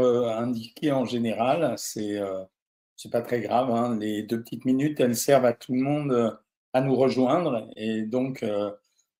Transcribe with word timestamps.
euh, 0.00 0.28
indiqué 0.28 0.92
en 0.92 1.04
général. 1.04 1.74
C'est 1.76 2.18
euh, 2.18 2.44
pas 3.10 3.22
très 3.22 3.40
grave. 3.40 3.70
Hein. 3.70 3.98
Les 3.98 4.22
deux 4.22 4.42
petites 4.42 4.64
minutes, 4.64 5.00
elles 5.00 5.16
servent 5.16 5.46
à 5.46 5.52
tout 5.52 5.72
le 5.72 5.80
monde 5.80 6.12
euh, 6.12 6.30
à 6.72 6.80
nous 6.80 6.94
rejoindre. 6.94 7.68
Et 7.76 8.02
donc, 8.02 8.44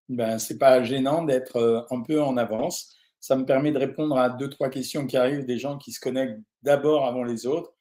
ben, 0.08 0.38
c'est 0.38 0.58
pas 0.58 0.82
gênant 0.82 1.24
d'être 1.24 1.86
un 1.90 2.02
peu 2.02 2.22
en 2.22 2.36
avance. 2.36 2.94
Ça 3.20 3.36
me 3.36 3.46
permet 3.46 3.72
de 3.72 3.78
répondre 3.78 4.18
à 4.18 4.28
deux, 4.28 4.50
trois 4.50 4.68
questions 4.68 5.06
qui 5.06 5.16
arrivent 5.16 5.46
des 5.46 5.58
gens 5.58 5.78
qui 5.78 5.92
se 5.92 6.00
connectent 6.00 6.38
d'abord 6.62 7.06
avant 7.06 7.24
les 7.24 7.46
autres. 7.46 7.72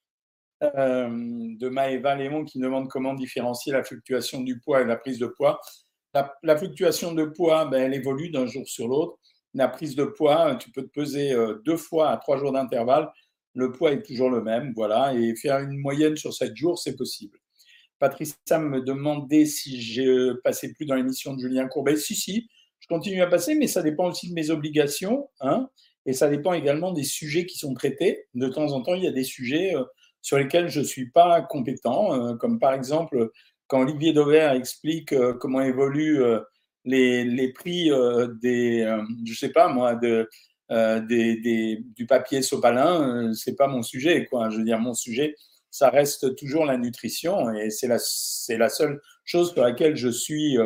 de 0.62 1.70
Maëva 1.70 2.16
Léon 2.16 2.46
qui 2.46 2.60
demande 2.60 2.88
comment 2.90 3.14
différencier 3.14 3.74
la 3.74 3.84
fluctuation 3.84 4.42
du 4.42 4.60
poids 4.60 4.82
et 4.82 4.86
la 4.86 4.96
prise 4.96 5.20
de 5.20 5.28
poids. 5.28 5.60
La, 6.14 6.58
fluctuation 6.58 7.14
de 7.14 7.26
poids, 7.26 7.66
ben, 7.66 7.82
elle 7.84 7.94
évolue 7.94 8.30
d'un 8.30 8.46
jour 8.48 8.68
sur 8.68 8.88
l'autre. 8.88 9.20
La 9.58 9.68
prise 9.68 9.96
de 9.96 10.04
poids, 10.04 10.56
tu 10.58 10.70
peux 10.70 10.84
te 10.84 10.92
peser 10.92 11.34
euh, 11.34 11.56
deux 11.66 11.78
fois 11.78 12.12
à 12.12 12.18
trois 12.18 12.38
jours 12.38 12.52
d'intervalle. 12.52 13.10
Le 13.56 13.72
poids 13.72 13.92
est 13.92 14.04
toujours 14.04 14.30
le 14.30 14.44
même, 14.44 14.72
voilà. 14.76 15.16
Et 15.16 15.36
faire 15.36 15.58
une 15.58 15.80
moyenne 15.80 16.16
sur 16.16 16.32
sept 16.32 16.56
jours, 16.56 16.78
c'est 16.78 16.96
possible. 16.96 17.40
Patricia 17.98 18.60
me 18.60 18.82
demandait 18.82 19.48
si 19.48 19.82
je 19.82 20.34
passais 20.42 20.74
plus 20.74 20.86
dans 20.86 20.94
l'émission 20.94 21.34
de 21.34 21.40
Julien 21.40 21.68
Courbet. 21.68 21.98
Si, 21.98 22.14
si, 22.14 22.48
je 22.80 22.88
continue 22.88 23.24
à 23.24 23.26
passer, 23.26 23.56
mais 23.56 23.66
ça 23.66 23.82
dépend 23.82 24.10
aussi 24.10 24.30
de 24.30 24.36
mes 24.36 24.52
obligations. 24.52 25.28
Hein, 25.42 25.68
et 26.06 26.14
ça 26.14 26.30
dépend 26.30 26.54
également 26.54 26.92
des 26.92 27.04
sujets 27.04 27.48
qui 27.48 27.58
sont 27.58 27.74
traités. 27.74 28.28
De 28.36 28.50
temps 28.50 28.74
en 28.74 28.84
temps, 28.84 28.94
il 28.94 29.06
y 29.06 29.08
a 29.08 29.12
des 29.12 29.24
sujets 29.24 29.76
euh, 29.76 29.84
sur 30.22 30.38
lesquels 30.38 30.70
je 30.70 30.82
ne 30.82 30.86
suis 30.86 31.10
pas 31.10 31.42
compétent, 31.42 32.14
euh, 32.14 32.36
comme 32.36 32.60
par 32.60 32.76
exemple 32.76 33.32
quand 33.66 33.82
Olivier 33.82 34.14
Dauvert 34.14 34.52
explique 34.52 35.14
comment 35.40 35.62
évolue 35.62 36.24
les, 36.88 37.54
prix 37.54 37.92
euh, 37.92 38.28
des, 38.42 38.82
euh, 38.82 39.04
je 39.26 39.34
sais 39.34 39.50
pas 39.50 39.68
moi, 39.68 39.96
de, 39.96 40.30
euh, 40.72 41.00
du 41.00 42.06
papier 42.08 42.42
sopalin, 42.42 43.34
c'est 43.34 43.56
pas 43.56 43.68
mon 43.68 43.84
sujet. 43.84 44.26
Quoi. 44.26 44.50
Je 44.50 44.58
veux 44.58 44.64
dire, 44.64 44.80
mon 44.80 44.94
sujet, 44.94 45.36
ça 45.70 45.90
reste 45.90 46.36
toujours 46.36 46.66
la 46.66 46.78
nutrition 46.78 47.54
et 47.54 47.70
c'est 47.70 47.88
la, 47.88 47.98
la 48.58 48.70
seule 48.70 49.02
chose 49.26 49.54
sur 49.54 49.64
laquelle 49.64 49.96
je 49.96 50.10
suis 50.10 50.58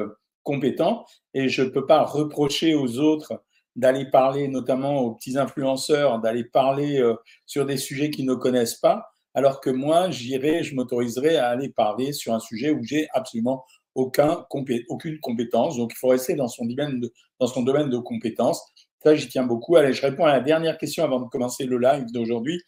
compétent 0.44 1.06
et 1.34 1.50
je 1.50 1.64
ne 1.64 1.70
peux 1.70 1.86
pas 1.86 2.04
reprocher 2.04 2.76
aux 2.76 3.00
autres 3.00 3.44
d'aller 3.76 4.06
parler, 4.06 4.48
notamment 4.48 5.02
aux 5.02 5.16
petits 5.16 5.38
influenceurs, 5.38 6.20
d'aller 6.20 6.44
parler 6.44 7.04
sur 7.46 7.66
des 7.66 7.78
sujets 7.78 8.10
qu'ils 8.10 8.26
ne 8.26 8.36
connaissent 8.36 8.76
pas, 8.76 9.12
alors 9.34 9.62
que 9.62 9.70
moi, 9.70 10.10
j'irai, 10.12 10.64
je 10.64 10.76
m'autoriserai 10.76 11.38
à 11.38 11.50
aller 11.50 11.70
parler 11.70 12.14
sur 12.14 12.34
un 12.34 12.40
sujet 12.40 12.72
où 12.72 12.84
j'ai 12.84 13.08
absolument 13.14 13.66
aucun, 13.96 14.46
aucune 14.90 15.20
compétence. 15.20 15.78
Donc, 15.78 15.92
il 15.94 15.98
faut 15.98 16.10
rester 16.10 16.36
dans 16.36 16.48
son 16.48 16.66
domaine 16.66 17.00
de, 17.00 17.14
dans 17.40 17.48
son 17.48 17.64
domaine 17.64 17.90
de 17.90 17.98
compétences. 17.98 18.64
Ça, 19.04 19.16
j'y 19.16 19.28
tiens 19.28 19.44
beaucoup. 19.44 19.76
Allez, 19.76 19.94
je 19.94 20.02
réponds 20.02 20.26
à 20.26 20.32
la 20.32 20.40
dernière 20.40 20.78
question 20.78 21.04
avant 21.04 21.20
de 21.20 21.28
commencer 21.28 21.66
le 21.66 21.78
live 21.78 22.06
d'aujourd'hui. 22.12 22.62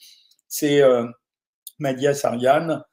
C'est 0.47 0.81
euh, 0.81 1.05
Madia 1.79 2.13
Sariane 2.13 2.83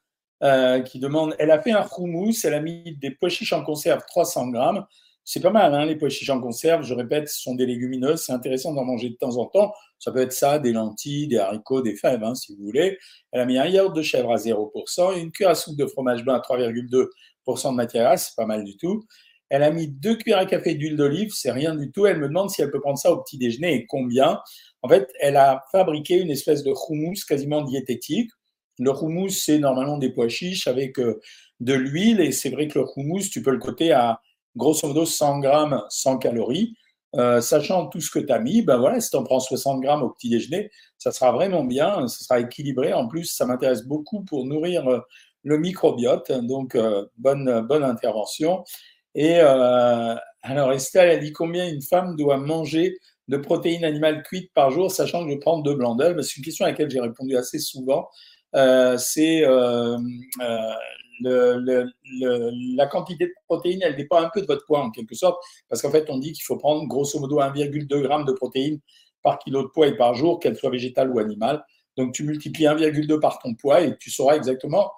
euh, 0.43 0.81
qui 0.81 0.99
demande 0.99 1.35
elle 1.37 1.51
a 1.51 1.61
fait 1.61 1.71
un 1.71 1.85
houmous, 1.97 2.33
elle 2.43 2.55
a 2.55 2.61
mis 2.61 2.97
des 2.97 3.11
pois 3.11 3.29
chiches 3.29 3.53
en 3.53 3.63
conserve 3.63 4.01
300 4.07 4.49
grammes. 4.49 4.85
C'est 5.23 5.39
pas 5.39 5.51
mal, 5.51 5.73
hein, 5.75 5.85
les 5.85 5.95
pois 5.95 6.09
chiches 6.09 6.29
en 6.31 6.41
conserve. 6.41 6.83
Je 6.83 6.95
répète, 6.95 7.29
ce 7.29 7.41
sont 7.41 7.53
des 7.53 7.67
légumineuses. 7.67 8.23
C'est 8.23 8.33
intéressant 8.33 8.73
d'en 8.73 8.83
manger 8.83 9.09
de 9.09 9.15
temps 9.15 9.37
en 9.37 9.45
temps. 9.45 9.71
Ça 9.99 10.11
peut 10.11 10.21
être 10.21 10.33
ça, 10.33 10.57
des 10.57 10.73
lentilles, 10.73 11.27
des 11.27 11.37
haricots, 11.37 11.81
des 11.81 11.95
fèves, 11.95 12.23
hein, 12.23 12.33
si 12.33 12.55
vous 12.55 12.63
voulez. 12.63 12.97
Elle 13.31 13.41
a 13.41 13.45
mis 13.45 13.59
un 13.59 13.67
yaourt 13.67 13.95
de 13.95 14.01
chèvre 14.01 14.31
à 14.31 14.37
0%, 14.37 15.19
une 15.19 15.31
cuillère 15.31 15.51
à 15.51 15.55
soupe 15.55 15.77
de 15.77 15.85
fromage 15.85 16.23
blanc 16.23 16.33
à 16.33 16.39
3,2 16.39 17.07
de 17.45 17.75
matière 17.75 18.17
c'est 18.17 18.35
pas 18.35 18.45
mal 18.45 18.63
du 18.63 18.77
tout. 18.77 19.03
Elle 19.49 19.63
a 19.63 19.71
mis 19.71 19.89
deux 19.89 20.15
cuillères 20.15 20.39
à 20.39 20.45
café 20.45 20.75
d'huile 20.75 20.95
d'olive, 20.95 21.31
c'est 21.33 21.51
rien 21.51 21.75
du 21.75 21.91
tout. 21.91 22.05
Elle 22.05 22.19
me 22.19 22.29
demande 22.29 22.49
si 22.49 22.61
elle 22.61 22.71
peut 22.71 22.79
prendre 22.79 22.97
ça 22.97 23.11
au 23.11 23.21
petit 23.21 23.37
déjeuner 23.37 23.73
et 23.75 23.85
combien. 23.85 24.39
En 24.81 24.87
fait, 24.87 25.11
elle 25.19 25.35
a 25.35 25.61
fabriqué 25.73 26.19
une 26.19 26.31
espèce 26.31 26.63
de 26.63 26.71
houmous 26.71 27.25
quasiment 27.27 27.61
diététique. 27.61 28.31
Le 28.79 28.91
houmous, 28.91 29.29
c'est 29.29 29.59
normalement 29.59 29.97
des 29.97 30.09
pois 30.09 30.29
chiches 30.29 30.67
avec 30.67 30.97
euh, 30.99 31.19
de 31.59 31.73
l'huile 31.73 32.21
et 32.21 32.31
c'est 32.31 32.49
vrai 32.49 32.69
que 32.69 32.79
le 32.79 32.85
houmous, 32.95 33.29
tu 33.29 33.41
peux 33.43 33.51
le 33.51 33.59
coter 33.59 33.91
à 33.91 34.21
grosso 34.55 34.87
modo 34.87 35.05
100 35.05 35.39
grammes, 35.39 35.83
100 35.89 36.17
calories. 36.19 36.73
Euh, 37.17 37.41
sachant 37.41 37.87
tout 37.87 37.99
ce 37.99 38.09
que 38.09 38.19
tu 38.19 38.31
as 38.31 38.39
mis, 38.39 38.61
ben 38.61 38.77
voilà, 38.77 39.01
si 39.01 39.09
tu 39.09 39.17
en 39.17 39.23
prends 39.23 39.41
60 39.41 39.81
grammes 39.81 40.01
au 40.01 40.11
petit 40.11 40.29
déjeuner, 40.29 40.71
ça 40.97 41.11
sera 41.11 41.33
vraiment 41.33 41.65
bien, 41.65 42.07
ça 42.07 42.23
sera 42.23 42.39
équilibré. 42.39 42.93
En 42.93 43.09
plus, 43.09 43.25
ça 43.25 43.45
m'intéresse 43.45 43.83
beaucoup 43.83 44.23
pour 44.23 44.45
nourrir 44.45 44.87
euh, 44.87 44.99
le 45.43 45.57
microbiote. 45.57 46.31
Donc, 46.31 46.75
euh, 46.75 47.05
bonne, 47.17 47.65
bonne 47.67 47.83
intervention. 47.83 48.63
Et 49.15 49.37
euh, 49.39 50.15
alors, 50.41 50.71
Estelle, 50.71 51.09
elle 51.09 51.19
dit 51.19 51.33
combien 51.33 51.67
une 51.67 51.81
femme 51.81 52.15
doit 52.15 52.37
manger 52.37 52.97
de 53.27 53.37
protéines 53.37 53.85
animales 53.85 54.23
cuites 54.23 54.51
par 54.53 54.71
jour, 54.71 54.91
sachant 54.91 55.25
que 55.25 55.31
je 55.31 55.37
prends 55.37 55.59
deux 55.59 55.75
blancs 55.75 55.97
d'œufs? 55.97 56.19
C'est 56.21 56.37
une 56.37 56.43
question 56.43 56.65
à 56.65 56.69
laquelle 56.69 56.89
j'ai 56.89 56.99
répondu 56.99 57.35
assez 57.37 57.59
souvent. 57.59 58.07
Euh, 58.55 58.97
c'est 58.97 59.41
la 61.23 62.87
quantité 62.87 63.27
de 63.27 63.33
protéines, 63.45 63.81
elle 63.83 63.95
dépend 63.95 64.17
un 64.17 64.29
peu 64.33 64.41
de 64.41 64.47
votre 64.47 64.65
poids 64.65 64.79
en 64.79 64.91
quelque 64.91 65.15
sorte, 65.15 65.41
parce 65.69 65.81
qu'en 65.81 65.91
fait, 65.91 66.09
on 66.09 66.17
dit 66.17 66.33
qu'il 66.33 66.43
faut 66.43 66.57
prendre 66.57 66.87
grosso 66.87 67.19
modo 67.19 67.39
1,2 67.39 67.61
g 67.61 67.85
de 68.25 68.31
protéines 68.33 68.79
par 69.23 69.39
kilo 69.39 69.63
de 69.63 69.67
poids 69.67 69.87
et 69.87 69.95
par 69.95 70.15
jour, 70.15 70.39
qu'elle 70.39 70.55
soit 70.55 70.71
végétale 70.71 71.11
ou 71.11 71.19
animale. 71.19 71.63
Donc, 71.97 72.13
tu 72.13 72.23
multiplies 72.23 72.65
1,2 72.65 73.19
par 73.19 73.39
ton 73.39 73.53
poids 73.53 73.81
et 73.81 73.97
tu 73.97 74.09
sauras 74.09 74.35
exactement 74.35 74.91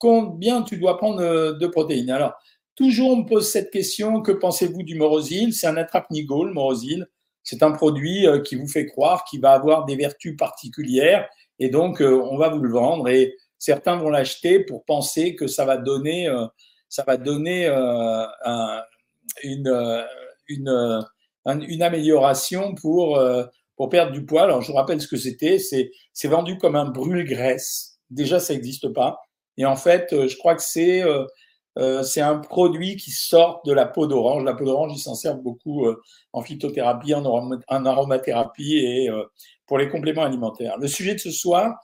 combien 0.00 0.62
tu 0.62 0.78
dois 0.78 0.96
prendre 0.96 1.20
euh, 1.20 1.52
de 1.52 1.66
protéines. 1.68 2.10
Alors, 2.10 2.32
toujours 2.74 3.10
on 3.10 3.16
me 3.18 3.26
pose 3.26 3.48
cette 3.48 3.70
question, 3.70 4.22
que 4.22 4.32
pensez-vous 4.32 4.82
du 4.82 4.96
morosile 4.96 5.54
C'est 5.54 5.68
un 5.68 5.76
attrape-nigo, 5.76 6.44
le 6.44 6.52
morosile. 6.52 7.06
C'est 7.44 7.62
un 7.62 7.70
produit 7.70 8.26
euh, 8.26 8.40
qui 8.40 8.56
vous 8.56 8.66
fait 8.66 8.86
croire 8.86 9.24
qu'il 9.24 9.40
va 9.40 9.52
avoir 9.52 9.84
des 9.84 9.94
vertus 9.94 10.36
particulières 10.36 11.28
et 11.58 11.68
donc 11.68 12.02
euh, 12.02 12.20
on 12.30 12.36
va 12.36 12.48
vous 12.48 12.60
le 12.60 12.70
vendre 12.70 13.08
et 13.08 13.36
certains 13.58 13.96
vont 13.96 14.10
l'acheter 14.10 14.60
pour 14.60 14.84
penser 14.84 15.36
que 15.36 15.46
ça 15.46 15.66
va 15.66 15.76
donner, 15.76 16.34
ça 16.88 17.04
va 17.06 17.18
donner 17.18 17.68
une, 19.44 20.06
une, 20.48 21.04
une, 21.44 21.82
amélioration 21.82 22.74
pour, 22.74 23.22
pour 23.76 23.90
perdre 23.90 24.12
du 24.12 24.24
poids. 24.24 24.44
Alors 24.44 24.62
je 24.62 24.68
vous 24.68 24.78
rappelle 24.78 25.02
ce 25.02 25.08
que 25.08 25.18
c'était, 25.18 25.58
c'est 25.58 26.28
vendu 26.28 26.56
comme 26.56 26.74
un 26.74 26.86
brûle-graisse. 26.86 27.98
Déjà, 28.08 28.40
ça 28.40 28.54
n'existe 28.54 28.88
pas. 28.94 29.20
Et 29.60 29.66
en 29.66 29.76
fait, 29.76 30.10
euh, 30.14 30.26
je 30.26 30.38
crois 30.38 30.54
que 30.54 30.62
c'est 30.62 31.02
euh, 31.02 31.26
euh, 31.78 32.02
c'est 32.02 32.22
un 32.22 32.38
produit 32.38 32.96
qui 32.96 33.10
sort 33.10 33.60
de 33.66 33.74
la 33.74 33.84
peau 33.84 34.06
d'orange. 34.06 34.42
La 34.42 34.54
peau 34.54 34.64
d'orange, 34.64 34.92
ils 34.94 35.00
s'en 35.00 35.14
servent 35.14 35.42
beaucoup 35.42 35.86
en 36.32 36.42
phytothérapie, 36.42 37.14
en, 37.14 37.84
aromathérapie 37.86 38.78
et 38.78 39.08
pour 39.66 39.78
les 39.78 39.88
compléments 39.88 40.24
alimentaires. 40.24 40.76
Le 40.78 40.88
sujet 40.88 41.14
de 41.14 41.20
ce 41.20 41.30
soir, 41.30 41.78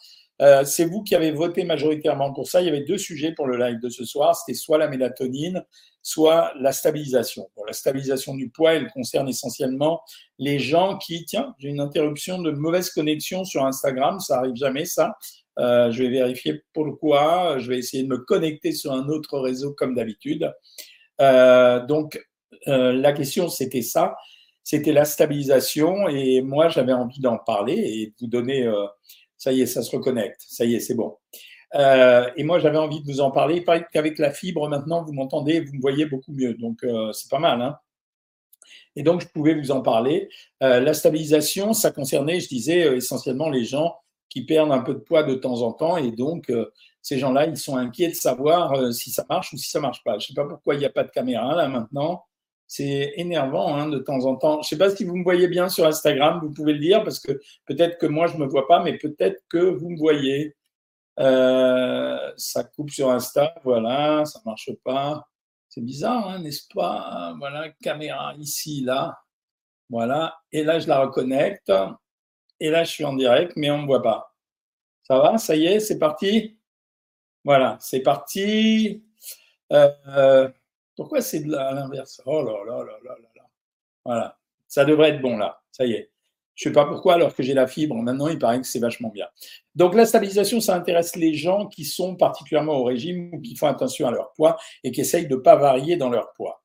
c'est 0.65 0.87
vous 0.87 1.05
qui 1.05 1.15
avez 1.15 1.31
voté 1.31 1.63
majoritairement 1.65 2.33
pour 2.33 2.49
ça. 2.49 2.61
Il 2.61 2.67
y 2.67 2.69
avait 2.69 2.83
deux 2.83 2.99
sujets 2.99 3.33
pour 3.33 3.47
le 3.47 3.57
live 3.57 3.79
de 3.81 3.89
ce 3.89 4.05
soir. 4.05 4.35
C'était 4.35 4.59
soit 4.59 4.77
la 4.77 4.89
mélatonine, 4.89 5.65
soit 6.03 6.53
la 6.59 6.73
stabilisation. 6.73 7.49
la 7.65 7.73
stabilisation 7.73 8.35
du 8.35 8.51
poids, 8.51 8.75
elle 8.75 8.91
concerne 8.91 9.29
essentiellement 9.29 10.01
les 10.41 10.59
gens 10.59 10.99
qui, 10.99 11.25
tiens, 11.25 11.55
j'ai 11.59 11.69
une 11.69 11.81
interruption 11.81 12.43
de 12.43 12.51
mauvaise 12.51 12.91
connexion 12.91 13.45
sur 13.45 13.65
Instagram, 13.65 14.19
ça 14.19 14.39
arrive 14.39 14.57
jamais 14.57 14.85
ça. 14.85 15.17
Euh, 15.59 15.91
je 15.91 16.03
vais 16.03 16.11
vérifier 16.11 16.63
pourquoi. 16.73 17.59
Je 17.59 17.69
vais 17.69 17.79
essayer 17.79 18.03
de 18.03 18.09
me 18.09 18.19
connecter 18.19 18.73
sur 18.73 18.93
un 18.93 19.09
autre 19.09 19.39
réseau 19.39 19.73
comme 19.73 19.95
d'habitude. 19.95 20.53
Euh, 21.21 21.85
donc, 21.87 22.21
euh, 22.69 22.93
la 22.93 23.13
question, 23.13 23.49
c'était 23.49 23.83
ça. 23.83 24.17
C'était 24.63 24.93
la 24.93 25.05
stabilisation. 25.05 26.09
Et 26.09 26.43
moi, 26.43 26.69
j'avais 26.69 26.93
envie 26.93 27.21
d'en 27.21 27.39
parler 27.39 27.75
et 27.75 28.07
de 28.07 28.15
vous 28.21 28.27
donner. 28.27 28.71
ça 29.37 29.53
y 29.53 29.63
est, 29.63 29.67
ça 29.67 29.83
se 29.83 29.95
reconnecte. 29.95 30.41
Ça 30.49 30.65
y 30.65 30.75
est, 30.75 30.81
c'est 30.81 30.95
bon. 30.95 31.17
et 31.75 32.45
moi, 32.45 32.59
j'avais 32.59 32.79
envie 32.79 33.01
de 33.01 33.07
vous 33.07 33.21
en 33.21 33.31
parler. 33.31 33.65
Il 33.67 33.87
qu'avec 33.93 34.19
la 34.19 34.31
fibre, 34.33 34.69
maintenant, 34.69 35.05
vous 35.05 35.13
m'entendez, 35.13 35.61
vous 35.61 35.75
me 35.75 35.81
voyez 35.81 36.07
beaucoup 36.07 36.33
mieux. 36.33 36.55
Donc, 36.55 36.85
c'est 37.13 37.31
pas 37.31 37.39
mal. 37.39 37.63
Hein 37.63 37.79
et 38.97 39.03
donc, 39.03 39.21
je 39.21 39.29
pouvais 39.29 39.55
vous 39.55 39.71
en 39.71 39.83
parler. 39.83 40.29
la 40.61 40.95
stabilisation, 40.95 41.73
ça 41.73 41.93
concernait, 41.93 42.41
je 42.41 42.49
disais, 42.49 42.97
essentiellement 42.97 43.49
les 43.49 43.65
gens 43.65 43.95
qui 44.29 44.45
perdent 44.45 44.73
un 44.73 44.81
peu 44.81 44.95
de 44.95 45.01
poids 45.01 45.23
de 45.23 45.35
temps 45.35 45.63
en 45.63 45.73
temps. 45.73 45.97
Et 45.97 46.11
donc, 46.11 46.51
euh, 46.51 46.71
ces 47.03 47.19
gens-là, 47.19 47.47
ils 47.47 47.57
sont 47.57 47.77
inquiets 47.77 48.09
de 48.09 48.15
savoir 48.15 48.73
euh, 48.75 48.93
si 48.93 49.11
ça 49.11 49.25
marche 49.29 49.53
ou 49.53 49.57
si 49.57 49.71
ça 49.71 49.81
marche 49.81 50.03
pas. 50.05 50.19
Je 50.19 50.25
ne 50.25 50.29
sais 50.29 50.35
pas 50.35 50.47
pourquoi 50.47 50.75
il 50.75 50.79
n'y 50.79 50.85
a 50.85 50.91
pas 50.91 51.05
de 51.05 51.11
caméra 51.11 51.55
là 51.55 51.69
maintenant. 51.69 52.25
C'est 52.67 53.13
énervant 53.17 53.77
hein, 53.77 53.89
de 53.89 53.99
temps 53.99 54.25
en 54.25 54.37
temps. 54.37 54.55
Je 54.63 54.67
ne 54.67 54.71
sais 54.71 54.79
pas 54.79 54.91
si 54.91 55.05
vous 55.05 55.17
me 55.17 55.23
voyez 55.23 55.47
bien 55.47 55.69
sur 55.69 55.87
Instagram, 55.87 56.41
vous 56.43 56.51
pouvez 56.51 56.73
le 56.73 56.81
dire, 56.81 57.05
parce 57.05 57.21
que 57.21 57.41
peut-être 57.67 57.99
que 57.99 58.07
moi, 58.07 58.27
je 58.27 58.35
ne 58.35 58.41
me 58.41 58.47
vois 58.47 58.67
pas, 58.67 58.83
mais 58.83 58.99
peut-être 58.99 59.41
que 59.49 59.59
vous 59.59 59.91
me 59.91 59.99
voyez. 59.99 60.57
Euh, 61.19 62.33
ça 62.37 62.65
coupe 62.65 62.91
sur 62.91 63.11
Insta, 63.11 63.55
voilà, 63.65 64.25
ça 64.25 64.41
ne 64.41 64.51
marche 64.51 64.71
pas. 64.85 65.29
C'est 65.69 65.81
bizarre, 65.81 66.29
hein, 66.29 66.41
n'est-ce 66.41 66.67
pas? 66.75 67.35
Voilà, 67.39 67.71
caméra 67.83 68.35
ici, 68.39 68.83
là. 68.83 69.17
Voilà, 69.89 70.37
et 70.53 70.65
là, 70.65 70.81
je 70.81 70.89
la 70.89 71.01
reconnecte. 71.01 71.73
Et 72.61 72.71
là, 72.71 72.85
je 72.85 72.91
suis 72.91 73.05
en 73.05 73.15
direct, 73.15 73.53
mais 73.57 73.71
on 73.71 73.79
ne 73.79 73.83
me 73.83 73.87
voit 73.87 74.03
pas. 74.03 74.35
Ça 75.05 75.19
va? 75.19 75.39
Ça 75.39 75.57
y 75.57 75.67
est, 75.67 75.81
c'est 75.81 75.99
parti? 75.99 76.59
Voilà, 77.45 77.77
c'est 77.81 78.01
parti. 78.01 79.05
Euh, 79.73 80.49
pourquoi 80.97 81.21
c'est 81.21 81.41
de 81.41 81.51
l'inverse? 81.51 82.21
Oh 82.25 82.43
là 82.43 82.53
là 82.67 82.79
là 82.85 82.99
là 83.05 83.11
là 83.11 83.29
là. 83.37 83.43
Voilà, 84.05 84.39
ça 84.67 84.85
devrait 84.85 85.11
être 85.11 85.21
bon 85.21 85.37
là. 85.37 85.61
Ça 85.71 85.85
y 85.85 85.93
est. 85.93 86.11
Je 86.55 86.69
ne 86.69 86.73
sais 86.73 86.75
pas 86.75 86.87
pourquoi, 86.87 87.15
alors 87.15 87.35
que 87.35 87.43
j'ai 87.43 87.53
la 87.53 87.67
fibre, 87.67 87.95
maintenant, 87.97 88.29
il 88.29 88.39
paraît 88.39 88.59
que 88.59 88.67
c'est 88.67 88.79
vachement 88.79 89.11
bien. 89.11 89.29
Donc, 89.75 89.95
la 89.95 90.07
stabilisation, 90.07 90.59
ça 90.61 90.75
intéresse 90.75 91.15
les 91.15 91.35
gens 91.35 91.67
qui 91.67 91.85
sont 91.85 92.17
particulièrement 92.17 92.79
au 92.79 92.85
régime 92.85 93.35
ou 93.35 93.41
qui 93.43 93.55
font 93.57 93.67
attention 93.67 94.09
à 94.09 94.11
leur 94.11 94.33
poids 94.33 94.57
et 94.83 94.91
qui 94.91 95.03
essayent 95.03 95.29
de 95.29 95.37
ne 95.37 95.41
pas 95.41 95.57
varier 95.57 95.97
dans 95.97 96.09
leur 96.09 96.33
poids. 96.33 96.65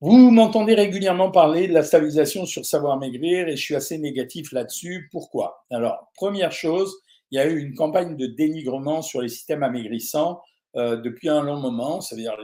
Vous 0.00 0.30
m'entendez 0.30 0.74
régulièrement 0.74 1.32
parler 1.32 1.66
de 1.66 1.72
la 1.72 1.82
stabilisation 1.82 2.46
sur 2.46 2.64
savoir 2.64 2.98
maigrir 3.00 3.48
et 3.48 3.56
je 3.56 3.62
suis 3.62 3.74
assez 3.74 3.98
négatif 3.98 4.52
là-dessus. 4.52 5.08
Pourquoi? 5.10 5.64
Alors, 5.72 6.12
première 6.14 6.52
chose, 6.52 6.94
il 7.32 7.36
y 7.36 7.40
a 7.40 7.46
eu 7.48 7.58
une 7.58 7.74
campagne 7.74 8.16
de 8.16 8.26
dénigrement 8.26 9.02
sur 9.02 9.20
les 9.20 9.28
systèmes 9.28 9.64
amaigrissants 9.64 10.40
euh, 10.76 10.98
depuis 10.98 11.28
un 11.28 11.42
long 11.42 11.58
moment, 11.58 12.00
c'est-à-dire 12.00 12.36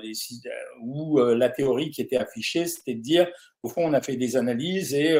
où 0.82 1.20
euh, 1.20 1.36
la 1.36 1.48
théorie 1.48 1.90
qui 1.90 2.00
était 2.00 2.16
affichée, 2.16 2.66
c'était 2.66 2.94
de 2.94 3.02
dire, 3.02 3.28
au 3.62 3.68
fond, 3.68 3.82
on 3.84 3.92
a 3.92 4.00
fait 4.00 4.16
des 4.16 4.36
analyses 4.36 4.92
et 4.92 5.16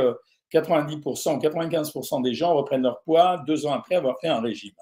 90% 0.52 1.40
95% 1.40 2.20
des 2.20 2.34
gens 2.34 2.52
reprennent 2.54 2.82
leur 2.82 3.00
poids 3.02 3.44
deux 3.46 3.64
ans 3.64 3.72
après 3.74 3.94
avoir 3.94 4.18
fait 4.20 4.26
un 4.26 4.40
régime. 4.40 4.74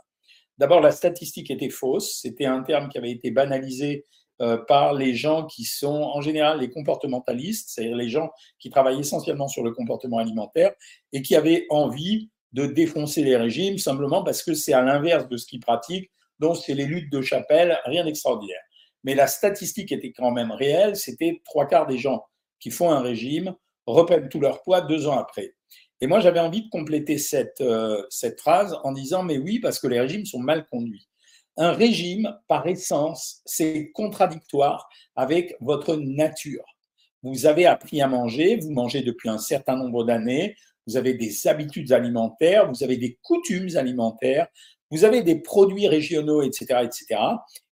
D'abord, 0.56 0.81
la 0.81 0.90
statistique 0.90 1.50
était 1.50 1.69
fausse, 1.69 2.19
c'était 2.22 2.46
un 2.46 2.62
terme 2.62 2.88
qui 2.88 2.96
avait 2.96 3.10
été 3.10 3.31
banalisé 3.31 4.06
euh, 4.43 4.59
par 4.59 4.93
les 4.93 5.15
gens 5.15 5.47
qui 5.47 5.65
sont 5.65 6.11
en 6.15 6.21
général 6.21 6.61
les 6.61 6.71
comportementalistes, 6.71 7.71
c'est-à-dire 7.71 7.97
les 7.97 8.09
gens 8.09 8.31
qui 8.59 8.71
travaillent 8.71 9.00
essentiellement 9.00 9.49
sur 9.49 9.62
le 9.62 9.73
comportement 9.73 10.19
alimentaire 10.19 10.73
et 11.12 11.23
qui 11.23 11.37
avaient 11.37 11.67
envie 11.71 12.31
de 12.53 12.67
défoncer 12.67 13.23
les 13.23 13.37
régimes 13.37 13.79
simplement 13.79 14.23
parce 14.23 14.43
que 14.43 14.55
c'est 14.55 14.73
à 14.73 14.83
l'inverse 14.83 15.29
de 15.29 15.37
ce 15.37 15.47
qu'ils 15.47 15.61
pratiquent, 15.61 16.11
donc 16.39 16.56
c'est 16.56 16.75
les 16.75 16.85
luttes 16.85 17.11
de 17.11 17.23
chapelle, 17.23 17.79
rien 17.85 18.05
d'extraordinaire. 18.05 18.61
Mais 19.05 19.15
la 19.15 19.27
statistique 19.27 19.93
était 19.93 20.12
quand 20.12 20.31
même 20.31 20.50
réelle, 20.50 20.97
c'était 20.97 21.41
trois 21.45 21.67
quarts 21.67 21.87
des 21.87 21.99
gens 21.99 22.25
qui 22.61 22.71
font 22.71 22.91
un 22.91 23.00
régime 23.00 23.55
reprennent 23.87 24.29
tout 24.29 24.41
leur 24.41 24.62
poids 24.62 24.81
deux 24.81 25.06
ans 25.06 25.19
après. 25.19 25.55
Et 26.00 26.06
moi, 26.06 26.21
j'avais 26.21 26.41
envie 26.41 26.65
de 26.65 26.69
compléter 26.69 27.19
cette, 27.19 27.61
euh, 27.61 28.05
cette 28.11 28.41
phrase 28.41 28.77
en 28.83 28.93
disant, 28.93 29.23
mais 29.23 29.38
oui, 29.38 29.61
parce 29.61 29.79
que 29.79 29.87
les 29.87 30.00
régimes 30.00 30.27
sont 30.27 30.41
mal 30.41 30.67
conduits. 30.67 31.09
Un 31.58 31.72
régime, 31.72 32.34
par 32.49 32.66
essence, 32.66 33.43
c'est 33.44 33.90
contradictoire 33.93 34.88
avec 35.16 35.54
votre 35.60 35.96
nature. 35.96 36.64
Vous 37.22 37.46
avez 37.46 37.66
appris 37.66 38.00
à 38.00 38.08
manger, 38.08 38.56
vous 38.56 38.70
mangez 38.70 39.02
depuis 39.02 39.28
un 39.28 39.38
certain 39.38 39.76
nombre 39.76 40.04
d'années, 40.04 40.56
vous 40.87 40.96
avez 40.96 41.14
des 41.14 41.46
habitudes 41.46 41.93
alimentaires, 41.93 42.70
vous 42.70 42.82
avez 42.82 42.96
des 42.96 43.19
coutumes 43.22 43.76
alimentaires, 43.76 44.46
vous 44.90 45.04
avez 45.04 45.22
des 45.22 45.37
produits 45.37 45.88
régionaux, 45.88 46.43
etc., 46.43 46.81
etc. 46.82 47.20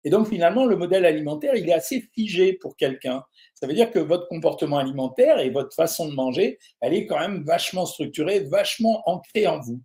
Et 0.04 0.10
donc 0.10 0.28
finalement, 0.28 0.66
le 0.66 0.76
modèle 0.76 1.04
alimentaire, 1.04 1.54
il 1.56 1.68
est 1.68 1.72
assez 1.72 2.08
figé 2.14 2.52
pour 2.52 2.76
quelqu'un. 2.76 3.22
Ça 3.54 3.66
veut 3.66 3.74
dire 3.74 3.90
que 3.90 3.98
votre 3.98 4.28
comportement 4.28 4.78
alimentaire 4.78 5.40
et 5.40 5.50
votre 5.50 5.74
façon 5.74 6.08
de 6.08 6.14
manger, 6.14 6.58
elle 6.80 6.94
est 6.94 7.06
quand 7.06 7.18
même 7.18 7.42
vachement 7.44 7.86
structurée, 7.86 8.40
vachement 8.40 9.02
ancrée 9.06 9.46
en 9.46 9.60
vous. 9.60 9.80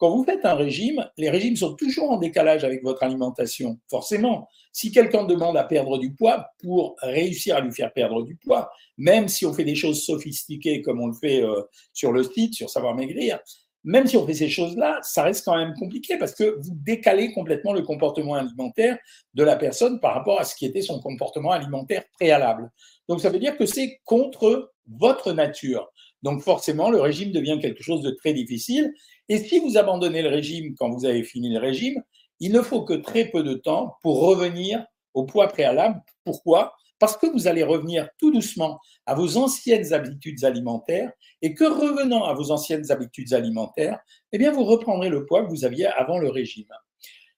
Quand 0.00 0.16
vous 0.16 0.24
faites 0.24 0.46
un 0.46 0.54
régime, 0.54 1.06
les 1.18 1.28
régimes 1.28 1.56
sont 1.56 1.74
toujours 1.74 2.10
en 2.10 2.16
décalage 2.16 2.64
avec 2.64 2.82
votre 2.82 3.02
alimentation, 3.02 3.78
forcément. 3.90 4.48
Si 4.72 4.92
quelqu'un 4.92 5.24
demande 5.24 5.58
à 5.58 5.64
perdre 5.64 5.98
du 5.98 6.14
poids, 6.14 6.46
pour 6.62 6.96
réussir 7.02 7.56
à 7.56 7.60
lui 7.60 7.70
faire 7.70 7.92
perdre 7.92 8.22
du 8.22 8.34
poids, 8.34 8.70
même 8.96 9.28
si 9.28 9.44
on 9.44 9.52
fait 9.52 9.64
des 9.64 9.74
choses 9.74 10.02
sophistiquées 10.02 10.80
comme 10.80 11.02
on 11.02 11.08
le 11.08 11.12
fait 11.12 11.42
euh, 11.42 11.60
sur 11.92 12.12
le 12.12 12.22
site, 12.22 12.54
sur 12.54 12.70
Savoir 12.70 12.94
Maigrir, 12.94 13.40
même 13.84 14.06
si 14.06 14.16
on 14.16 14.26
fait 14.26 14.32
ces 14.32 14.48
choses-là, 14.48 15.00
ça 15.02 15.22
reste 15.22 15.44
quand 15.44 15.56
même 15.56 15.74
compliqué 15.74 16.16
parce 16.16 16.34
que 16.34 16.58
vous 16.58 16.74
décalez 16.76 17.32
complètement 17.32 17.74
le 17.74 17.82
comportement 17.82 18.36
alimentaire 18.36 18.96
de 19.34 19.42
la 19.42 19.56
personne 19.56 20.00
par 20.00 20.14
rapport 20.14 20.40
à 20.40 20.44
ce 20.44 20.54
qui 20.54 20.64
était 20.64 20.82
son 20.82 21.00
comportement 21.00 21.50
alimentaire 21.50 22.04
préalable. 22.14 22.70
Donc 23.06 23.20
ça 23.20 23.28
veut 23.28 23.38
dire 23.38 23.58
que 23.58 23.66
c'est 23.66 24.00
contre 24.04 24.72
votre 24.86 25.34
nature. 25.34 25.90
Donc 26.22 26.42
forcément, 26.42 26.90
le 26.90 27.00
régime 27.00 27.32
devient 27.32 27.58
quelque 27.60 27.82
chose 27.82 28.02
de 28.02 28.10
très 28.10 28.32
difficile. 28.32 28.92
Et 29.30 29.38
si 29.38 29.60
vous 29.60 29.78
abandonnez 29.78 30.22
le 30.22 30.28
régime 30.28 30.74
quand 30.76 30.90
vous 30.90 31.06
avez 31.06 31.22
fini 31.22 31.50
le 31.54 31.60
régime, 31.60 32.02
il 32.40 32.50
ne 32.50 32.62
faut 32.62 32.82
que 32.82 32.94
très 32.94 33.26
peu 33.26 33.44
de 33.44 33.54
temps 33.54 33.96
pour 34.02 34.22
revenir 34.22 34.84
au 35.14 35.24
poids 35.24 35.46
préalable. 35.46 36.02
Pourquoi? 36.24 36.74
Parce 36.98 37.16
que 37.16 37.28
vous 37.28 37.46
allez 37.46 37.62
revenir 37.62 38.08
tout 38.18 38.32
doucement 38.32 38.80
à 39.06 39.14
vos 39.14 39.36
anciennes 39.36 39.92
habitudes 39.92 40.42
alimentaires 40.44 41.12
et 41.42 41.54
que 41.54 41.62
revenant 41.62 42.24
à 42.24 42.34
vos 42.34 42.50
anciennes 42.50 42.90
habitudes 42.90 43.32
alimentaires, 43.32 44.00
eh 44.32 44.38
bien 44.38 44.50
vous 44.50 44.64
reprendrez 44.64 45.08
le 45.08 45.24
poids 45.24 45.44
que 45.44 45.50
vous 45.50 45.64
aviez 45.64 45.86
avant 45.86 46.18
le 46.18 46.28
régime. 46.28 46.68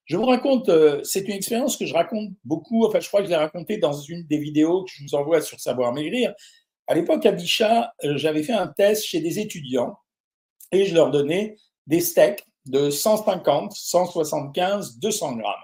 Je 0.07 0.17
vous 0.17 0.25
raconte, 0.25 0.71
euh, 0.71 1.03
c'est 1.05 1.29
une 1.29 1.35
expérience 1.35 1.77
que 1.77 1.85
je 1.85 1.93
raconte 1.93 2.31
beaucoup, 2.43 2.87
enfin 2.87 3.01
je 3.01 3.09
crois 3.09 3.21
que 3.21 3.27
je 3.27 3.31
l'ai 3.31 3.37
racontée 3.37 3.77
dans 3.77 3.93
une 3.93 4.25
des 4.25 4.39
vidéos 4.39 4.85
que 4.85 4.91
je 4.95 5.03
vous 5.03 5.15
envoie 5.15 5.43
sur 5.43 5.61
Savoir 5.61 5.93
Maigrir, 5.93 6.33
à 6.87 6.95
l'époque, 6.95 7.25
à 7.27 7.33
Bichat, 7.33 7.93
euh, 8.05 8.17
j'avais 8.17 8.43
fait 8.43 8.55
un 8.55 8.67
test 8.67 9.05
chez 9.05 9.21
des 9.21 9.39
étudiants 9.39 9.97
et 10.73 10.87
je 10.87 10.95
leur 10.95 11.11
donnais 11.11 11.57
des 11.87 12.01
steaks 12.01 12.47
de 12.67 12.91
150, 12.91 13.73
175, 13.73 14.99
200 14.99 15.37
grammes. 15.37 15.55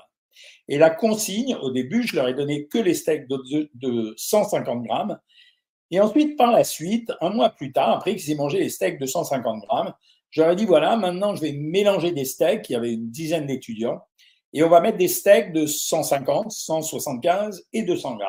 Et 0.69 0.79
la 0.79 0.91
consigne, 0.91 1.57
au 1.63 1.71
début, 1.71 2.07
je 2.07 2.17
leur 2.17 2.29
ai 2.29 2.35
donné 2.35 2.67
que 2.67 2.79
les 2.79 2.95
steaks 2.95 3.27
de, 3.29 4.15
150 4.17 4.83
grammes. 4.85 5.19
Et 5.91 6.01
ensuite, 6.01 6.37
par 6.37 6.53
la 6.53 6.65
suite, 6.65 7.11
un 7.21 7.31
mois 7.31 7.51
plus 7.51 7.73
tard, 7.73 7.91
après 7.91 8.15
qu'ils 8.17 8.31
aient 8.33 8.37
mangé 8.37 8.59
les 8.59 8.69
steaks 8.69 9.01
de 9.01 9.07
150 9.07 9.65
grammes, 9.67 9.95
je 10.31 10.43
leur 10.43 10.51
ai 10.51 10.57
dit 10.57 10.67
voilà, 10.67 10.97
maintenant 10.97 11.35
je 11.35 11.41
vais 11.41 11.53
mélanger 11.53 12.13
des 12.13 12.27
steaks. 12.27 12.69
Il 12.69 12.75
y 12.75 12.77
avait 12.77 12.93
une 12.93 13.11
dizaine 13.11 13.47
d'étudiants. 13.47 14.03
Et 14.53 14.63
on 14.63 14.69
va 14.69 14.81
mettre 14.81 14.99
des 14.99 15.09
steaks 15.09 15.53
de 15.53 15.67
150, 15.67 16.51
175 16.51 17.67
et 17.73 17.83
200 17.83 18.17
grammes. 18.17 18.29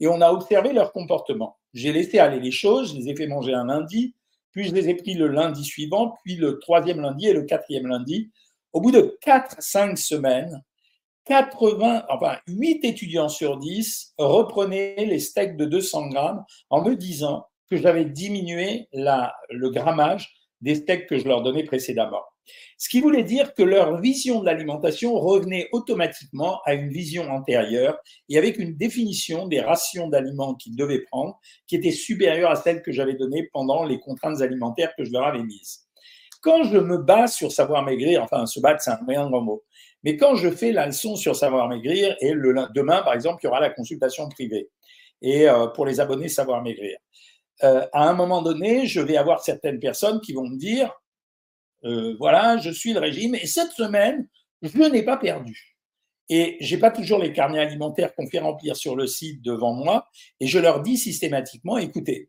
Et 0.00 0.08
on 0.08 0.20
a 0.20 0.30
observé 0.30 0.72
leur 0.72 0.92
comportement. 0.92 1.58
J'ai 1.74 1.92
laissé 1.92 2.18
aller 2.18 2.40
les 2.40 2.50
choses, 2.50 2.92
je 2.92 2.98
les 2.98 3.08
ai 3.08 3.16
fait 3.16 3.26
manger 3.26 3.54
un 3.54 3.66
lundi, 3.66 4.14
puis 4.58 4.66
je 4.66 4.74
les 4.74 4.88
ai 4.88 4.94
pris 4.94 5.14
le 5.14 5.28
lundi 5.28 5.62
suivant, 5.62 6.16
puis 6.24 6.34
le 6.34 6.58
troisième 6.58 7.00
lundi 7.00 7.28
et 7.28 7.32
le 7.32 7.44
quatrième 7.44 7.86
lundi. 7.86 8.32
Au 8.72 8.80
bout 8.80 8.90
de 8.90 9.16
4-5 9.24 9.94
semaines, 9.94 10.64
80, 11.26 12.06
enfin 12.08 12.38
8 12.48 12.84
étudiants 12.84 13.28
sur 13.28 13.56
10 13.58 14.14
reprenaient 14.18 14.96
les 14.96 15.20
steaks 15.20 15.56
de 15.56 15.64
200 15.64 16.08
grammes 16.08 16.44
en 16.70 16.82
me 16.82 16.96
disant 16.96 17.46
que 17.70 17.76
j'avais 17.76 18.04
diminué 18.04 18.88
la, 18.92 19.32
le 19.48 19.70
grammage 19.70 20.28
des 20.60 20.74
steaks 20.74 21.06
que 21.06 21.18
je 21.18 21.28
leur 21.28 21.42
donnais 21.42 21.62
précédemment. 21.62 22.24
Ce 22.76 22.88
qui 22.88 23.00
voulait 23.00 23.22
dire 23.22 23.54
que 23.54 23.62
leur 23.62 24.00
vision 24.00 24.40
de 24.40 24.46
l'alimentation 24.46 25.18
revenait 25.18 25.68
automatiquement 25.72 26.60
à 26.64 26.74
une 26.74 26.90
vision 26.90 27.30
antérieure 27.30 27.98
et 28.28 28.38
avec 28.38 28.58
une 28.58 28.76
définition 28.76 29.46
des 29.46 29.60
rations 29.60 30.08
d'aliments 30.08 30.54
qu'ils 30.54 30.76
devaient 30.76 31.02
prendre 31.10 31.38
qui 31.66 31.76
était 31.76 31.90
supérieure 31.90 32.50
à 32.50 32.56
celle 32.56 32.82
que 32.82 32.92
j'avais 32.92 33.14
donnée 33.14 33.48
pendant 33.52 33.84
les 33.84 33.98
contraintes 34.00 34.40
alimentaires 34.40 34.92
que 34.96 35.04
je 35.04 35.12
leur 35.12 35.26
avais 35.26 35.42
mises. 35.42 35.86
Quand 36.40 36.64
je 36.64 36.78
me 36.78 36.98
bats 36.98 37.26
sur 37.26 37.50
savoir 37.50 37.84
maigrir, 37.84 38.22
enfin 38.22 38.46
se 38.46 38.60
battre 38.60 38.80
c'est 38.82 38.90
un 38.90 39.00
moyen 39.02 39.28
grand 39.28 39.42
mot, 39.42 39.64
mais 40.04 40.16
quand 40.16 40.36
je 40.36 40.50
fais 40.50 40.72
la 40.72 40.86
leçon 40.86 41.16
sur 41.16 41.34
savoir 41.34 41.68
maigrir 41.68 42.16
et 42.20 42.32
le, 42.32 42.54
demain 42.74 43.02
par 43.02 43.14
exemple 43.14 43.40
il 43.42 43.46
y 43.46 43.48
aura 43.48 43.60
la 43.60 43.70
consultation 43.70 44.28
privée 44.28 44.68
et 45.20 45.48
euh, 45.48 45.66
pour 45.66 45.84
les 45.84 45.98
abonnés 45.98 46.28
savoir 46.28 46.62
maigrir, 46.62 46.96
euh, 47.64 47.86
à 47.92 48.08
un 48.08 48.12
moment 48.12 48.42
donné, 48.42 48.86
je 48.86 49.00
vais 49.00 49.16
avoir 49.16 49.42
certaines 49.42 49.80
personnes 49.80 50.20
qui 50.20 50.32
vont 50.32 50.46
me 50.48 50.56
dire 50.56 50.92
euh, 51.84 52.16
voilà, 52.18 52.58
je 52.58 52.70
suis 52.70 52.92
le 52.92 53.00
régime. 53.00 53.34
Et 53.34 53.46
cette 53.46 53.72
semaine, 53.72 54.28
je 54.62 54.78
n'ai 54.78 55.02
pas 55.02 55.16
perdu. 55.16 55.76
Et 56.28 56.56
j'ai 56.60 56.78
pas 56.78 56.90
toujours 56.90 57.18
les 57.18 57.32
carnets 57.32 57.60
alimentaires 57.60 58.14
qu'on 58.14 58.28
fait 58.28 58.38
remplir 58.38 58.76
sur 58.76 58.96
le 58.96 59.06
site 59.06 59.42
devant 59.42 59.72
moi. 59.72 60.08
Et 60.40 60.46
je 60.46 60.58
leur 60.58 60.82
dis 60.82 60.98
systématiquement, 60.98 61.78
écoutez, 61.78 62.28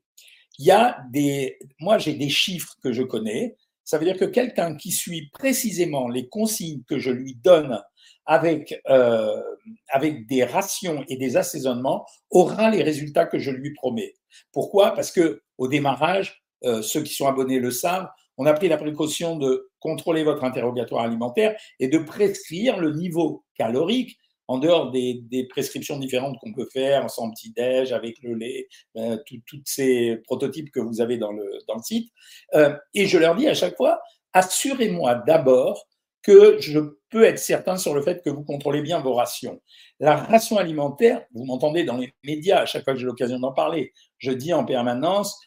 il 0.57 0.65
y 0.65 0.71
a 0.71 0.97
des, 1.11 1.57
moi 1.79 1.97
j'ai 1.97 2.13
des 2.13 2.29
chiffres 2.29 2.75
que 2.81 2.93
je 2.93 3.03
connais. 3.03 3.57
Ça 3.83 3.97
veut 3.97 4.05
dire 4.05 4.17
que 4.17 4.25
quelqu'un 4.25 4.75
qui 4.75 4.91
suit 4.91 5.29
précisément 5.31 6.07
les 6.07 6.29
consignes 6.29 6.83
que 6.87 6.99
je 6.99 7.11
lui 7.11 7.35
donne 7.35 7.81
avec, 8.25 8.79
euh, 8.89 9.41
avec 9.89 10.27
des 10.27 10.43
rations 10.43 11.03
et 11.09 11.17
des 11.17 11.35
assaisonnements 11.35 12.05
aura 12.29 12.69
les 12.69 12.83
résultats 12.83 13.25
que 13.25 13.39
je 13.39 13.51
lui 13.51 13.73
promets. 13.73 14.13
Pourquoi? 14.51 14.93
Parce 14.93 15.11
que 15.11 15.41
au 15.57 15.67
démarrage, 15.67 16.43
euh, 16.63 16.81
ceux 16.81 17.01
qui 17.01 17.13
sont 17.13 17.27
abonnés 17.27 17.59
le 17.59 17.71
savent, 17.71 18.07
on 18.39 18.45
a 18.45 18.53
pris 18.53 18.69
la 18.69 18.77
précaution 18.77 19.37
de 19.37 19.69
contrôler 19.79 20.23
votre 20.23 20.45
interrogatoire 20.45 21.03
alimentaire 21.03 21.59
et 21.79 21.89
de 21.89 21.97
prescrire 21.99 22.79
le 22.79 22.93
niveau 22.93 23.43
calorique 23.55 24.17
en 24.47 24.57
dehors 24.57 24.89
des, 24.89 25.47
prescriptions 25.49 25.99
différentes 25.99 26.39
qu'on 26.39 26.53
peut 26.53 26.67
faire 26.73 27.07
sans 27.11 27.29
petit-déj, 27.29 27.91
avec 27.91 28.15
le 28.23 28.33
lait, 28.33 28.67
euh, 28.97 29.17
tous 29.27 29.61
ces 29.65 30.17
prototypes 30.23 30.71
que 30.71 30.79
vous 30.79 31.01
avez 31.01 31.17
dans 31.17 31.31
le, 31.31 31.45
dans 31.67 31.75
le 31.75 31.83
site. 31.83 32.11
Euh, 32.55 32.75
et 32.95 33.05
je 33.05 33.19
leur 33.19 33.35
dis 33.35 33.47
à 33.47 33.53
chaque 33.53 33.77
fois, 33.77 34.01
assurez-moi 34.33 35.15
d'abord 35.27 35.85
que 36.23 36.57
je 36.59 36.79
peux 37.09 37.25
être 37.25 37.39
certain 37.39 37.77
sur 37.77 37.93
le 37.93 38.01
fait 38.01 38.23
que 38.23 38.29
vous 38.29 38.43
contrôlez 38.43 38.81
bien 38.81 39.01
vos 39.01 39.13
rations. 39.13 39.61
La 39.99 40.15
ration 40.15 40.57
alimentaire, 40.57 41.25
vous 41.33 41.45
m'entendez 41.45 41.83
dans 41.83 41.97
les 41.97 42.13
médias 42.23 42.61
à 42.61 42.65
chaque 42.65 42.85
fois 42.85 42.93
que 42.93 42.99
j'ai 42.99 43.05
l'occasion 43.05 43.39
d'en 43.39 43.53
parler, 43.53 43.93
je 44.17 44.31
dis 44.31 44.53
en 44.53 44.65
permanence, 44.65 45.39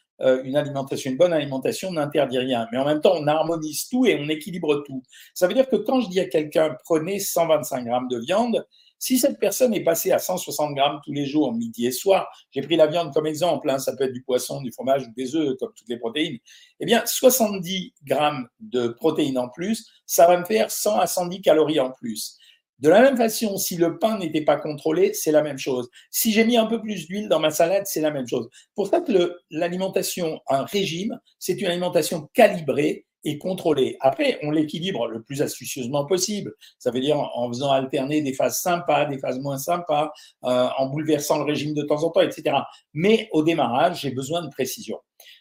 une 0.44 0.56
alimentation, 0.56 1.10
une 1.10 1.16
bonne 1.16 1.32
alimentation 1.32 1.90
n'interdit 1.92 2.38
rien. 2.38 2.66
Mais 2.72 2.78
en 2.78 2.84
même 2.84 3.00
temps, 3.00 3.14
on 3.16 3.26
harmonise 3.26 3.88
tout 3.88 4.06
et 4.06 4.18
on 4.20 4.28
équilibre 4.28 4.82
tout. 4.86 5.02
Ça 5.34 5.48
veut 5.48 5.54
dire 5.54 5.68
que 5.68 5.76
quand 5.76 6.00
je 6.00 6.08
dis 6.08 6.20
à 6.20 6.26
quelqu'un 6.26 6.76
prenez 6.84 7.18
125 7.18 7.84
grammes 7.84 8.08
de 8.08 8.18
viande, 8.18 8.64
Si 9.02 9.18
cette 9.18 9.40
personne 9.40 9.74
est 9.74 9.82
passée 9.82 10.12
à 10.12 10.20
160 10.20 10.76
grammes 10.76 11.00
tous 11.04 11.12
les 11.12 11.26
jours, 11.26 11.52
midi 11.52 11.86
et 11.86 11.90
soir, 11.90 12.28
j'ai 12.52 12.60
pris 12.60 12.76
la 12.76 12.86
viande 12.86 13.12
comme 13.12 13.26
exemple, 13.26 13.68
hein, 13.68 13.80
ça 13.80 13.96
peut 13.96 14.04
être 14.04 14.12
du 14.12 14.22
poisson, 14.22 14.62
du 14.62 14.70
fromage 14.70 15.08
ou 15.08 15.12
des 15.16 15.34
œufs, 15.34 15.56
comme 15.58 15.72
toutes 15.76 15.88
les 15.88 15.98
protéines, 15.98 16.38
eh 16.78 16.86
bien 16.86 17.02
70 17.04 17.94
grammes 18.04 18.46
de 18.60 18.86
protéines 18.86 19.38
en 19.38 19.48
plus, 19.48 19.90
ça 20.06 20.28
va 20.28 20.38
me 20.38 20.44
faire 20.44 20.70
100 20.70 21.00
à 21.00 21.08
110 21.08 21.40
calories 21.40 21.80
en 21.80 21.90
plus. 21.90 22.36
De 22.82 22.88
la 22.88 23.00
même 23.00 23.16
façon, 23.16 23.56
si 23.58 23.76
le 23.76 23.98
pain 24.00 24.18
n'était 24.18 24.44
pas 24.44 24.56
contrôlé, 24.56 25.14
c'est 25.14 25.30
la 25.30 25.42
même 25.42 25.56
chose. 25.56 25.88
Si 26.10 26.32
j'ai 26.32 26.44
mis 26.44 26.56
un 26.56 26.66
peu 26.66 26.80
plus 26.82 27.06
d'huile 27.06 27.28
dans 27.28 27.38
ma 27.38 27.50
salade, 27.50 27.84
c'est 27.86 28.00
la 28.00 28.10
même 28.10 28.26
chose. 28.26 28.48
Pour 28.74 28.88
ça 28.88 29.00
que 29.00 29.36
l'alimentation, 29.50 30.40
un 30.48 30.64
régime, 30.64 31.20
c'est 31.38 31.60
une 31.60 31.68
alimentation 31.68 32.28
calibrée 32.34 33.06
et 33.22 33.38
contrôlée. 33.38 33.96
Après, 34.00 34.40
on 34.42 34.50
l'équilibre 34.50 35.06
le 35.06 35.22
plus 35.22 35.42
astucieusement 35.42 36.06
possible. 36.06 36.54
Ça 36.80 36.90
veut 36.90 36.98
dire 36.98 37.18
en 37.18 37.46
faisant 37.46 37.70
alterner 37.70 38.20
des 38.20 38.32
phases 38.32 38.60
sympas, 38.60 39.04
des 39.04 39.18
phases 39.18 39.38
moins 39.38 39.58
sympas, 39.58 40.12
euh, 40.42 40.68
en 40.76 40.86
bouleversant 40.88 41.38
le 41.38 41.44
régime 41.44 41.74
de 41.74 41.82
temps 41.82 42.02
en 42.02 42.10
temps, 42.10 42.20
etc. 42.20 42.56
Mais 42.94 43.28
au 43.30 43.44
démarrage, 43.44 44.00
j'ai 44.00 44.10
besoin 44.10 44.42
de 44.42 44.48
précision. 44.48 44.98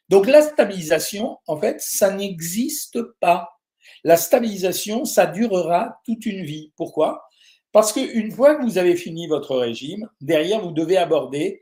Donc 0.09 0.27
la 0.27 0.43
stabilisation, 0.43 1.39
en 1.47 1.57
fait, 1.57 1.77
ça 1.79 2.11
n'existe 2.11 3.01
pas. 3.19 3.49
La 4.03 4.15
stabilisation, 4.15 5.05
ça 5.05 5.25
durera 5.25 5.99
toute 6.05 6.27
une 6.27 6.43
vie. 6.43 6.71
Pourquoi? 6.75 7.23
Parce 7.71 7.93
qu'une 7.93 8.31
fois 8.31 8.55
que 8.55 8.63
vous 8.63 8.77
avez 8.77 8.95
fini 8.95 9.27
votre 9.27 9.55
régime, 9.55 10.09
derrière, 10.19 10.61
vous 10.61 10.71
devez 10.71 10.97
aborder 10.97 11.61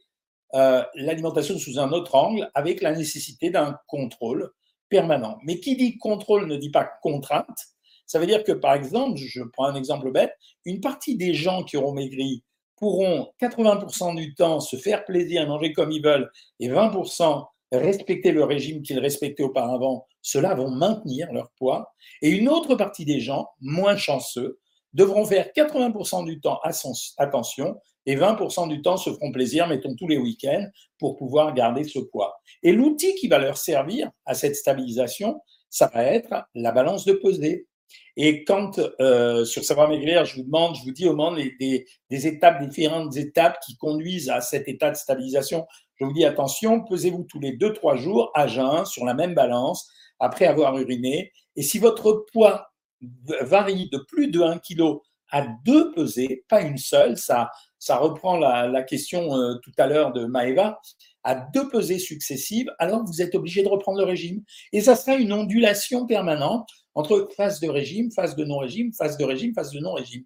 euh, 0.55 0.83
l'alimentation 0.95 1.57
sous 1.57 1.79
un 1.79 1.91
autre 1.91 2.15
angle 2.15 2.49
avec 2.55 2.81
la 2.81 2.93
nécessité 2.93 3.51
d'un 3.51 3.77
contrôle 3.87 4.51
permanent. 4.89 5.37
Mais 5.43 5.59
qui 5.59 5.75
dit 5.75 5.97
contrôle 5.97 6.47
ne 6.47 6.57
dit 6.57 6.71
pas 6.71 6.89
contrainte. 7.01 7.59
Ça 8.07 8.17
veut 8.17 8.25
dire 8.25 8.43
que, 8.43 8.51
par 8.51 8.73
exemple, 8.73 9.17
je 9.17 9.43
prends 9.43 9.65
un 9.65 9.75
exemple 9.75 10.11
bête, 10.11 10.33
une 10.65 10.81
partie 10.81 11.15
des 11.15 11.35
gens 11.35 11.63
qui 11.63 11.77
auront 11.77 11.93
maigri 11.93 12.43
pourront 12.77 13.31
80% 13.41 14.15
du 14.15 14.33
temps 14.33 14.59
se 14.59 14.77
faire 14.77 15.05
plaisir, 15.05 15.45
manger 15.47 15.73
comme 15.73 15.91
ils 15.91 16.01
veulent, 16.01 16.31
et 16.59 16.69
20% 16.69 17.45
respecter 17.71 18.31
le 18.31 18.43
régime 18.43 18.81
qu'ils 18.81 18.99
respectaient 18.99 19.43
auparavant, 19.43 20.07
ceux-là 20.21 20.55
vont 20.55 20.71
maintenir 20.71 21.31
leur 21.31 21.51
poids. 21.57 21.93
Et 22.21 22.29
une 22.29 22.49
autre 22.49 22.75
partie 22.75 23.05
des 23.05 23.19
gens, 23.19 23.49
moins 23.61 23.95
chanceux, 23.95 24.59
devront 24.93 25.25
faire 25.25 25.50
80% 25.55 26.25
du 26.25 26.39
temps 26.39 26.60
attention 27.17 27.79
et 28.05 28.15
20% 28.15 28.69
du 28.69 28.81
temps 28.81 28.98
se 28.98 29.12
feront 29.12 29.31
plaisir, 29.31 29.67
mettons 29.67 29.96
tous 29.96 30.08
les 30.08 30.17
week-ends, 30.17 30.67
pour 30.98 31.15
pouvoir 31.15 31.53
garder 31.53 31.84
ce 31.84 32.00
poids. 32.00 32.39
Et 32.63 32.72
l'outil 32.72 33.13
qui 33.15 33.27
va 33.27 33.38
leur 33.38 33.58
servir 33.58 34.10
à 34.25 34.34
cette 34.34 34.55
stabilisation, 34.55 35.41
ça 35.69 35.91
va 35.93 36.03
être 36.03 36.43
la 36.55 36.72
balance 36.72 37.05
de 37.05 37.13
pesée. 37.13 37.67
Et 38.15 38.43
quand 38.43 38.79
euh, 39.00 39.46
sur 39.46 39.63
Savoir 39.63 39.89
Maigrir, 39.89 40.25
je 40.25 40.38
vous 40.38 40.43
demande, 40.43 40.75
je 40.75 40.84
vous 40.84 40.91
dis 40.91 41.08
au 41.08 41.15
monde 41.15 41.38
des, 41.60 41.86
des 42.10 42.27
étapes, 42.27 42.67
différentes 42.67 43.15
étapes 43.15 43.60
qui 43.65 43.77
conduisent 43.77 44.29
à 44.29 44.41
cet 44.41 44.67
état 44.67 44.89
de 44.89 44.96
stabilisation, 44.96 45.65
je 45.96 46.05
vous 46.05 46.13
dis 46.13 46.25
attention, 46.25 46.84
pesez-vous 46.84 47.25
tous 47.25 47.39
les 47.39 47.58
2-3 47.58 47.98
jours 47.98 48.31
à 48.34 48.48
jeun 48.48 48.86
sur 48.86 49.05
la 49.05 49.13
même 49.13 49.34
balance 49.34 49.89
après 50.19 50.46
avoir 50.46 50.77
uriné. 50.77 51.31
Et 51.55 51.62
si 51.62 51.79
votre 51.79 52.25
poids 52.31 52.68
varie 53.01 53.89
de 53.89 53.98
plus 53.98 54.29
de 54.29 54.41
1 54.41 54.60
kg 54.60 55.00
à 55.32 55.46
deux 55.63 55.91
pesées, 55.91 56.44
pas 56.50 56.62
une 56.62 56.77
seule, 56.77 57.18
ça, 57.18 57.51
reprend 57.89 58.38
la, 58.38 58.84
question 58.84 59.36
euh, 59.36 59.56
tout 59.63 59.72
à 59.77 59.88
l'heure 59.88 60.12
de 60.12 60.25
Maeva, 60.25 60.79
à 61.24 61.36
deux 61.36 61.70
pesées 61.70 62.00
successives, 62.00 62.74
alors 62.79 63.03
vous 63.03 63.22
êtes 63.22 63.36
obligé 63.36 63.62
de 63.62 63.68
reprendre 63.68 64.00
le 64.00 64.06
régime. 64.06 64.44
Et 64.74 64.82
ça 64.82 64.96
sera 64.96 65.15
une 65.18 65.34
ondulation 65.34 66.06
permanente 66.06 66.68
entre 66.96 67.29
phase 67.36 67.60
de 67.60 67.70
régime, 67.70 68.12
phase 68.12 68.36
de 68.36 68.44
non-régime, 68.44 68.91
phase 68.94 69.18
de 69.18 69.25
régime, 69.25 69.53
phase 69.53 69.72
de 69.72 69.79
non-régime. 69.79 70.24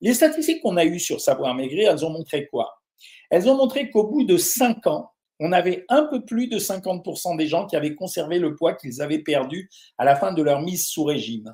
Les 0.00 0.14
statistiques 0.14 0.60
qu'on 0.62 0.76
a 0.76 0.84
eues 0.84 0.98
sur 0.98 1.20
Savoir 1.20 1.54
Maigrir, 1.54 1.90
elles 1.90 2.04
ont 2.04 2.10
montré 2.10 2.48
quoi? 2.48 2.74
Elles 3.30 3.48
ont 3.48 3.56
montré 3.56 3.90
qu'au 3.90 4.06
bout 4.08 4.24
de 4.24 4.36
5 4.36 4.86
ans, 4.86 5.12
on 5.40 5.52
avait 5.52 5.84
un 5.88 6.04
peu 6.04 6.24
plus 6.24 6.48
de 6.48 6.58
50% 6.58 7.36
des 7.36 7.46
gens 7.46 7.66
qui 7.66 7.76
avaient 7.76 7.94
conservé 7.94 8.38
le 8.38 8.54
poids 8.54 8.74
qu'ils 8.74 9.00
avaient 9.00 9.22
perdu 9.22 9.68
à 9.98 10.04
la 10.04 10.14
fin 10.14 10.32
de 10.32 10.42
leur 10.42 10.60
mise 10.60 10.86
sous 10.86 11.04
régime. 11.04 11.52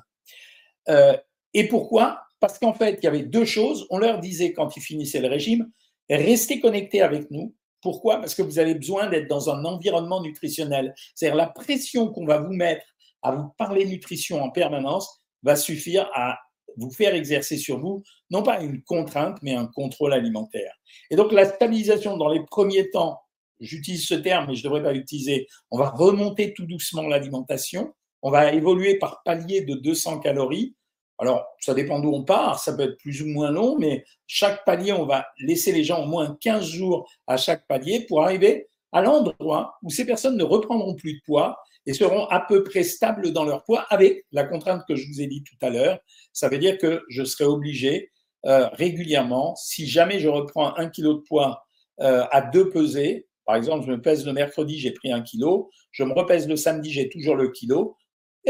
Euh, 0.89 1.15
et 1.53 1.67
pourquoi? 1.67 2.21
Parce 2.39 2.57
qu'en 2.59 2.73
fait, 2.73 2.99
il 3.01 3.03
y 3.03 3.07
avait 3.07 3.23
deux 3.23 3.45
choses. 3.45 3.85
On 3.89 3.97
leur 3.97 4.19
disait 4.19 4.53
quand 4.53 4.75
ils 4.77 4.81
finissaient 4.81 5.21
le 5.21 5.27
régime, 5.27 5.69
restez 6.09 6.59
connectés 6.59 7.01
avec 7.01 7.29
nous. 7.31 7.55
Pourquoi? 7.81 8.17
Parce 8.17 8.35
que 8.35 8.41
vous 8.41 8.59
avez 8.59 8.75
besoin 8.75 9.07
d'être 9.09 9.27
dans 9.27 9.49
un 9.49 9.63
environnement 9.65 10.21
nutritionnel. 10.21 10.93
C'est-à-dire 11.15 11.37
la 11.37 11.47
pression 11.47 12.09
qu'on 12.09 12.25
va 12.25 12.39
vous 12.39 12.53
mettre 12.53 12.85
à 13.21 13.31
vous 13.31 13.49
parler 13.57 13.85
nutrition 13.85 14.41
en 14.41 14.49
permanence 14.49 15.21
va 15.43 15.55
suffire 15.55 16.09
à 16.13 16.37
vous 16.77 16.91
faire 16.91 17.13
exercer 17.13 17.57
sur 17.57 17.79
vous, 17.79 18.03
non 18.29 18.43
pas 18.43 18.61
une 18.61 18.81
contrainte, 18.83 19.37
mais 19.41 19.55
un 19.55 19.67
contrôle 19.67 20.13
alimentaire. 20.13 20.73
Et 21.09 21.15
donc 21.15 21.31
la 21.31 21.45
stabilisation 21.45 22.17
dans 22.17 22.29
les 22.29 22.43
premiers 22.45 22.89
temps, 22.91 23.19
j'utilise 23.59 24.05
ce 24.05 24.13
terme, 24.13 24.47
mais 24.47 24.55
je 24.55 24.61
ne 24.61 24.63
devrais 24.65 24.83
pas 24.83 24.93
l'utiliser, 24.93 25.47
on 25.71 25.77
va 25.77 25.89
remonter 25.89 26.53
tout 26.53 26.65
doucement 26.65 27.07
l'alimentation, 27.07 27.93
on 28.21 28.31
va 28.31 28.53
évoluer 28.53 28.97
par 28.97 29.21
palier 29.23 29.61
de 29.61 29.75
200 29.75 30.19
calories, 30.19 30.75
alors, 31.19 31.45
ça 31.59 31.73
dépend 31.73 31.99
d'où 31.99 32.13
on 32.13 32.23
part, 32.23 32.59
ça 32.59 32.73
peut 32.73 32.83
être 32.83 32.97
plus 32.97 33.21
ou 33.21 33.27
moins 33.27 33.51
long, 33.51 33.77
mais 33.77 34.05
chaque 34.25 34.63
palier, 34.63 34.93
on 34.93 35.05
va 35.05 35.27
laisser 35.39 35.73
les 35.73 35.83
gens 35.83 36.03
au 36.03 36.07
moins 36.07 36.37
15 36.39 36.65
jours 36.65 37.11
à 37.27 37.35
chaque 37.35 37.67
palier 37.67 38.05
pour 38.07 38.23
arriver 38.23 38.69
à 38.93 39.01
l'endroit 39.01 39.75
où 39.83 39.89
ces 39.89 40.05
personnes 40.05 40.37
ne 40.37 40.43
reprendront 40.43 40.95
plus 40.95 41.15
de 41.15 41.19
poids 41.25 41.59
et 41.85 41.93
seront 41.93 42.25
à 42.27 42.39
peu 42.39 42.63
près 42.63 42.83
stables 42.83 43.33
dans 43.33 43.43
leur 43.43 43.63
poids 43.65 43.85
avec 43.89 44.25
la 44.31 44.45
contrainte 44.45 44.83
que 44.87 44.95
je 44.95 45.07
vous 45.07 45.21
ai 45.21 45.27
dit 45.27 45.43
tout 45.43 45.57
à 45.61 45.69
l'heure. 45.69 45.99
Ça 46.31 46.47
veut 46.47 46.57
dire 46.57 46.77
que 46.77 47.03
je 47.09 47.23
serai 47.23 47.45
obligé 47.45 48.11
euh, 48.45 48.69
régulièrement, 48.69 49.55
si 49.57 49.87
jamais 49.87 50.19
je 50.19 50.29
reprends 50.29 50.75
un 50.77 50.89
kilo 50.89 51.15
de 51.15 51.21
poids 51.21 51.65
euh, 51.99 52.23
à 52.31 52.41
deux 52.41 52.69
pesées, 52.69 53.27
par 53.45 53.55
exemple, 53.55 53.85
je 53.85 53.91
me 53.91 54.01
pèse 54.01 54.25
le 54.25 54.31
mercredi, 54.31 54.79
j'ai 54.79 54.91
pris 54.91 55.11
un 55.11 55.21
kilo, 55.21 55.69
je 55.91 56.03
me 56.03 56.13
repèse 56.13 56.47
le 56.47 56.55
samedi, 56.55 56.91
j'ai 56.91 57.09
toujours 57.09 57.35
le 57.35 57.49
kilo, 57.49 57.97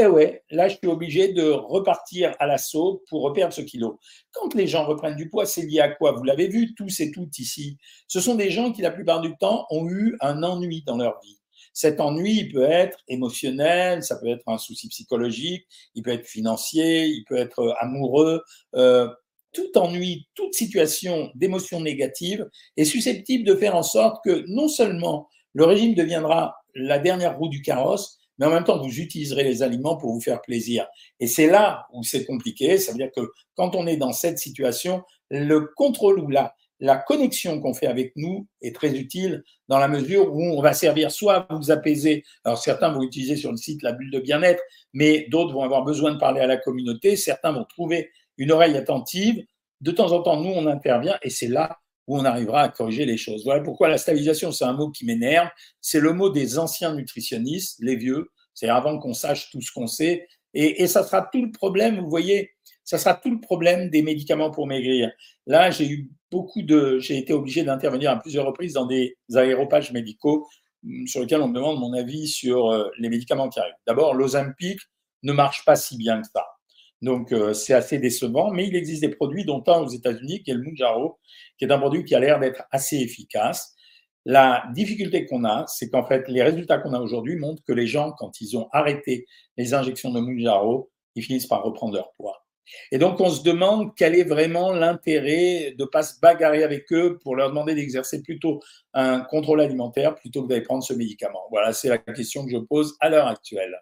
eh 0.02 0.08
ouais, 0.08 0.44
là, 0.50 0.68
je 0.68 0.78
suis 0.78 0.88
obligé 0.88 1.34
de 1.34 1.50
repartir 1.50 2.34
à 2.40 2.48
l'assaut 2.48 3.04
pour 3.10 3.22
reperdre 3.22 3.54
ce 3.54 3.62
kilo. 3.62 4.00
Quand 4.32 4.54
les 4.54 4.68
gens 4.68 4.86
reprennent 4.86 5.16
du 5.16 5.30
poids, 5.30 5.46
c'est 5.46 5.64
lié 5.64 5.80
à 5.80 5.90
quoi? 5.90 6.14
Vous 6.14 6.24
l'avez 6.24 6.48
vu 6.48 6.74
tous 6.74 7.00
et 7.00 7.12
toutes 7.12 7.38
ici. 7.40 7.78
Ce 8.08 8.20
sont 8.20 8.36
des 8.36 8.50
gens 8.50 8.72
qui, 8.72 8.82
la 8.82 8.92
plupart 8.92 9.22
du 9.22 9.36
temps, 9.38 9.66
ont 9.70 9.88
eu 9.90 10.18
un 10.22 10.44
ennui 10.44 10.84
dans 10.86 10.98
leur 10.98 11.20
vie. 11.22 11.38
Cet 11.74 12.00
ennui, 12.00 12.40
il 12.40 12.52
peut 12.52 12.64
être 12.64 13.00
émotionnel, 13.08 14.04
ça 14.04 14.18
peut 14.18 14.28
être 14.28 14.48
un 14.48 14.58
souci 14.58 14.90
psychologique, 14.90 15.66
il 15.96 16.04
peut 16.04 16.12
être 16.12 16.26
financier, 16.26 17.06
il 17.08 17.24
peut 17.26 17.38
être 17.38 17.60
euh, 17.60 17.74
amoureux. 17.80 18.42
Euh, 18.76 19.08
tout 19.54 19.78
ennui, 19.78 20.28
toute 20.36 20.54
situation 20.54 21.32
d'émotion 21.36 21.82
négative 21.82 22.48
est 22.78 22.86
susceptible 22.86 23.46
de 23.46 23.56
faire 23.56 23.76
en 23.76 23.84
sorte 23.84 24.24
que 24.24 24.46
non 24.48 24.68
seulement 24.68 25.28
le 25.54 25.66
régime 25.66 25.96
deviendra 25.96 26.56
la 26.76 27.00
dernière 27.00 27.38
roue 27.38 27.50
du 27.50 27.62
carrosse, 27.62 28.19
mais 28.40 28.46
en 28.46 28.52
même 28.52 28.64
temps, 28.64 28.82
vous 28.82 29.00
utiliserez 29.00 29.44
les 29.44 29.62
aliments 29.62 29.98
pour 29.98 30.14
vous 30.14 30.22
faire 30.22 30.42
plaisir. 30.42 30.88
Et 31.20 31.28
c'est 31.28 31.48
là 31.48 31.86
où 31.94 32.04
c'est 32.04 32.26
compliqué. 32.26 32.78
Ça 32.78 32.94
veut 32.94 32.98
dire 32.98 33.12
que 33.16 33.32
quand 33.56 33.76
on 33.76 33.86
est 33.86 33.98
dans 33.98 34.14
cette 34.14 34.40
situation, 34.40 35.04
le 35.30 35.70
contrôle 35.76 36.20
ou 36.20 36.30
la, 36.30 36.56
la 36.80 36.96
connexion 36.96 37.60
qu'on 37.60 37.74
fait 37.74 37.88
avec 37.88 38.14
nous 38.16 38.48
est 38.62 38.74
très 38.74 38.98
utile 38.98 39.44
dans 39.68 39.78
la 39.78 39.90
mesure 39.90 40.34
où 40.34 40.42
on 40.42 40.62
va 40.62 40.74
servir 40.74 41.12
soit 41.12 41.48
à 41.50 41.56
vous 41.56 41.72
apaiser. 41.72 42.24
Alors 42.46 42.58
certains 42.58 42.90
vont 42.90 43.04
utiliser 43.04 43.36
sur 43.36 43.52
le 43.52 43.58
site 43.58 43.84
la 43.84 43.92
bulle 43.92 44.12
de 44.12 44.20
bien-être, 44.20 44.64
mais 44.94 45.28
d'autres 45.30 45.54
vont 45.54 45.64
avoir 45.64 45.84
besoin 45.84 46.14
de 46.14 46.20
parler 46.20 46.40
à 46.40 46.48
la 46.48 46.58
communauté. 46.58 47.18
Certains 47.18 47.52
vont 47.52 47.66
trouver 47.66 48.10
une 48.38 48.52
oreille 48.52 48.78
attentive. 48.78 49.44
De 49.82 49.92
temps 49.92 50.12
en 50.14 50.22
temps, 50.22 50.42
nous, 50.42 50.50
on 50.50 50.66
intervient 50.66 51.18
et 51.22 51.30
c'est 51.30 51.48
là 51.48 51.80
où 52.10 52.18
on 52.18 52.26
arrivera 52.26 52.64
à 52.64 52.70
corriger 52.70 53.06
les 53.06 53.18
choses. 53.18 53.44
Voilà 53.46 53.62
pourquoi 53.62 53.88
la 53.88 54.00
stabilisation, 54.00 54.52
c'est 54.52 54.66
un 54.66 54.74
mot 54.74 54.90
qui 54.90 55.06
m'énerve. 55.06 55.48
C'est 55.80 56.00
le 56.00 56.12
mot 56.12 56.32
des 56.32 56.58
anciens 56.58 56.96
nutritionnistes, 56.96 57.78
les 57.82 57.96
vieux. 57.96 58.32
C'est 58.56 58.68
avant 58.68 58.98
qu'on 58.98 59.14
sache 59.14 59.52
tout 59.52 59.62
ce 59.62 59.72
qu'on 59.72 59.86
sait. 59.86 60.28
Et, 60.56 60.88
ça 60.88 61.04
sera 61.04 61.30
tout 61.32 61.46
le 61.46 61.52
problème, 61.52 62.00
vous 62.00 62.10
voyez, 62.10 62.50
ça 62.84 62.98
sera 62.98 63.14
tout 63.14 63.30
le 63.30 63.40
problème 63.40 63.92
des 63.92 64.02
médicaments 64.02 64.50
pour 64.50 64.66
maigrir. 64.66 65.12
Là, 65.46 65.70
j'ai 65.70 65.88
eu 65.88 66.10
beaucoup 66.32 66.64
de, 66.64 66.98
j'ai 66.98 67.20
été 67.20 67.32
obligé 67.32 67.64
d'intervenir 67.64 68.10
à 68.10 68.18
plusieurs 68.18 68.48
reprises 68.48 68.74
dans 68.74 68.88
des 68.88 69.16
aéropages 69.36 69.92
médicaux 69.92 70.48
hum, 70.84 71.06
sur 71.06 71.22
lesquels 71.22 71.42
on 71.42 71.48
me 71.48 71.54
demande 71.54 71.80
mon 71.80 71.94
avis 71.94 72.28
sur 72.28 72.72
euh, 72.72 72.90
les 72.98 73.10
médicaments 73.10 73.50
qui 73.50 73.60
arrivent. 73.60 73.76
D'abord, 73.86 74.16
l'Ozempic 74.16 74.80
ne 75.22 75.34
marche 75.34 75.64
pas 75.64 75.76
si 75.76 75.96
bien 75.96 76.20
que 76.20 76.28
ça. 76.34 76.44
Donc, 77.02 77.32
euh, 77.32 77.54
c'est 77.54 77.74
assez 77.74 77.98
décevant, 77.98 78.52
mais 78.52 78.68
il 78.68 78.76
existe 78.76 79.02
des 79.02 79.10
produits, 79.10 79.46
dont 79.46 79.64
un 79.68 79.80
aux 79.80 79.88
États-Unis, 79.88 80.44
qui 80.44 80.52
est 80.52 80.54
le 80.54 80.64
Mounjaro, 80.64 81.18
qui 81.58 81.66
est 81.66 81.72
un 81.72 81.80
produit 81.80 82.04
qui 82.04 82.16
a 82.16 82.20
l'air 82.20 82.40
d'être 82.40 82.64
assez 82.72 82.98
efficace. 82.98 83.76
La 84.26 84.66
difficulté 84.74 85.26
qu'on 85.26 85.46
a, 85.46 85.66
c'est 85.68 85.90
qu'en 85.90 86.06
fait, 86.06 86.28
les 86.28 86.44
résultats 86.44 86.78
qu'on 86.78 86.94
a 86.94 87.00
aujourd'hui 87.00 87.38
montrent 87.38 87.64
que 87.64 87.74
les 87.74 87.88
gens, 87.88 88.12
quand 88.18 88.42
ils 88.42 88.58
ont 88.58 88.68
arrêté 88.74 89.26
les 89.58 89.74
injections 89.74 90.12
de 90.12 90.20
Mounjaro, 90.20 90.92
ils 91.16 91.24
finissent 91.24 91.48
par 91.48 91.64
reprendre 91.64 91.96
leur 91.96 92.12
poids. 92.14 92.46
Et 92.92 92.98
donc, 92.98 93.20
on 93.20 93.30
se 93.30 93.44
demande 93.44 93.96
quel 93.96 94.16
est 94.16 94.24
vraiment 94.24 94.72
l'intérêt 94.72 95.74
de 95.78 95.84
ne 95.84 95.90
pas 95.90 96.04
se 96.04 96.20
bagarrer 96.20 96.64
avec 96.64 96.92
eux 96.94 97.18
pour 97.24 97.36
leur 97.36 97.50
demander 97.50 97.76
d'exercer 97.76 98.22
plutôt 98.22 98.60
un 98.94 99.22
contrôle 99.22 99.62
alimentaire 99.62 100.16
plutôt 100.16 100.44
que 100.44 100.50
d'aller 100.50 100.62
prendre 100.62 100.84
ce 100.84 100.94
médicament. 100.94 101.48
Voilà, 101.50 101.74
c'est 101.74 101.90
la 101.90 101.98
question 101.98 102.46
que 102.46 102.52
je 102.52 102.58
pose 102.58 102.96
à 103.00 103.10
l'heure 103.10 103.28
actuelle. 103.28 103.80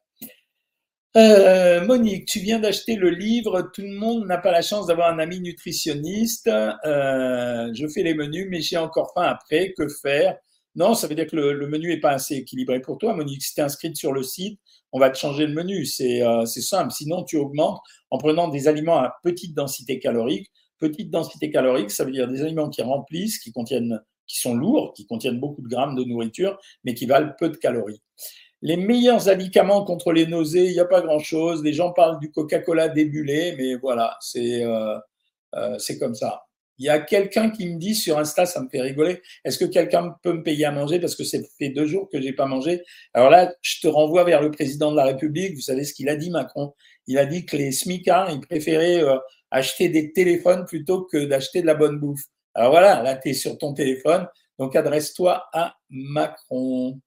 Euh, 1.15 1.85
Monique, 1.85 2.25
tu 2.25 2.39
viens 2.39 2.59
d'acheter 2.59 2.95
le 2.95 3.09
livre 3.09 3.71
Tout 3.73 3.81
le 3.81 3.95
monde 3.95 4.27
n'a 4.27 4.37
pas 4.37 4.51
la 4.51 4.61
chance 4.61 4.87
d'avoir 4.87 5.11
un 5.13 5.19
ami 5.19 5.39
nutritionniste. 5.39 6.47
Euh, 6.47 7.71
je 7.73 7.87
fais 7.87 8.03
les 8.03 8.13
menus, 8.13 8.47
mais 8.49 8.61
j'ai 8.61 8.77
encore 8.77 9.11
faim 9.15 9.23
après. 9.23 9.73
Que 9.77 9.87
faire? 9.87 10.37
Non, 10.75 10.93
ça 10.93 11.07
veut 11.07 11.15
dire 11.15 11.25
que 11.25 11.35
le, 11.35 11.67
menu 11.67 11.87
n'est 11.87 11.99
pas 11.99 12.11
assez 12.11 12.35
équilibré 12.35 12.81
pour 12.81 12.99
toi, 12.99 13.15
Monique. 13.15 13.41
Si 13.41 13.55
tu 13.55 13.61
es 13.61 13.95
sur 13.95 14.13
le 14.13 14.21
site, 14.21 14.59
on 14.91 14.99
va 14.99 15.09
te 15.09 15.17
changer 15.17 15.47
le 15.47 15.53
menu. 15.53 15.87
Euh, 16.01 16.45
c'est 16.45 16.61
simple. 16.61 16.91
Sinon, 16.91 17.23
tu 17.23 17.37
augmentes 17.37 17.79
en 18.11 18.17
prenant 18.17 18.47
des 18.47 18.67
aliments 18.67 18.97
à 18.97 19.15
petite 19.23 19.55
densité 19.55 19.99
calorique. 19.99 20.51
Petite 20.77 21.09
densité 21.09 21.49
calorique, 21.49 21.89
ça 21.89 22.05
veut 22.05 22.11
dire 22.11 22.27
des 22.27 22.43
aliments 22.43 22.69
qui 22.69 22.83
remplissent, 22.83 23.39
qui 23.39 23.51
contiennent, 23.51 23.99
qui 24.27 24.39
sont 24.39 24.55
lourds, 24.55 24.93
qui 24.93 25.07
contiennent 25.07 25.39
beaucoup 25.39 25.63
de 25.63 25.67
grammes 25.67 25.95
de 25.95 26.03
nourriture, 26.03 26.59
mais 26.83 26.93
qui 26.93 27.07
valent 27.07 27.31
peu 27.39 27.49
de 27.49 27.57
calories. 27.57 28.01
Les 28.61 28.77
meilleurs 28.77 29.25
médicaments 29.27 29.83
contre 29.85 30.11
les 30.11 30.25
nausées, 30.25 30.65
il 30.65 30.73
n'y 30.73 30.79
a 30.79 30.85
pas 30.85 31.01
grand-chose. 31.01 31.63
Les 31.63 31.73
gens 31.73 31.91
parlent 31.91 32.19
du 32.19 32.31
Coca-Cola 32.31 32.89
débulé, 32.89 33.55
mais 33.57 33.75
voilà, 33.75 34.17
c'est 34.19 34.63
euh, 34.63 34.97
euh, 35.55 35.77
comme 35.99 36.15
ça. 36.15 36.43
Il 36.79 36.85
y 36.85 36.89
a 36.89 36.99
quelqu'un 36.99 37.49
qui 37.49 37.67
me 37.67 37.79
dit 37.79 37.95
sur 37.95 38.19
Insta, 38.19 38.45
ça 38.45 38.61
me 38.61 38.69
fait 38.69 38.81
rigoler, 38.81 39.21
est-ce 39.43 39.57
que 39.57 39.65
quelqu'un 39.65 40.15
peut 40.21 40.33
me 40.33 40.43
payer 40.43 40.65
à 40.65 40.71
manger 40.71 40.99
parce 40.99 41.15
que 41.15 41.23
ça 41.23 41.39
fait 41.57 41.69
deux 41.69 41.87
jours 41.87 42.07
que 42.09 42.21
j'ai 42.21 42.33
pas 42.33 42.45
mangé? 42.45 42.83
Alors 43.13 43.31
là, 43.31 43.51
je 43.61 43.81
te 43.81 43.87
renvoie 43.87 44.23
vers 44.23 44.41
le 44.41 44.51
président 44.51 44.91
de 44.91 44.97
la 44.97 45.05
République. 45.05 45.55
Vous 45.55 45.61
savez 45.61 45.83
ce 45.83 45.93
qu'il 45.93 46.07
a 46.09 46.15
dit, 46.15 46.29
Macron? 46.29 46.73
Il 47.07 47.17
a 47.17 47.25
dit 47.25 47.45
que 47.45 47.57
les 47.57 47.71
smicards, 47.71 48.29
ils 48.29 48.41
préféraient 48.41 49.01
euh, 49.03 49.17
acheter 49.49 49.89
des 49.89 50.13
téléphones 50.13 50.65
plutôt 50.65 51.03
que 51.03 51.25
d'acheter 51.25 51.61
de 51.61 51.67
la 51.67 51.73
bonne 51.73 51.99
bouffe. 51.99 52.25
Alors 52.53 52.71
voilà, 52.71 53.01
là, 53.01 53.15
tu 53.15 53.29
es 53.29 53.33
sur 53.33 53.57
ton 53.57 53.73
téléphone, 53.73 54.27
donc 54.59 54.75
adresse-toi 54.75 55.47
à 55.53 55.75
Macron. 55.89 56.99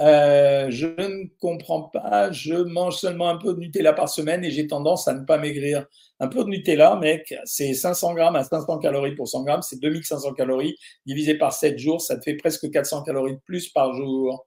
Euh, 0.00 0.66
je 0.70 0.86
ne 0.86 1.26
comprends 1.40 1.84
pas, 1.84 2.30
je 2.30 2.54
mange 2.54 2.96
seulement 2.96 3.30
un 3.30 3.38
peu 3.38 3.54
de 3.54 3.60
Nutella 3.60 3.94
par 3.94 4.10
semaine 4.10 4.44
et 4.44 4.50
j'ai 4.50 4.66
tendance 4.66 5.08
à 5.08 5.14
ne 5.14 5.24
pas 5.24 5.38
maigrir. 5.38 5.86
Un 6.20 6.28
peu 6.28 6.44
de 6.44 6.50
Nutella, 6.50 6.96
mec, 6.96 7.34
c'est 7.44 7.72
500 7.72 8.14
grammes 8.14 8.36
à 8.36 8.44
500 8.44 8.78
calories 8.78 9.14
pour 9.14 9.26
100 9.28 9.44
grammes, 9.44 9.62
c'est 9.62 9.80
2500 9.80 10.34
calories 10.34 10.76
divisé 11.06 11.34
par 11.36 11.52
7 11.54 11.78
jours, 11.78 12.02
ça 12.02 12.16
te 12.18 12.22
fait 12.24 12.34
presque 12.34 12.70
400 12.70 13.02
calories 13.04 13.34
de 13.36 13.40
plus 13.40 13.68
par 13.70 13.94
jour. 13.94 14.46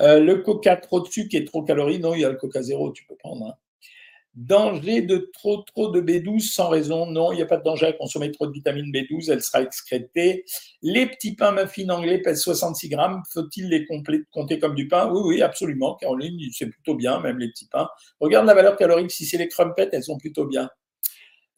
Euh, 0.00 0.20
le 0.20 0.36
coca 0.42 0.76
trop 0.76 1.00
de 1.00 1.08
sucre 1.08 1.36
et 1.36 1.44
trop 1.44 1.62
de 1.62 1.66
calories, 1.68 2.00
non, 2.00 2.14
il 2.14 2.22
y 2.22 2.24
a 2.24 2.30
le 2.30 2.36
coca 2.36 2.62
zéro, 2.62 2.92
tu 2.92 3.04
peux 3.06 3.16
prendre. 3.16 3.46
Hein. 3.46 3.54
Danger 4.34 5.02
de 5.02 5.28
trop 5.32 5.62
trop 5.62 5.90
de 5.90 6.00
B12 6.00 6.52
sans 6.52 6.68
raison. 6.68 7.06
Non, 7.06 7.32
il 7.32 7.36
n'y 7.36 7.42
a 7.42 7.46
pas 7.46 7.56
de 7.56 7.64
danger 7.64 7.86
à 7.86 7.92
consommer 7.92 8.30
trop 8.30 8.46
de 8.46 8.52
vitamine 8.52 8.92
B12, 8.92 9.30
elle 9.32 9.42
sera 9.42 9.62
excrétée. 9.62 10.44
Les 10.82 11.06
petits 11.06 11.34
pains 11.34 11.52
muffins 11.52 11.88
anglais 11.88 12.18
pèsent 12.18 12.42
66 12.42 12.88
grammes. 12.90 13.22
Faut-il 13.32 13.68
les 13.68 13.86
compter 14.30 14.58
comme 14.60 14.76
du 14.76 14.86
pain? 14.86 15.10
Oui, 15.12 15.20
oui, 15.24 15.42
absolument. 15.42 15.96
Caroline, 15.96 16.38
c'est 16.52 16.66
plutôt 16.66 16.94
bien, 16.94 17.20
même 17.20 17.38
les 17.38 17.48
petits 17.48 17.66
pains. 17.66 17.88
Regarde 18.20 18.46
la 18.46 18.54
valeur 18.54 18.76
calorique. 18.76 19.10
Si 19.10 19.26
c'est 19.26 19.38
les 19.38 19.48
crumpets, 19.48 19.88
elles 19.92 20.04
sont 20.04 20.18
plutôt 20.18 20.46
bien. 20.46 20.70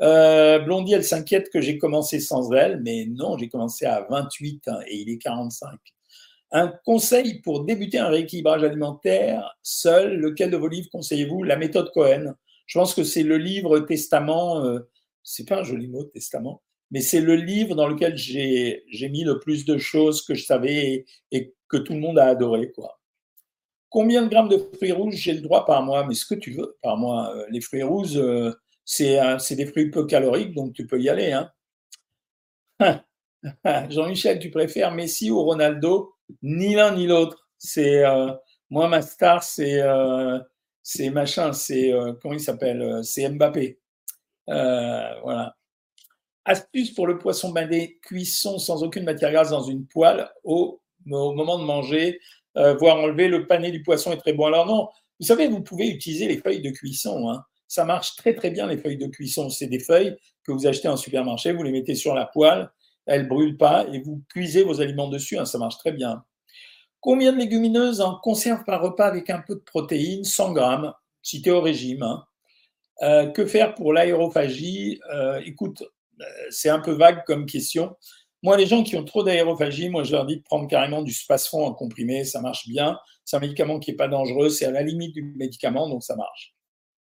Euh, 0.00 0.58
Blondie, 0.58 0.94
elle 0.94 1.04
s'inquiète 1.04 1.50
que 1.50 1.60
j'ai 1.60 1.78
commencé 1.78 2.18
sans 2.18 2.52
elle, 2.52 2.80
mais 2.82 3.06
non, 3.06 3.36
j'ai 3.38 3.48
commencé 3.48 3.86
à 3.86 4.06
28 4.10 4.66
hein, 4.66 4.80
et 4.88 4.96
il 4.96 5.10
est 5.10 5.18
45. 5.18 5.78
Un 6.50 6.68
conseil 6.84 7.40
pour 7.40 7.64
débuter 7.64 7.98
un 7.98 8.08
rééquilibrage 8.08 8.64
alimentaire 8.64 9.56
seul, 9.62 10.16
lequel 10.16 10.50
de 10.50 10.56
vos 10.56 10.68
livres 10.68 10.88
conseillez-vous? 10.90 11.44
La 11.44 11.56
méthode 11.56 11.90
Cohen. 11.92 12.34
Je 12.66 12.78
pense 12.78 12.94
que 12.94 13.04
c'est 13.04 13.22
le 13.22 13.38
livre 13.38 13.80
Testament, 13.80 14.64
euh, 14.64 14.80
c'est 15.22 15.48
pas 15.48 15.60
un 15.60 15.62
joli 15.64 15.88
mot, 15.88 16.04
Testament, 16.04 16.62
mais 16.90 17.00
c'est 17.00 17.20
le 17.20 17.34
livre 17.34 17.74
dans 17.74 17.88
lequel 17.88 18.16
j'ai 18.16 19.08
mis 19.10 19.24
le 19.24 19.38
plus 19.38 19.64
de 19.64 19.78
choses 19.78 20.22
que 20.24 20.34
je 20.34 20.44
savais 20.44 21.04
et, 21.30 21.54
que 21.68 21.78
tout 21.78 21.94
le 21.94 22.00
monde 22.00 22.18
a 22.18 22.26
adoré. 22.26 22.70
Quoi. 22.70 23.00
Combien 23.88 24.22
de 24.22 24.28
grammes 24.28 24.50
de 24.50 24.58
fruits 24.76 24.92
rouges 24.92 25.14
j'ai 25.14 25.32
le 25.32 25.40
droit 25.40 25.64
par 25.64 25.82
mois? 25.82 26.06
Mais 26.06 26.14
ce 26.14 26.26
que 26.26 26.34
tu 26.34 26.52
veux 26.52 26.76
par 26.82 26.98
mois. 26.98 27.34
Euh, 27.34 27.46
les 27.50 27.62
fruits 27.62 27.82
rouges, 27.82 28.18
euh, 28.18 28.52
c'est 28.84 29.56
des 29.56 29.66
fruits 29.66 29.90
peu 29.90 30.04
caloriques, 30.04 30.54
donc 30.54 30.74
tu 30.74 30.86
peux 30.86 31.00
y 31.00 31.08
aller. 31.08 31.32
Hein. 31.32 31.50
Jean-Michel, 33.90 34.38
tu 34.38 34.50
préfères 34.50 34.92
Messi 34.92 35.30
ou 35.30 35.42
Ronaldo? 35.42 36.14
Ni 36.42 36.74
l'un 36.74 36.94
ni 36.94 37.06
l'autre. 37.06 37.48
C'est 37.56 38.02
moi 38.70 38.88
ma 38.88 39.02
star, 39.02 39.42
c'est 39.42 39.80
c'est 40.82 41.10
machin, 41.10 41.52
c'est 41.52 41.92
euh, 41.92 42.12
comment 42.20 42.34
il 42.34 42.40
s'appelle 42.40 42.82
euh, 42.82 43.02
C'est 43.02 43.28
Mbappé. 43.28 43.78
Euh, 44.48 45.20
voilà. 45.22 45.56
Astuce 46.44 46.92
pour 46.92 47.06
le 47.06 47.18
poisson 47.18 47.50
bandé, 47.50 48.00
cuisson 48.02 48.58
sans 48.58 48.82
aucune 48.82 49.04
matière 49.04 49.30
grasse 49.30 49.50
dans 49.50 49.62
une 49.62 49.86
poêle 49.86 50.28
au, 50.42 50.80
moment 51.04 51.58
de 51.58 51.64
manger, 51.64 52.20
voire 52.54 52.98
enlever 52.98 53.28
le 53.28 53.46
pané 53.46 53.70
du 53.70 53.82
poisson 53.82 54.12
est 54.12 54.16
très 54.16 54.32
bon. 54.32 54.46
Alors 54.46 54.66
non, 54.66 54.88
vous 55.20 55.26
savez, 55.26 55.46
vous 55.46 55.62
pouvez 55.62 55.88
utiliser 55.88 56.26
les 56.26 56.38
feuilles 56.38 56.60
de 56.60 56.70
cuisson. 56.70 57.28
Hein. 57.30 57.44
Ça 57.68 57.84
marche 57.84 58.16
très 58.16 58.34
très 58.34 58.50
bien 58.50 58.66
les 58.66 58.76
feuilles 58.76 58.98
de 58.98 59.06
cuisson. 59.06 59.50
C'est 59.50 59.68
des 59.68 59.78
feuilles 59.78 60.16
que 60.44 60.50
vous 60.50 60.66
achetez 60.66 60.88
en 60.88 60.96
supermarché, 60.96 61.52
vous 61.52 61.62
les 61.62 61.70
mettez 61.70 61.94
sur 61.94 62.14
la 62.14 62.26
poêle, 62.26 62.70
elles 63.06 63.28
brûlent 63.28 63.56
pas 63.56 63.86
et 63.92 64.00
vous 64.00 64.22
cuisez 64.28 64.64
vos 64.64 64.80
aliments 64.80 65.08
dessus. 65.08 65.38
Hein. 65.38 65.44
ça 65.44 65.58
marche 65.58 65.78
très 65.78 65.92
bien. 65.92 66.24
Combien 67.02 67.32
de 67.32 67.38
légumineuses 67.38 68.00
en 68.00 68.14
conserve 68.14 68.62
par 68.62 68.80
repas 68.80 69.06
avec 69.06 69.28
un 69.28 69.42
peu 69.44 69.56
de 69.56 69.60
protéines 69.60 70.22
100 70.22 70.52
grammes, 70.52 70.94
si 71.20 71.42
tu 71.42 71.48
es 71.48 71.52
au 71.52 71.60
régime. 71.60 72.04
Hein. 72.04 72.24
Euh, 73.02 73.26
que 73.26 73.44
faire 73.44 73.74
pour 73.74 73.92
l'aérophagie? 73.92 75.00
Euh, 75.12 75.40
Écoute, 75.44 75.82
euh, 75.82 76.24
c'est 76.50 76.68
un 76.68 76.78
peu 76.78 76.92
vague 76.92 77.24
comme 77.24 77.44
question. 77.44 77.96
Moi, 78.44 78.56
les 78.56 78.66
gens 78.66 78.84
qui 78.84 78.96
ont 78.96 79.04
trop 79.04 79.24
d'aérophagie, 79.24 79.88
moi, 79.88 80.04
je 80.04 80.12
leur 80.12 80.26
dis 80.26 80.36
de 80.36 80.42
prendre 80.42 80.68
carrément 80.68 81.02
du 81.02 81.12
spasfon 81.12 81.64
en 81.66 81.74
comprimé, 81.74 82.24
ça 82.24 82.40
marche 82.40 82.68
bien. 82.68 82.96
C'est 83.24 83.36
un 83.36 83.40
médicament 83.40 83.80
qui 83.80 83.90
n'est 83.90 83.96
pas 83.96 84.06
dangereux, 84.06 84.48
c'est 84.48 84.66
à 84.66 84.70
la 84.70 84.82
limite 84.82 85.12
du 85.12 85.24
médicament, 85.36 85.88
donc 85.88 86.04
ça 86.04 86.14
marche. 86.14 86.54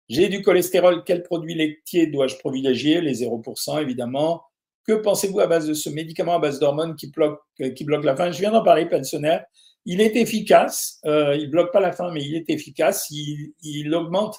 J'ai 0.08 0.28
du 0.28 0.42
cholestérol, 0.42 1.04
quel 1.04 1.22
produit 1.22 1.54
laitier 1.54 2.08
dois-je 2.08 2.38
privilégier? 2.38 3.00
Les 3.00 3.22
0%, 3.22 3.80
évidemment. 3.80 4.42
Que 4.84 4.94
pensez-vous 4.94 5.38
à 5.38 5.46
base 5.46 5.68
de 5.68 5.74
ce 5.74 5.90
médicament 5.90 6.34
à 6.34 6.38
base 6.40 6.58
d'hormones 6.58 6.96
qui 6.96 7.06
bloque, 7.06 7.40
qui 7.76 7.84
bloque 7.84 8.04
la 8.04 8.16
faim? 8.16 8.32
Je 8.32 8.40
viens 8.40 8.50
d'en 8.50 8.64
parler, 8.64 8.86
pensionnaire. 8.86 9.44
Il 9.84 10.00
est 10.00 10.16
efficace, 10.16 11.00
euh, 11.06 11.36
il 11.36 11.50
bloque 11.50 11.72
pas 11.72 11.80
la 11.80 11.92
faim, 11.92 12.10
mais 12.12 12.22
il 12.22 12.36
est 12.36 12.48
efficace. 12.50 13.08
Il, 13.10 13.94
augmente 13.94 14.36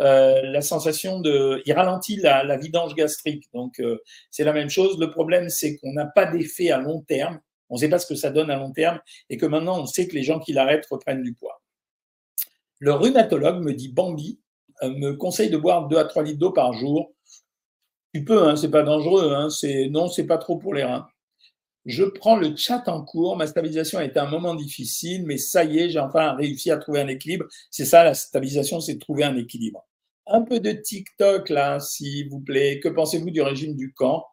euh, 0.00 0.40
la 0.42 0.60
sensation 0.62 1.20
de, 1.20 1.62
il 1.66 1.72
ralentit 1.72 2.16
la, 2.16 2.56
vidange 2.56 2.94
gastrique. 2.94 3.48
Donc 3.52 3.80
euh, 3.80 3.98
c'est 4.30 4.44
la 4.44 4.52
même 4.52 4.70
chose. 4.70 4.98
Le 4.98 5.10
problème, 5.10 5.48
c'est 5.48 5.76
qu'on 5.78 5.92
n'a 5.92 6.06
pas 6.06 6.26
d'effet 6.26 6.70
à 6.70 6.78
long 6.78 7.02
terme. 7.02 7.40
On 7.70 7.74
ne 7.74 7.80
sait 7.80 7.88
pas 7.88 7.98
ce 7.98 8.06
que 8.06 8.14
ça 8.14 8.30
donne 8.30 8.50
à 8.50 8.56
long 8.56 8.72
terme 8.72 9.00
et 9.30 9.36
que 9.36 9.46
maintenant 9.46 9.80
on 9.80 9.86
sait 9.86 10.06
que 10.06 10.14
les 10.14 10.22
gens 10.22 10.38
qui 10.38 10.52
l'arrêtent 10.52 10.86
reprennent 10.90 11.22
du 11.22 11.34
poids. 11.34 11.60
Le 12.78 12.92
rhumatologue 12.92 13.62
me 13.62 13.72
dit 13.72 13.88
Bambi 13.88 14.38
me 14.82 15.12
conseille 15.12 15.50
de 15.50 15.56
boire 15.56 15.88
2 15.88 15.96
à 15.96 16.04
3 16.04 16.22
litres 16.24 16.38
d'eau 16.38 16.52
par 16.52 16.72
jour. 16.74 17.12
Tu 18.12 18.24
peux, 18.24 18.46
hein, 18.46 18.54
c'est 18.54 18.70
pas 18.70 18.82
dangereux. 18.82 19.32
Hein, 19.34 19.50
c'est 19.50 19.88
non, 19.88 20.08
c'est 20.08 20.26
pas 20.26 20.38
trop 20.38 20.56
pour 20.56 20.74
les 20.74 20.84
reins. 20.84 21.08
Je 21.84 22.04
prends 22.04 22.36
le 22.36 22.56
chat 22.56 22.88
en 22.88 23.02
cours. 23.04 23.36
Ma 23.36 23.46
stabilisation 23.46 23.98
a 23.98 24.04
été 24.04 24.18
un 24.18 24.28
moment 24.28 24.54
difficile, 24.54 25.24
mais 25.26 25.36
ça 25.36 25.64
y 25.64 25.78
est, 25.78 25.90
j'ai 25.90 25.98
enfin 25.98 26.34
réussi 26.34 26.70
à 26.70 26.78
trouver 26.78 27.00
un 27.00 27.08
équilibre. 27.08 27.46
C'est 27.70 27.84
ça, 27.84 28.04
la 28.04 28.14
stabilisation, 28.14 28.80
c'est 28.80 28.94
de 28.94 29.00
trouver 29.00 29.24
un 29.24 29.36
équilibre. 29.36 29.86
Un 30.26 30.42
peu 30.42 30.60
de 30.60 30.72
TikTok, 30.72 31.50
là, 31.50 31.80
s'il 31.80 32.30
vous 32.30 32.40
plaît. 32.40 32.80
Que 32.80 32.88
pensez-vous 32.88 33.30
du 33.30 33.42
régime 33.42 33.76
du 33.76 33.92
camp? 33.92 34.24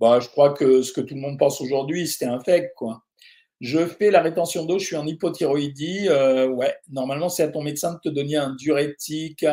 Bah, 0.00 0.18
Je 0.20 0.28
crois 0.28 0.52
que 0.52 0.82
ce 0.82 0.92
que 0.92 1.00
tout 1.00 1.14
le 1.14 1.20
monde 1.20 1.38
pense 1.38 1.60
aujourd'hui, 1.60 2.08
c'était 2.08 2.26
un 2.26 2.40
fait, 2.40 2.72
quoi. 2.76 3.02
Je 3.60 3.86
fais 3.86 4.10
la 4.10 4.20
rétention 4.20 4.66
d'eau, 4.66 4.78
je 4.78 4.86
suis 4.86 4.96
en 4.96 5.06
hypothyroïdie. 5.06 6.08
Euh, 6.08 6.48
ouais, 6.48 6.74
normalement, 6.90 7.28
c'est 7.28 7.44
à 7.44 7.48
ton 7.48 7.62
médecin 7.62 7.94
de 7.94 8.00
te 8.00 8.08
donner 8.08 8.36
un 8.36 8.54
diurétique. 8.54 9.46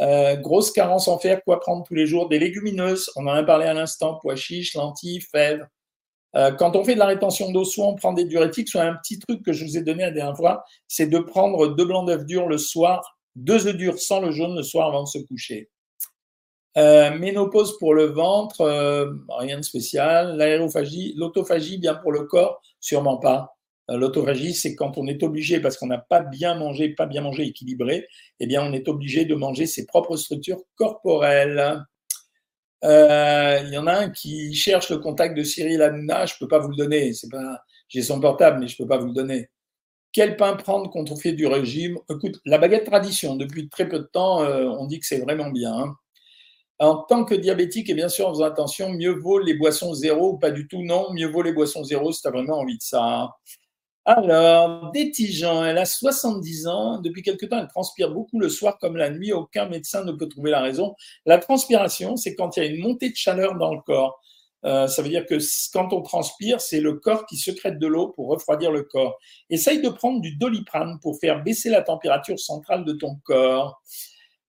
Euh, 0.00 0.36
grosse 0.36 0.72
carence 0.72 1.06
en 1.06 1.18
fer, 1.18 1.42
quoi 1.44 1.60
prendre 1.60 1.84
tous 1.86 1.94
les 1.94 2.06
jours? 2.06 2.28
Des 2.28 2.40
légumineuses, 2.40 3.10
on 3.14 3.26
en 3.26 3.32
a 3.32 3.44
parlé 3.44 3.66
à 3.66 3.74
l'instant, 3.74 4.18
pois 4.20 4.34
chiches, 4.34 4.74
lentilles, 4.74 5.20
fèves, 5.20 5.64
euh, 6.36 6.52
quand 6.52 6.76
on 6.76 6.84
fait 6.84 6.94
de 6.94 6.98
la 6.98 7.06
rétention 7.06 7.50
d'eau, 7.52 7.64
soit 7.64 7.86
on 7.86 7.94
prend 7.94 8.12
des 8.12 8.24
diurétiques, 8.24 8.68
soit 8.68 8.82
un 8.82 8.94
petit 8.96 9.18
truc 9.18 9.42
que 9.42 9.52
je 9.52 9.64
vous 9.64 9.76
ai 9.78 9.82
donné 9.82 10.02
la 10.02 10.10
dernière 10.10 10.36
fois, 10.36 10.64
c'est 10.88 11.06
de 11.06 11.18
prendre 11.18 11.68
deux 11.68 11.84
blancs 11.84 12.06
d'œufs 12.06 12.24
durs 12.24 12.48
le 12.48 12.58
soir, 12.58 13.18
deux 13.36 13.66
œufs 13.66 13.76
durs 13.76 13.98
sans 13.98 14.20
le 14.20 14.30
jaune 14.30 14.56
le 14.56 14.62
soir 14.62 14.88
avant 14.88 15.04
de 15.04 15.08
se 15.08 15.18
coucher. 15.18 15.70
Euh, 16.76 17.16
ménopause 17.16 17.78
pour 17.78 17.94
le 17.94 18.06
ventre, 18.06 18.62
euh, 18.62 19.12
rien 19.38 19.58
de 19.58 19.62
spécial. 19.62 20.36
L'aérophagie, 20.36 21.14
l'autophagie, 21.16 21.78
bien 21.78 21.94
pour 21.94 22.10
le 22.10 22.24
corps, 22.24 22.60
sûrement 22.80 23.18
pas. 23.18 23.54
L'autophagie, 23.88 24.54
c'est 24.54 24.74
quand 24.74 24.96
on 24.96 25.06
est 25.06 25.22
obligé, 25.22 25.60
parce 25.60 25.76
qu'on 25.76 25.86
n'a 25.86 25.98
pas 25.98 26.20
bien 26.20 26.54
mangé, 26.54 26.88
pas 26.88 27.06
bien 27.06 27.20
mangé 27.20 27.44
équilibré, 27.44 28.08
eh 28.40 28.46
bien, 28.46 28.62
on 28.64 28.72
est 28.72 28.88
obligé 28.88 29.26
de 29.26 29.34
manger 29.34 29.66
ses 29.66 29.84
propres 29.84 30.16
structures 30.16 30.62
corporelles. 30.74 31.84
Euh, 32.84 33.60
il 33.64 33.72
y 33.72 33.78
en 33.78 33.86
a 33.86 33.94
un 33.94 34.10
qui 34.10 34.54
cherche 34.54 34.90
le 34.90 34.98
contact 34.98 35.36
de 35.36 35.42
Cyril 35.42 35.82
Hanouna, 35.82 36.26
je 36.26 36.34
ne 36.34 36.38
peux 36.38 36.48
pas 36.48 36.58
vous 36.58 36.68
le 36.68 36.76
donner. 36.76 37.12
Pas, 37.30 37.64
j'ai 37.88 38.02
son 38.02 38.20
portable, 38.20 38.60
mais 38.60 38.68
je 38.68 38.76
ne 38.78 38.84
peux 38.84 38.88
pas 38.88 38.98
vous 38.98 39.06
le 39.06 39.14
donner. 39.14 39.48
Quel 40.12 40.36
pain 40.36 40.54
prendre 40.54 40.90
quand 40.90 41.10
on 41.10 41.16
fait 41.16 41.32
du 41.32 41.46
régime? 41.46 41.98
Écoute, 42.10 42.40
la 42.44 42.58
baguette 42.58 42.84
tradition, 42.84 43.36
depuis 43.36 43.68
très 43.68 43.88
peu 43.88 43.98
de 43.98 44.04
temps, 44.12 44.42
euh, 44.44 44.66
on 44.78 44.86
dit 44.86 45.00
que 45.00 45.06
c'est 45.06 45.20
vraiment 45.20 45.50
bien. 45.50 45.74
Hein. 45.74 45.96
En 46.78 46.96
tant 46.96 47.24
que 47.24 47.34
diabétique, 47.34 47.88
et 47.88 47.94
bien 47.94 48.08
sûr 48.08 48.28
en 48.28 48.34
faisant 48.34 48.44
attention, 48.44 48.92
mieux 48.92 49.12
vaut 49.12 49.38
les 49.38 49.54
boissons 49.54 49.94
zéro 49.94 50.32
ou 50.34 50.38
pas 50.38 50.50
du 50.50 50.68
tout? 50.68 50.82
Non, 50.82 51.12
mieux 51.12 51.28
vaut 51.28 51.42
les 51.42 51.52
boissons 51.52 51.84
zéro 51.84 52.12
si 52.12 52.20
tu 52.20 52.28
as 52.28 52.30
vraiment 52.30 52.58
envie 52.58 52.76
de 52.76 52.82
ça. 52.82 53.30
Alors, 54.06 54.90
Détigeant, 54.92 55.64
elle 55.64 55.78
a 55.78 55.86
70 55.86 56.66
ans. 56.66 56.98
Depuis 57.00 57.22
quelque 57.22 57.46
temps, 57.46 57.58
elle 57.58 57.68
transpire 57.68 58.10
beaucoup 58.10 58.38
le 58.38 58.50
soir 58.50 58.78
comme 58.78 58.96
la 58.96 59.08
nuit. 59.10 59.32
Aucun 59.32 59.66
médecin 59.66 60.04
ne 60.04 60.12
peut 60.12 60.28
trouver 60.28 60.50
la 60.50 60.60
raison. 60.60 60.94
La 61.24 61.38
transpiration, 61.38 62.16
c'est 62.16 62.34
quand 62.34 62.56
il 62.56 62.62
y 62.62 62.66
a 62.66 62.70
une 62.70 62.82
montée 62.82 63.08
de 63.10 63.16
chaleur 63.16 63.56
dans 63.56 63.74
le 63.74 63.80
corps. 63.80 64.20
Euh, 64.66 64.86
ça 64.88 65.02
veut 65.02 65.08
dire 65.08 65.26
que 65.26 65.36
quand 65.72 65.92
on 65.92 66.02
transpire, 66.02 66.60
c'est 66.60 66.80
le 66.80 66.94
corps 66.94 67.26
qui 67.26 67.36
secrète 67.36 67.78
de 67.78 67.86
l'eau 67.86 68.08
pour 68.08 68.28
refroidir 68.28 68.70
le 68.70 68.82
corps. 68.82 69.18
Essaye 69.50 69.80
de 69.80 69.88
prendre 69.88 70.20
du 70.20 70.36
doliprane 70.36 70.98
pour 71.00 71.18
faire 71.18 71.42
baisser 71.42 71.70
la 71.70 71.82
température 71.82 72.38
centrale 72.38 72.84
de 72.84 72.92
ton 72.92 73.16
corps. 73.24 73.82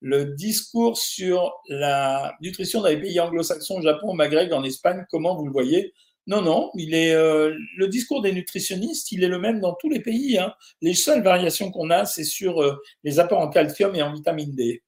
Le 0.02 0.36
discours 0.36 0.98
sur 0.98 1.54
la 1.70 2.36
nutrition 2.41 2.82
dans 2.82 2.88
les 2.88 3.00
pays 3.00 3.20
anglo-saxons, 3.20 3.82
Japon, 3.82 4.13
Maghreb, 4.13 4.52
en 4.54 4.63
Espagne, 4.63 5.06
comment 5.10 5.36
vous 5.36 5.46
le 5.46 5.52
voyez? 5.52 5.94
Non, 6.28 6.42
non, 6.42 6.72
il 6.74 6.96
est, 6.96 7.14
euh, 7.14 7.56
le 7.78 7.88
discours 7.88 8.22
des 8.22 8.34
nutritionnistes, 8.34 9.12
il 9.12 9.24
est 9.24 9.28
le 9.28 9.38
même 9.38 9.60
dans 9.60 9.76
tous 9.76 9.90
les 9.90 10.00
pays. 10.00 10.38
Hein. 10.40 10.54
Les 10.82 10.96
seules 10.96 11.22
variations 11.22 11.72
qu'on 11.72 11.92
a, 11.92 12.06
c'est 12.06 12.24
sur 12.24 12.64
euh, 12.64 12.82
les 13.04 13.20
apports 13.20 13.42
en 13.42 13.50
calcium 13.50 13.94
et 13.96 14.02
en 14.02 14.12
vitamine 14.12 14.56
D. 14.56 14.82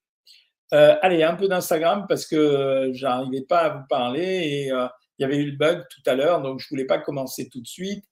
Euh, 0.74 0.96
allez, 1.02 1.24
un 1.24 1.36
peu 1.36 1.48
d'Instagram 1.48 2.06
parce 2.10 2.26
que 2.26 2.90
j'arrivais 2.94 3.44
pas 3.44 3.60
à 3.60 3.70
vous 3.70 3.86
parler 3.88 4.24
et 4.24 4.68
il 4.68 5.22
y 5.22 5.24
avait 5.24 5.38
eu 5.38 5.52
le 5.52 5.58
bug 5.58 5.84
tout 5.90 6.10
à 6.10 6.16
l'heure, 6.16 6.42
donc 6.42 6.60
je 6.60 6.68
voulais 6.70 6.86
pas 6.86 6.98
commencer 6.98 7.48
tout 7.50 7.62
de 7.62 7.68
suite. 7.68 8.04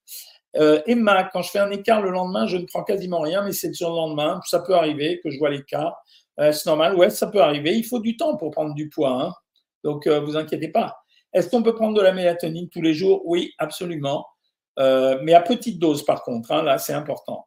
Emma, 0.86 1.26
quand 1.34 1.42
je 1.42 1.52
fais 1.52 1.60
un 1.60 1.70
écart 1.72 2.02
le 2.02 2.12
lendemain, 2.12 2.48
je 2.48 2.56
ne 2.56 2.66
prends 2.66 2.84
quasiment 2.84 3.20
rien, 3.20 3.44
mais 3.44 3.52
c'est 3.52 3.68
le 3.68 3.88
lendemain. 3.88 4.40
Ça 4.46 4.60
peut 4.60 4.74
arriver 4.74 5.20
que 5.22 5.30
je 5.30 5.38
vois 5.38 5.50
l'écart. 5.50 5.98
c'est 6.38 6.66
normal, 6.68 6.96
ouais, 6.96 7.10
ça 7.10 7.28
peut 7.28 7.42
arriver. 7.42 7.76
Il 7.76 7.84
faut 7.84 8.00
du 8.00 8.16
temps 8.16 8.38
pour 8.38 8.52
prendre 8.52 8.74
du 8.74 8.88
poids. 8.88 9.22
Hein. 9.22 9.34
Donc, 9.84 10.08
vous 10.08 10.38
inquiétez 10.38 10.70
pas. 10.70 10.96
Est-ce 11.36 11.50
qu'on 11.50 11.62
peut 11.62 11.76
prendre 11.76 11.98
de 11.98 12.02
la 12.02 12.14
mélatonine 12.14 12.70
tous 12.70 12.82
les 12.82 12.94
jours? 12.94 13.22
Oui, 13.26 13.54
absolument. 13.58 14.26
Euh, 14.80 15.20
mais 15.22 15.34
à 15.34 15.42
petite 15.42 15.80
dose, 15.80 16.06
par 16.06 16.24
contre, 16.24 16.54
hein, 16.54 16.64
là, 16.64 16.78
c'est 16.78 16.94
important. 16.94 17.46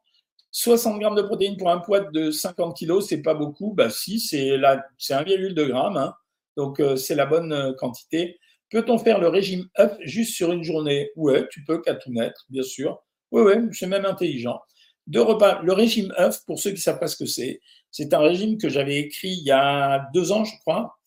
60 0.51 1.01
grammes 1.01 1.14
de 1.14 1.22
protéines 1.22 1.57
pour 1.57 1.70
un 1.70 1.79
poids 1.79 2.01
de 2.01 2.31
50 2.31 2.77
kilos, 2.77 3.09
c'est 3.09 3.22
pas 3.22 3.33
beaucoup. 3.33 3.72
Bah 3.72 3.88
si, 3.88 4.20
c'est 4.20 4.59
1,2 4.59 5.68
grammes, 5.68 5.96
hein. 5.96 6.14
donc 6.57 6.81
euh, 6.81 6.96
c'est 6.96 7.14
la 7.14 7.24
bonne 7.24 7.53
euh, 7.53 7.72
quantité. 7.72 8.38
Peut-on 8.70 8.98
faire 8.98 9.20
le 9.20 9.29
régime 9.29 9.66
œuf 9.79 9.96
juste 10.01 10.35
sur 10.35 10.53
une 10.53 10.62
journée? 10.62 11.11
Ouais, 11.16 11.48
tu 11.51 11.64
peux 11.64 11.81
qu'à 11.81 11.94
tout 11.94 12.11
mettre, 12.11 12.44
bien 12.51 12.62
sûr. 12.62 13.03
Oui, 13.31 13.40
oui, 13.42 13.55
c'est 13.72 13.87
même 13.87 14.05
intelligent. 14.05 14.61
Deux 15.07 15.22
repas. 15.22 15.62
Le 15.62 15.72
régime 15.72 16.12
œuf, 16.18 16.44
pour 16.44 16.59
ceux 16.59 16.70
qui 16.70 16.77
ne 16.77 16.81
savent 16.83 16.98
pas 16.98 17.09
ce 17.09 17.16
que 17.16 17.24
c'est, 17.24 17.61
c'est 17.90 18.12
un 18.12 18.18
régime 18.18 18.59
que 18.59 18.68
j'avais 18.68 18.96
écrit 18.96 19.31
il 19.31 19.44
y 19.44 19.51
a 19.51 20.07
deux 20.12 20.31
ans, 20.33 20.44
je 20.44 20.53
crois, 20.61 20.97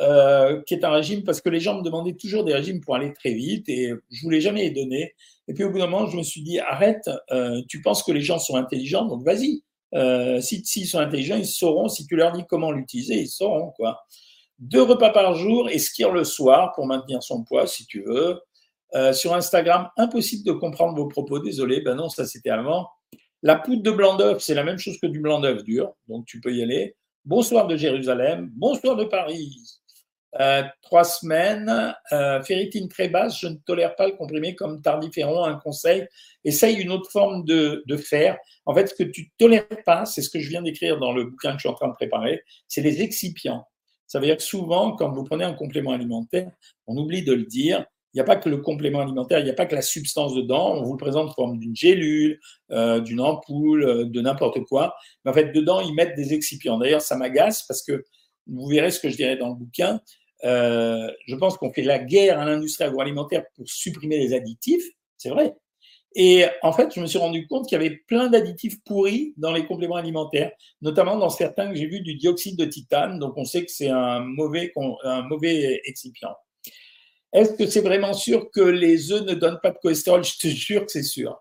euh, 0.00 0.60
qui 0.66 0.74
est 0.74 0.84
un 0.84 0.90
régime 0.90 1.24
parce 1.24 1.40
que 1.40 1.48
les 1.48 1.60
gens 1.60 1.78
me 1.78 1.82
demandaient 1.82 2.14
toujours 2.14 2.44
des 2.44 2.52
régimes 2.52 2.80
pour 2.80 2.96
aller 2.96 3.12
très 3.14 3.32
vite 3.32 3.68
et 3.68 3.92
je 4.10 4.22
voulais 4.22 4.40
jamais 4.40 4.62
les 4.62 4.70
donner. 4.70 5.14
Et 5.48 5.54
puis 5.54 5.64
au 5.64 5.70
bout 5.70 5.78
d'un 5.78 5.86
moment, 5.86 6.06
je 6.06 6.16
me 6.16 6.22
suis 6.22 6.42
dit 6.42 6.58
arrête, 6.58 7.08
euh, 7.30 7.62
tu 7.68 7.80
penses 7.80 8.02
que 8.02 8.12
les 8.12 8.20
gens 8.20 8.38
sont 8.38 8.56
intelligents, 8.56 9.06
donc 9.06 9.24
vas-y. 9.24 9.62
Euh, 9.94 10.40
s'ils 10.40 10.66
si, 10.66 10.86
sont 10.86 10.98
intelligents, 10.98 11.36
ils 11.36 11.46
sauront. 11.46 11.88
Si 11.88 12.06
tu 12.06 12.16
leur 12.16 12.32
dis 12.32 12.44
comment 12.48 12.72
l'utiliser, 12.72 13.20
ils 13.20 13.28
sauront 13.28 13.70
quoi. 13.70 14.00
Deux 14.58 14.82
repas 14.82 15.10
par 15.10 15.34
jour 15.34 15.68
et 15.68 15.78
skier 15.78 16.10
le 16.12 16.24
soir 16.24 16.72
pour 16.74 16.86
maintenir 16.86 17.22
son 17.22 17.44
poids, 17.44 17.66
si 17.66 17.86
tu 17.86 18.02
veux. 18.02 18.40
Euh, 18.94 19.12
sur 19.12 19.34
Instagram, 19.34 19.88
impossible 19.96 20.44
de 20.44 20.52
comprendre 20.52 20.96
vos 20.96 21.08
propos. 21.08 21.38
Désolé, 21.38 21.80
ben 21.80 21.94
non, 21.94 22.08
ça 22.08 22.26
c'était 22.26 22.50
avant. 22.50 22.88
La 23.42 23.56
poudre 23.56 23.82
de 23.82 23.90
blanc 23.90 24.16
d'œuf, 24.16 24.42
c'est 24.42 24.54
la 24.54 24.64
même 24.64 24.78
chose 24.78 24.98
que 25.00 25.06
du 25.06 25.20
blanc 25.20 25.40
d'œuf 25.40 25.62
dur, 25.64 25.92
donc 26.08 26.26
tu 26.26 26.40
peux 26.40 26.54
y 26.54 26.62
aller. 26.62 26.96
Bonsoir 27.24 27.66
de 27.66 27.76
Jérusalem, 27.76 28.50
bonsoir 28.54 28.96
de 28.96 29.04
Paris. 29.04 29.75
Euh, 30.40 30.62
trois 30.82 31.04
semaines, 31.04 31.94
euh, 32.12 32.42
ferritine 32.42 32.88
très 32.88 33.08
basse, 33.08 33.40
je 33.40 33.48
ne 33.48 33.56
tolère 33.56 33.96
pas 33.96 34.06
le 34.06 34.12
comprimé 34.14 34.54
comme 34.54 34.82
tardiféron, 34.82 35.44
un 35.44 35.56
conseil. 35.56 36.06
Essaye 36.44 36.76
une 36.76 36.90
autre 36.90 37.10
forme 37.10 37.44
de, 37.44 37.82
de 37.86 37.96
fer. 37.96 38.36
En 38.66 38.74
fait, 38.74 38.86
ce 38.88 38.94
que 38.94 39.04
tu 39.04 39.22
ne 39.22 39.26
tolères 39.38 39.66
pas, 39.84 40.04
c'est 40.04 40.22
ce 40.22 40.30
que 40.30 40.40
je 40.40 40.48
viens 40.48 40.62
d'écrire 40.62 40.98
dans 40.98 41.12
le 41.12 41.24
bouquin 41.24 41.52
que 41.52 41.58
je 41.58 41.60
suis 41.60 41.68
en 41.68 41.74
train 41.74 41.88
de 41.88 41.94
préparer, 41.94 42.42
c'est 42.68 42.82
les 42.82 43.02
excipients. 43.02 43.66
Ça 44.06 44.20
veut 44.20 44.26
dire 44.26 44.36
que 44.36 44.42
souvent, 44.42 44.92
quand 44.92 45.10
vous 45.10 45.24
prenez 45.24 45.44
un 45.44 45.54
complément 45.54 45.92
alimentaire, 45.92 46.50
on 46.86 46.96
oublie 46.96 47.24
de 47.24 47.32
le 47.32 47.44
dire, 47.44 47.84
il 48.16 48.18
n'y 48.18 48.22
a 48.22 48.24
pas 48.24 48.36
que 48.36 48.48
le 48.48 48.58
complément 48.58 49.00
alimentaire, 49.00 49.40
il 49.40 49.44
n'y 49.44 49.50
a 49.50 49.54
pas 49.54 49.66
que 49.66 49.74
la 49.74 49.82
substance 49.82 50.34
dedans, 50.34 50.74
on 50.74 50.84
vous 50.84 50.92
le 50.92 50.98
présente 50.98 51.28
en 51.28 51.32
forme 51.34 51.58
d'une 51.58 51.76
gélule, 51.76 52.40
euh, 52.70 53.00
d'une 53.00 53.20
ampoule, 53.20 53.84
euh, 53.84 54.04
de 54.06 54.20
n'importe 54.20 54.64
quoi. 54.64 54.94
Mais 55.24 55.32
en 55.32 55.34
fait, 55.34 55.52
dedans, 55.52 55.80
ils 55.80 55.94
mettent 55.94 56.16
des 56.16 56.32
excipients. 56.32 56.78
D'ailleurs, 56.78 57.02
ça 57.02 57.16
m'agace 57.16 57.64
parce 57.66 57.82
que 57.82 58.04
vous 58.46 58.68
verrez 58.68 58.90
ce 58.90 59.00
que 59.00 59.10
je 59.10 59.16
dirais 59.16 59.36
dans 59.36 59.48
le 59.48 59.56
bouquin. 59.56 60.00
Euh, 60.44 61.10
je 61.26 61.34
pense 61.34 61.56
qu'on 61.56 61.72
fait 61.72 61.82
la 61.82 61.98
guerre 61.98 62.38
à 62.38 62.44
l'industrie 62.44 62.84
agroalimentaire 62.84 63.44
pour 63.54 63.68
supprimer 63.68 64.18
les 64.18 64.34
additifs, 64.34 64.84
c'est 65.16 65.30
vrai. 65.30 65.54
Et 66.18 66.46
en 66.62 66.72
fait, 66.72 66.94
je 66.94 67.00
me 67.00 67.06
suis 67.06 67.18
rendu 67.18 67.46
compte 67.46 67.68
qu'il 67.68 67.76
y 67.76 67.80
avait 67.80 67.96
plein 68.06 68.28
d'additifs 68.28 68.82
pourris 68.84 69.34
dans 69.36 69.52
les 69.52 69.66
compléments 69.66 69.96
alimentaires, 69.96 70.50
notamment 70.80 71.18
dans 71.18 71.28
certains 71.28 71.68
que 71.68 71.74
j'ai 71.74 71.86
vus 71.86 72.00
du 72.00 72.14
dioxyde 72.14 72.58
de 72.58 72.64
titane. 72.64 73.18
Donc, 73.18 73.36
on 73.36 73.44
sait 73.44 73.66
que 73.66 73.70
c'est 73.70 73.90
un 73.90 74.20
mauvais, 74.20 74.72
un 75.04 75.22
mauvais 75.22 75.82
excipient. 75.84 76.34
Est-ce 77.34 77.52
que 77.52 77.66
c'est 77.66 77.82
vraiment 77.82 78.14
sûr 78.14 78.50
que 78.50 78.62
les 78.62 79.12
œufs 79.12 79.24
ne 79.24 79.34
donnent 79.34 79.60
pas 79.62 79.72
de 79.72 79.76
cholestérol? 79.76 80.24
Je 80.24 80.38
te 80.38 80.48
jure 80.48 80.86
que 80.86 80.92
c'est 80.92 81.02
sûr. 81.02 81.38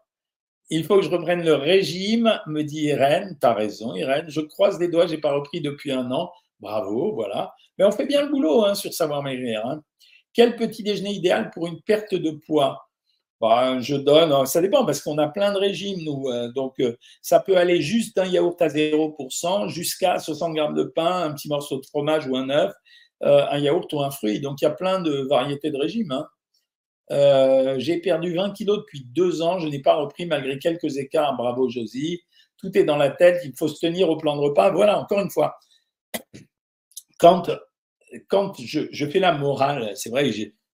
Il 0.69 0.83
faut 0.83 0.97
que 0.97 1.03
je 1.03 1.09
reprenne 1.09 1.45
le 1.45 1.53
régime, 1.53 2.37
me 2.47 2.63
dit 2.63 2.85
Irène. 2.85 3.37
Tu 3.39 3.47
as 3.47 3.53
raison, 3.53 3.95
Irène. 3.95 4.25
Je 4.27 4.41
croise 4.41 4.77
les 4.77 4.89
doigts, 4.89 5.07
j'ai 5.07 5.19
pas 5.19 5.31
repris 5.31 5.61
depuis 5.61 5.93
un 5.93 6.11
an. 6.11 6.31
Bravo, 6.65 7.13
voilà. 7.13 7.53
Mais 7.77 7.85
on 7.85 7.91
fait 7.91 8.07
bien 8.07 8.23
le 8.23 8.29
boulot 8.29 8.65
hein, 8.65 8.73
sur 8.73 8.91
savoir 8.91 9.21
maigrir. 9.21 9.63
Hein. 9.67 9.83
Quel 10.33 10.55
petit 10.55 10.81
déjeuner 10.81 11.11
idéal 11.11 11.51
pour 11.51 11.67
une 11.67 11.79
perte 11.83 12.15
de 12.15 12.31
poids? 12.31 12.89
Bah, 13.39 13.79
Je 13.81 13.95
donne, 13.95 14.31
hein, 14.31 14.47
ça 14.47 14.61
dépend 14.61 14.83
parce 14.83 14.99
qu'on 15.01 15.19
a 15.19 15.27
plein 15.27 15.53
de 15.53 15.59
régimes, 15.59 16.03
nous. 16.03 16.27
Euh, 16.29 16.51
donc, 16.53 16.73
euh, 16.79 16.95
ça 17.21 17.39
peut 17.39 17.55
aller 17.55 17.81
juste 17.81 18.15
d'un 18.15 18.25
yaourt 18.25 18.59
à 18.63 18.69
0% 18.69 19.67
jusqu'à 19.67 20.17
60 20.17 20.55
grammes 20.55 20.73
de 20.73 20.85
pain, 20.85 21.25
un 21.29 21.33
petit 21.33 21.49
morceau 21.49 21.79
de 21.79 21.85
fromage 21.85 22.25
ou 22.25 22.35
un 22.35 22.49
œuf, 22.49 22.73
euh, 23.21 23.45
un 23.47 23.59
yaourt 23.59 23.93
ou 23.93 24.01
un 24.01 24.09
fruit. 24.09 24.39
Donc, 24.39 24.59
il 24.61 24.63
y 24.65 24.67
a 24.67 24.71
plein 24.71 25.01
de 25.01 25.27
variétés 25.29 25.69
de 25.69 25.77
régimes. 25.77 26.19
J'ai 27.77 27.97
perdu 27.97 28.33
20 28.33 28.53
kilos 28.53 28.79
depuis 28.79 29.05
deux 29.05 29.43
ans. 29.43 29.59
Je 29.59 29.67
n'ai 29.67 29.83
pas 29.83 29.97
repris 29.97 30.25
malgré 30.25 30.57
quelques 30.57 30.97
écarts. 30.97 31.37
Bravo, 31.37 31.69
Josie. 31.69 32.21
Tout 32.57 32.75
est 32.75 32.85
dans 32.85 32.97
la 32.97 33.11
tête. 33.11 33.41
Il 33.45 33.53
faut 33.55 33.67
se 33.67 33.79
tenir 33.79 34.09
au 34.09 34.17
plan 34.17 34.35
de 34.35 34.41
repas. 34.41 34.71
Voilà, 34.71 34.99
encore 34.99 35.19
une 35.19 35.29
fois 35.29 35.55
quand, 37.17 37.49
quand 38.27 38.53
je, 38.59 39.05
fais 39.07 39.19
la 39.19 39.33
morale, 39.33 39.91
c'est 39.95 40.09
vrai, 40.09 40.31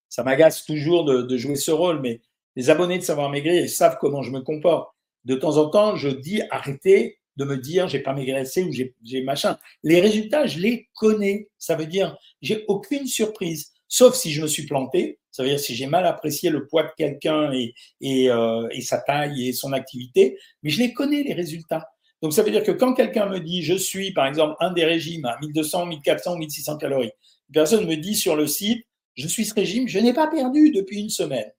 ça 0.09 0.23
m'agace 0.23 0.65
toujours 0.65 1.05
de, 1.05 1.37
jouer 1.37 1.55
ce 1.55 1.71
rôle, 1.71 2.01
mais 2.01 2.21
les 2.55 2.69
abonnés 2.69 2.97
de 2.97 3.03
Savoir 3.03 3.29
Maigrir, 3.29 3.63
ils 3.63 3.69
savent 3.69 3.97
comment 3.99 4.21
je 4.21 4.31
me 4.31 4.41
comporte. 4.41 4.89
De 5.23 5.35
temps 5.35 5.57
en 5.57 5.69
temps, 5.69 5.95
je 5.95 6.09
dis 6.09 6.41
arrêtez 6.49 7.19
de 7.37 7.45
me 7.45 7.57
dire 7.57 7.87
j'ai 7.87 7.99
pas 7.99 8.13
maigré 8.13 8.37
assez 8.37 8.63
ou 8.63 8.71
j'ai 8.71 9.23
machin. 9.23 9.57
Les 9.83 10.01
résultats, 10.01 10.47
je 10.47 10.59
les 10.59 10.89
connais. 10.95 11.47
Ça 11.57 11.75
veut 11.75 11.85
dire 11.85 12.17
j'ai 12.41 12.65
aucune 12.67 13.07
surprise, 13.07 13.71
sauf 13.87 14.15
si 14.15 14.31
je 14.31 14.41
me 14.41 14.47
suis 14.47 14.65
planté. 14.65 15.19
Ça 15.29 15.43
veut 15.43 15.49
dire 15.49 15.59
si 15.59 15.75
j'ai 15.75 15.85
mal 15.85 16.05
apprécié 16.05 16.49
le 16.49 16.67
poids 16.67 16.83
de 16.83 16.91
quelqu'un 16.97 17.53
et, 17.53 17.73
et, 18.01 18.29
euh, 18.29 18.67
et 18.71 18.81
sa 18.81 18.99
taille 18.99 19.47
et 19.47 19.53
son 19.53 19.71
activité, 19.71 20.37
mais 20.61 20.69
je 20.71 20.79
les 20.79 20.93
connais 20.93 21.23
les 21.23 21.33
résultats. 21.33 21.87
Donc, 22.21 22.33
ça 22.33 22.43
veut 22.43 22.51
dire 22.51 22.63
que 22.63 22.71
quand 22.71 22.93
quelqu'un 22.93 23.27
me 23.27 23.39
dit, 23.39 23.63
je 23.63 23.73
suis, 23.73 24.13
par 24.13 24.27
exemple, 24.27 24.55
un 24.59 24.71
des 24.71 24.85
régimes 24.85 25.25
à 25.25 25.37
1200, 25.41 25.87
1400, 25.87 26.37
1600 26.37 26.77
calories, 26.77 27.11
une 27.49 27.53
personne 27.53 27.87
me 27.87 27.95
dit 27.95 28.15
sur 28.15 28.35
le 28.35 28.47
site, 28.47 28.85
je 29.15 29.27
suis 29.27 29.45
ce 29.45 29.53
régime, 29.53 29.87
je 29.87 29.99
n'ai 29.99 30.13
pas 30.13 30.27
perdu 30.27 30.71
depuis 30.71 30.99
une 30.99 31.09
semaine. 31.09 31.51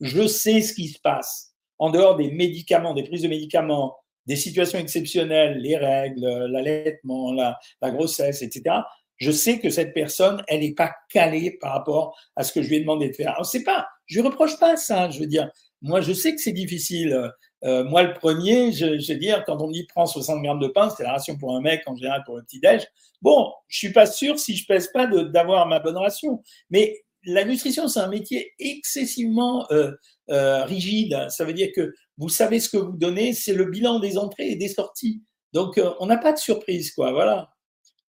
Je 0.00 0.26
sais 0.26 0.60
ce 0.60 0.74
qui 0.74 0.88
se 0.88 0.98
passe. 1.00 1.54
En 1.78 1.90
dehors 1.90 2.16
des 2.16 2.30
médicaments, 2.30 2.94
des 2.94 3.04
prises 3.04 3.22
de 3.22 3.28
médicaments, 3.28 3.96
des 4.26 4.36
situations 4.36 4.78
exceptionnelles, 4.78 5.58
les 5.58 5.76
règles, 5.76 6.26
l'allaitement, 6.46 7.32
la, 7.32 7.58
grossesse, 7.82 8.42
etc. 8.42 8.76
Je 9.18 9.30
sais 9.30 9.60
que 9.60 9.70
cette 9.70 9.94
personne, 9.94 10.42
elle 10.48 10.60
n'est 10.60 10.74
pas 10.74 10.92
calée 11.10 11.52
par 11.60 11.72
rapport 11.72 12.18
à 12.34 12.42
ce 12.42 12.52
que 12.52 12.62
je 12.62 12.68
lui 12.68 12.76
ai 12.76 12.80
demandé 12.80 13.08
de 13.08 13.14
faire. 13.14 13.32
Alors, 13.32 13.46
c'est 13.46 13.62
pas, 13.62 13.86
je 14.06 14.20
lui 14.20 14.26
reproche 14.26 14.58
pas 14.58 14.76
ça. 14.76 15.10
Je 15.10 15.20
veux 15.20 15.26
dire, 15.26 15.50
moi, 15.80 16.00
je 16.00 16.12
sais 16.12 16.34
que 16.34 16.40
c'est 16.40 16.52
difficile. 16.52 17.30
Euh, 17.64 17.84
moi, 17.84 18.02
le 18.02 18.12
premier, 18.14 18.72
je, 18.72 18.98
je 18.98 19.12
veux 19.12 19.18
dire, 19.18 19.44
quand 19.44 19.60
on 19.60 19.68
me 19.68 19.72
dit 19.72 19.84
prends 19.84 20.06
60 20.06 20.42
grammes 20.42 20.60
de 20.60 20.68
pain, 20.68 20.90
c'est 20.90 21.02
la 21.02 21.12
ration 21.12 21.36
pour 21.36 21.54
un 21.56 21.60
mec 21.60 21.82
en 21.86 21.96
général 21.96 22.22
pour 22.24 22.36
le 22.36 22.42
petit-déj. 22.42 22.86
Bon, 23.22 23.52
je 23.68 23.78
suis 23.78 23.92
pas 23.92 24.06
sûr 24.06 24.38
si 24.38 24.56
je 24.56 24.66
pèse 24.66 24.88
pas 24.88 25.06
d'avoir 25.06 25.66
ma 25.66 25.80
bonne 25.80 25.96
ration. 25.96 26.42
Mais 26.70 27.02
la 27.24 27.44
nutrition, 27.44 27.88
c'est 27.88 28.00
un 28.00 28.08
métier 28.08 28.52
excessivement 28.58 29.66
euh, 29.72 29.92
euh, 30.30 30.64
rigide. 30.64 31.26
Ça 31.30 31.44
veut 31.44 31.54
dire 31.54 31.70
que 31.74 31.94
vous 32.18 32.28
savez 32.28 32.60
ce 32.60 32.68
que 32.68 32.76
vous 32.76 32.96
donnez, 32.96 33.32
c'est 33.32 33.54
le 33.54 33.64
bilan 33.64 34.00
des 34.00 34.18
entrées 34.18 34.50
et 34.50 34.56
des 34.56 34.68
sorties. 34.68 35.22
Donc, 35.52 35.80
on 36.00 36.06
n'a 36.06 36.18
pas 36.18 36.32
de 36.32 36.38
surprise, 36.38 36.92
quoi. 36.92 37.12
Voilà. 37.12 37.50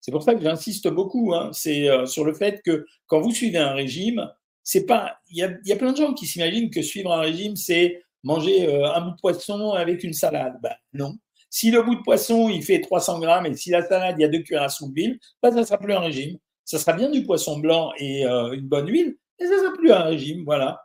C'est 0.01 0.13
pour 0.13 0.23
ça 0.23 0.35
que 0.35 0.43
j'insiste 0.43 0.89
beaucoup. 0.89 1.35
Hein. 1.35 1.51
C'est 1.53 1.89
sur 2.07 2.25
le 2.25 2.33
fait 2.33 2.63
que 2.65 2.87
quand 3.07 3.21
vous 3.21 3.33
suivez 3.33 3.59
un 3.59 3.75
régime, 3.75 4.31
c'est 4.63 4.87
pas. 4.87 5.19
Il 5.29 5.37
y 5.37 5.73
a 5.73 5.77
plein 5.77 5.93
de 5.93 5.97
gens 5.97 6.15
qui 6.15 6.27
s'imaginent 6.27 6.71
que 6.71 6.83
suivre 6.83 7.13
un 7.13 7.21
régime, 7.21 7.57
c'est 7.57 8.01
manger 8.27 8.69
euh, 8.69 8.93
un 8.93 9.01
bout 9.03 9.11
de 9.13 9.21
poisson 9.21 9.71
avec 9.71 10.03
une 10.03 10.13
salade. 10.13 10.59
Ben, 10.61 10.75
non. 10.93 11.15
Si 11.49 11.71
le 11.71 11.83
bout 11.83 11.95
de 11.95 12.03
poisson, 12.03 12.49
il 12.49 12.63
fait 12.63 12.81
300 12.81 13.21
grammes 13.21 13.47
et 13.47 13.55
si 13.55 13.71
la 13.71 13.87
salade, 13.87 14.17
il 14.19 14.23
y 14.23 14.25
a 14.25 14.29
deux 14.29 14.41
cuillères 14.41 14.65
à 14.65 14.69
soupe 14.69 14.93
d'huile, 14.93 15.19
ben, 15.43 15.53
ça 15.53 15.61
ne 15.61 15.65
sera 15.65 15.79
plus 15.79 15.93
un 15.93 16.01
régime. 16.01 16.37
Ça 16.65 16.79
sera 16.79 16.93
bien 16.93 17.09
du 17.09 17.25
poisson 17.25 17.61
blanc 17.61 17.93
et 17.99 18.27
euh, 18.27 18.53
une 18.53 18.67
bonne 18.67 18.89
huile, 18.89 19.17
mais 19.39 19.47
ça 19.47 19.55
ne 19.55 19.61
sera 19.61 19.73
plus 19.77 19.93
un 19.93 20.03
régime. 20.03 20.45
Voilà. 20.45 20.83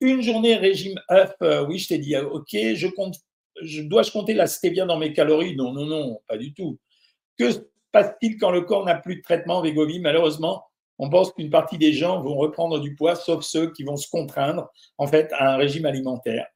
Une 0.00 0.20
journée 0.20 0.56
régime 0.56 1.00
œuf, 1.10 1.34
euh, 1.42 1.64
oui, 1.66 1.78
je 1.78 1.88
t'ai 1.88 1.98
dit, 1.98 2.16
OK, 2.16 2.50
je 2.52 2.88
compte 2.88 3.14
dois-je 3.84 4.10
compter 4.10 4.34
la 4.34 4.46
stevia 4.46 4.84
dans 4.84 4.98
mes 4.98 5.14
calories? 5.14 5.56
Non, 5.56 5.72
non, 5.72 5.86
non, 5.86 6.20
pas 6.28 6.36
du 6.36 6.52
tout. 6.52 6.78
Que 7.38 7.52
se 7.52 7.60
passe-t-il 7.92 8.36
quand 8.36 8.50
le 8.50 8.62
corps 8.62 8.84
n'a 8.84 8.96
plus 8.96 9.16
de 9.16 9.22
traitement 9.22 9.62
Vegovie 9.62 10.00
Malheureusement, 10.00 10.64
on 10.98 11.10
pense 11.10 11.32
qu'une 11.32 11.50
partie 11.50 11.78
des 11.78 11.92
gens 11.92 12.22
vont 12.22 12.36
reprendre 12.36 12.80
du 12.80 12.94
poids, 12.94 13.14
sauf 13.14 13.44
ceux 13.44 13.70
qui 13.72 13.84
vont 13.84 13.96
se 13.96 14.08
contraindre 14.08 14.70
en 14.98 15.06
fait 15.06 15.32
à 15.34 15.54
un 15.54 15.56
régime 15.56 15.86
alimentaire. 15.86 16.46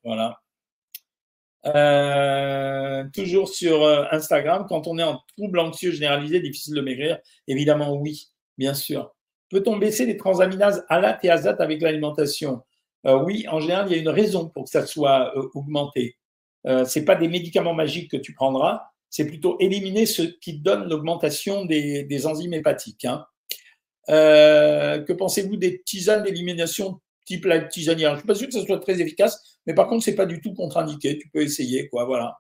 Euh, 1.66 3.05
toujours 3.12 3.48
sur 3.48 3.83
euh, 3.83 4.05
Instagram, 4.11 4.66
quand 4.68 4.87
on 4.87 4.98
est 4.98 5.03
en 5.03 5.20
trouble 5.37 5.59
anxieux 5.59 5.90
généralisé, 5.90 6.40
difficile 6.40 6.74
de 6.74 6.81
maigrir, 6.81 7.18
évidemment 7.46 7.94
oui, 7.94 8.29
bien 8.57 8.72
sûr. 8.72 9.14
Peut-on 9.50 9.76
baisser 9.76 10.07
les 10.07 10.16
transaminases 10.16 10.87
ALAT 10.88 11.18
et 11.22 11.31
AZAT 11.31 11.57
avec 11.59 11.83
l'alimentation? 11.83 12.62
Euh, 13.07 13.18
Oui, 13.18 13.46
en 13.48 13.61
général, 13.61 13.87
il 13.88 13.92
y 13.92 13.98
a 13.98 13.98
une 13.98 14.09
raison 14.09 14.48
pour 14.48 14.64
que 14.64 14.70
ça 14.70 14.87
soit 14.87 15.35
augmenté. 15.55 16.16
Ce 16.64 16.98
n'est 16.98 17.05
pas 17.07 17.14
des 17.14 17.29
médicaments 17.29 17.72
magiques 17.72 18.11
que 18.11 18.18
tu 18.18 18.35
prendras, 18.35 18.83
c'est 19.11 19.26
plutôt 19.26 19.57
éliminer 19.59 20.07
ce 20.07 20.22
qui 20.22 20.59
donne 20.59 20.88
l'augmentation 20.88 21.64
des, 21.64 22.26
enzymes 22.26 22.55
hépatiques. 22.55 23.05
Hein. 23.05 23.26
Que 24.09 25.13
pensez-vous 25.13 25.57
des 25.57 25.83
tisanes 25.83 26.23
d'élimination 26.23 27.01
type 27.27 27.45
la 27.45 27.61
tisanière? 27.61 28.11
Je 28.11 28.15
ne 28.15 28.19
suis 28.21 28.27
pas 28.27 28.35
sûr 28.35 28.47
que 28.49 28.55
ce 28.55 28.65
soit 28.65 28.81
très 28.81 29.01
efficace, 29.01 29.59
mais 29.67 29.75
par 29.75 29.89
contre, 29.89 30.05
ce 30.05 30.11
n'est 30.11 30.17
pas 30.17 30.27
du 30.27 30.41
tout 30.41 30.55
contre-indiqué. 30.55 31.19
Tu 31.19 31.29
peux 31.29 31.43
essayer, 31.43 31.89
quoi. 31.89 32.05
Voilà. 32.05 32.39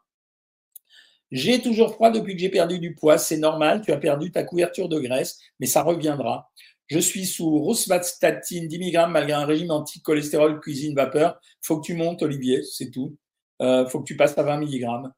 J'ai 1.30 1.62
toujours 1.62 1.94
froid 1.94 2.10
depuis 2.10 2.34
que 2.34 2.40
j'ai 2.40 2.48
perdu 2.48 2.78
du 2.78 2.94
poids. 2.94 3.18
C'est 3.18 3.36
normal, 3.36 3.82
tu 3.82 3.92
as 3.92 3.98
perdu 3.98 4.32
ta 4.32 4.42
couverture 4.42 4.88
de 4.88 4.98
graisse, 4.98 5.38
mais 5.60 5.66
ça 5.66 5.82
reviendra. 5.82 6.50
Je 6.88 6.98
suis 6.98 7.24
sous 7.24 7.48
rosuvastatin 7.60 8.66
10 8.66 8.78
mg 8.78 9.08
malgré 9.10 9.32
un 9.32 9.46
régime 9.46 9.70
anti-cholestérol 9.70 10.58
cuisine 10.60 10.94
vapeur. 10.94 11.40
faut 11.62 11.80
que 11.80 11.86
tu 11.86 11.94
montes, 11.94 12.22
Olivier, 12.22 12.64
c'est 12.64 12.90
tout. 12.90 13.16
Euh, 13.62 13.86
faut 13.86 14.00
que 14.00 14.06
tu 14.06 14.16
passes 14.16 14.36
à 14.38 14.42
20 14.42 14.62
mg. 14.62 15.08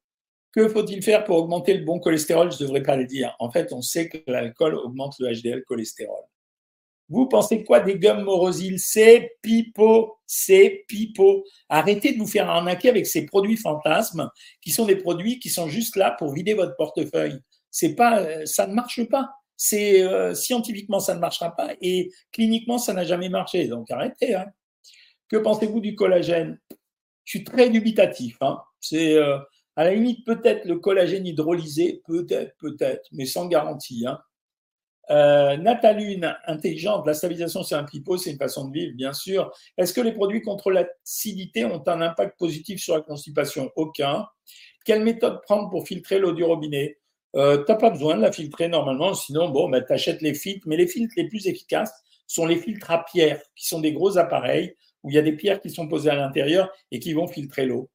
Que 0.52 0.68
faut-il 0.68 1.02
faire 1.02 1.24
pour 1.24 1.38
augmenter 1.38 1.72
le 1.72 1.84
bon 1.84 1.98
cholestérol? 1.98 2.52
Je 2.52 2.56
ne 2.56 2.68
devrais 2.68 2.82
pas 2.82 2.96
le 2.96 3.06
dire. 3.06 3.34
En 3.38 3.50
fait, 3.50 3.72
on 3.72 3.80
sait 3.80 4.10
que 4.10 4.18
l'alcool 4.26 4.74
augmente 4.74 5.14
le 5.18 5.32
HDL 5.32 5.64
cholestérol. 5.64 6.22
Vous 7.12 7.28
pensez 7.28 7.62
quoi 7.62 7.80
des 7.80 7.98
gommes 7.98 8.22
Morosil 8.22 8.78
C'est 8.78 9.36
pipeau, 9.42 10.16
c'est 10.24 10.86
pipeau. 10.88 11.44
Arrêtez 11.68 12.14
de 12.14 12.18
vous 12.18 12.26
faire 12.26 12.48
arnaquer 12.48 12.88
avec 12.88 13.06
ces 13.06 13.26
produits 13.26 13.58
fantasmes 13.58 14.30
qui 14.62 14.70
sont 14.70 14.86
des 14.86 14.96
produits 14.96 15.38
qui 15.38 15.50
sont 15.50 15.68
juste 15.68 15.96
là 15.96 16.16
pour 16.18 16.32
vider 16.32 16.54
votre 16.54 16.74
portefeuille. 16.74 17.38
C'est 17.70 17.94
pas, 17.94 18.20
euh, 18.20 18.46
ça 18.46 18.66
ne 18.66 18.72
marche 18.72 19.04
pas. 19.10 19.28
C'est 19.58 20.02
euh, 20.02 20.34
scientifiquement 20.34 21.00
ça 21.00 21.14
ne 21.14 21.20
marchera 21.20 21.54
pas 21.54 21.74
et 21.82 22.10
cliniquement 22.32 22.78
ça 22.78 22.94
n'a 22.94 23.04
jamais 23.04 23.28
marché. 23.28 23.68
Donc 23.68 23.90
arrêtez. 23.90 24.34
Hein. 24.34 24.46
Que 25.28 25.36
pensez-vous 25.36 25.80
du 25.80 25.94
collagène? 25.94 26.58
Je 27.24 27.36
suis 27.36 27.44
très 27.44 27.68
dubitatif. 27.68 28.38
Hein. 28.40 28.58
C'est 28.80 29.16
euh, 29.16 29.36
à 29.76 29.84
la 29.84 29.92
limite 29.92 30.24
peut-être 30.24 30.64
le 30.64 30.78
collagène 30.78 31.26
hydrolysé, 31.26 32.00
peut-être, 32.06 32.56
peut-être, 32.58 33.06
mais 33.12 33.26
sans 33.26 33.48
garantie. 33.48 34.06
Hein. 34.06 34.18
Euh, 35.10 35.56
Natalune, 35.56 36.34
intelligente, 36.46 37.06
la 37.06 37.14
stabilisation 37.14 37.62
c'est 37.62 37.74
un 37.74 37.84
pipeau, 37.84 38.16
c'est 38.16 38.30
une 38.30 38.38
façon 38.38 38.68
de 38.68 38.72
vivre, 38.72 38.94
bien 38.94 39.12
sûr. 39.12 39.52
Est-ce 39.76 39.92
que 39.92 40.00
les 40.00 40.12
produits 40.12 40.42
contre 40.42 40.70
l'acidité 40.70 41.64
ont 41.64 41.82
un 41.86 42.00
impact 42.00 42.38
positif 42.38 42.80
sur 42.80 42.94
la 42.94 43.02
constipation? 43.02 43.70
Aucun. 43.76 44.26
Quelle 44.84 45.02
méthode 45.02 45.40
prendre 45.42 45.68
pour 45.70 45.86
filtrer 45.86 46.18
l'eau 46.18 46.32
du 46.32 46.44
robinet? 46.44 46.98
Euh, 47.34 47.64
Tu 47.64 47.72
n'as 47.72 47.78
pas 47.78 47.90
besoin 47.90 48.16
de 48.16 48.22
la 48.22 48.30
filtrer 48.30 48.68
normalement, 48.68 49.14
sinon, 49.14 49.48
bon, 49.48 49.68
bah, 49.68 49.80
tu 49.80 49.92
achètes 49.92 50.22
les 50.22 50.34
filtres, 50.34 50.66
mais 50.68 50.76
les 50.76 50.86
filtres 50.86 51.14
les 51.16 51.28
plus 51.28 51.46
efficaces 51.46 51.92
sont 52.26 52.46
les 52.46 52.56
filtres 52.56 52.90
à 52.90 53.04
pierre, 53.04 53.42
qui 53.56 53.66
sont 53.66 53.80
des 53.80 53.92
gros 53.92 54.18
appareils 54.18 54.76
où 55.02 55.10
il 55.10 55.14
y 55.14 55.18
a 55.18 55.22
des 55.22 55.32
pierres 55.32 55.60
qui 55.60 55.70
sont 55.70 55.88
posées 55.88 56.10
à 56.10 56.14
l'intérieur 56.14 56.70
et 56.92 57.00
qui 57.00 57.12
vont 57.12 57.26
filtrer 57.26 57.66
l'eau. 57.66 57.90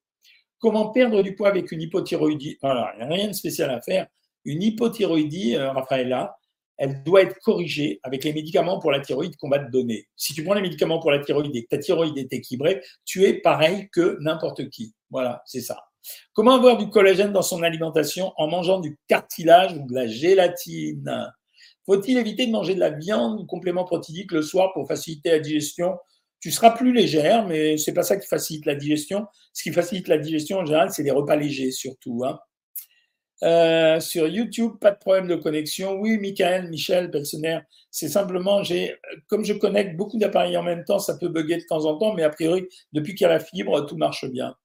Comment 0.59 0.89
perdre 0.89 1.23
du 1.23 1.35
poids 1.35 1.47
avec 1.47 1.71
une 1.71 1.81
hypothyroïdie? 1.81 2.57
Voilà, 2.61 2.93
rien 2.99 3.27
de 3.27 3.33
spécial 3.33 3.69
à 3.69 3.79
faire. 3.79 4.07
Une 4.43 4.61
hypothyroïdie, 4.61 5.55
euh, 5.55 5.71
Raphaël, 5.71 6.29
elle 6.77 7.03
doit 7.03 7.23
être 7.23 7.37
corrigée 7.39 7.99
avec 8.03 8.23
les 8.23 8.33
médicaments 8.33 8.79
pour 8.79 8.91
la 8.91 8.99
thyroïde 8.99 9.35
qu'on 9.37 9.49
va 9.49 9.59
te 9.59 9.71
donner. 9.71 10.07
Si 10.15 10.33
tu 10.33 10.43
prends 10.43 10.53
les 10.53 10.61
médicaments 10.61 10.99
pour 10.99 11.11
la 11.11 11.19
thyroïde 11.19 11.55
et 11.55 11.63
que 11.63 11.69
ta 11.69 11.77
thyroïde 11.77 12.17
est 12.17 12.31
équilibrée, 12.33 12.81
tu 13.05 13.23
es 13.23 13.33
pareil 13.33 13.89
que 13.91 14.17
n'importe 14.21 14.69
qui. 14.69 14.93
Voilà, 15.09 15.41
c'est 15.45 15.61
ça. 15.61 15.83
Comment 16.33 16.55
avoir 16.55 16.77
du 16.77 16.89
collagène 16.89 17.33
dans 17.33 17.41
son 17.41 17.63
alimentation 17.63 18.31
en 18.37 18.47
mangeant 18.47 18.79
du 18.79 18.97
cartilage 19.07 19.73
ou 19.73 19.85
de 19.87 19.93
la 19.93 20.07
gélatine? 20.07 21.33
Faut-il 21.85 22.17
éviter 22.17 22.45
de 22.45 22.51
manger 22.51 22.75
de 22.75 22.79
la 22.79 22.91
viande 22.91 23.39
ou 23.39 23.45
complément 23.45 23.85
protéique 23.85 24.31
le 24.31 24.41
soir 24.41 24.73
pour 24.73 24.87
faciliter 24.87 25.31
la 25.31 25.39
digestion? 25.39 25.97
Tu 26.39 26.51
seras 26.51 26.71
plus 26.71 26.93
légère, 26.93 27.47
mais 27.47 27.77
c'est 27.77 27.93
pas 27.93 28.03
ça 28.03 28.17
qui 28.17 28.27
facilite 28.27 28.65
la 28.65 28.75
digestion. 28.75 29.25
Ce 29.53 29.63
qui 29.63 29.71
facilite 29.71 30.07
la 30.07 30.17
digestion 30.17 30.59
en 30.59 30.65
général, 30.65 30.91
c'est 30.91 31.03
les 31.03 31.11
repas 31.11 31.35
légers 31.35 31.71
surtout. 31.71 32.23
Hein. 32.25 32.39
Euh, 33.43 33.99
sur 33.99 34.27
YouTube, 34.27 34.73
pas 34.81 34.91
de 34.91 34.97
problème 34.97 35.27
de 35.27 35.35
connexion. 35.35 35.99
Oui, 35.99 36.17
Michael, 36.17 36.69
Michel, 36.69 37.11
Pelsener, 37.11 37.59
c'est 37.91 38.09
simplement, 38.09 38.63
j'ai, 38.63 38.95
comme 39.27 39.45
je 39.45 39.53
connecte 39.53 39.95
beaucoup 39.95 40.17
d'appareils 40.17 40.57
en 40.57 40.63
même 40.63 40.83
temps, 40.85 40.97
ça 40.97 41.17
peut 41.17 41.27
bugger 41.27 41.57
de 41.57 41.65
temps 41.69 41.85
en 41.85 41.97
temps, 41.97 42.13
mais 42.15 42.23
a 42.23 42.31
priori, 42.31 42.67
depuis 42.93 43.13
qu'il 43.13 43.25
y 43.25 43.29
a 43.29 43.33
la 43.33 43.39
fibre, 43.39 43.85
tout 43.85 43.95
marche 43.95 44.25
bien. 44.25 44.55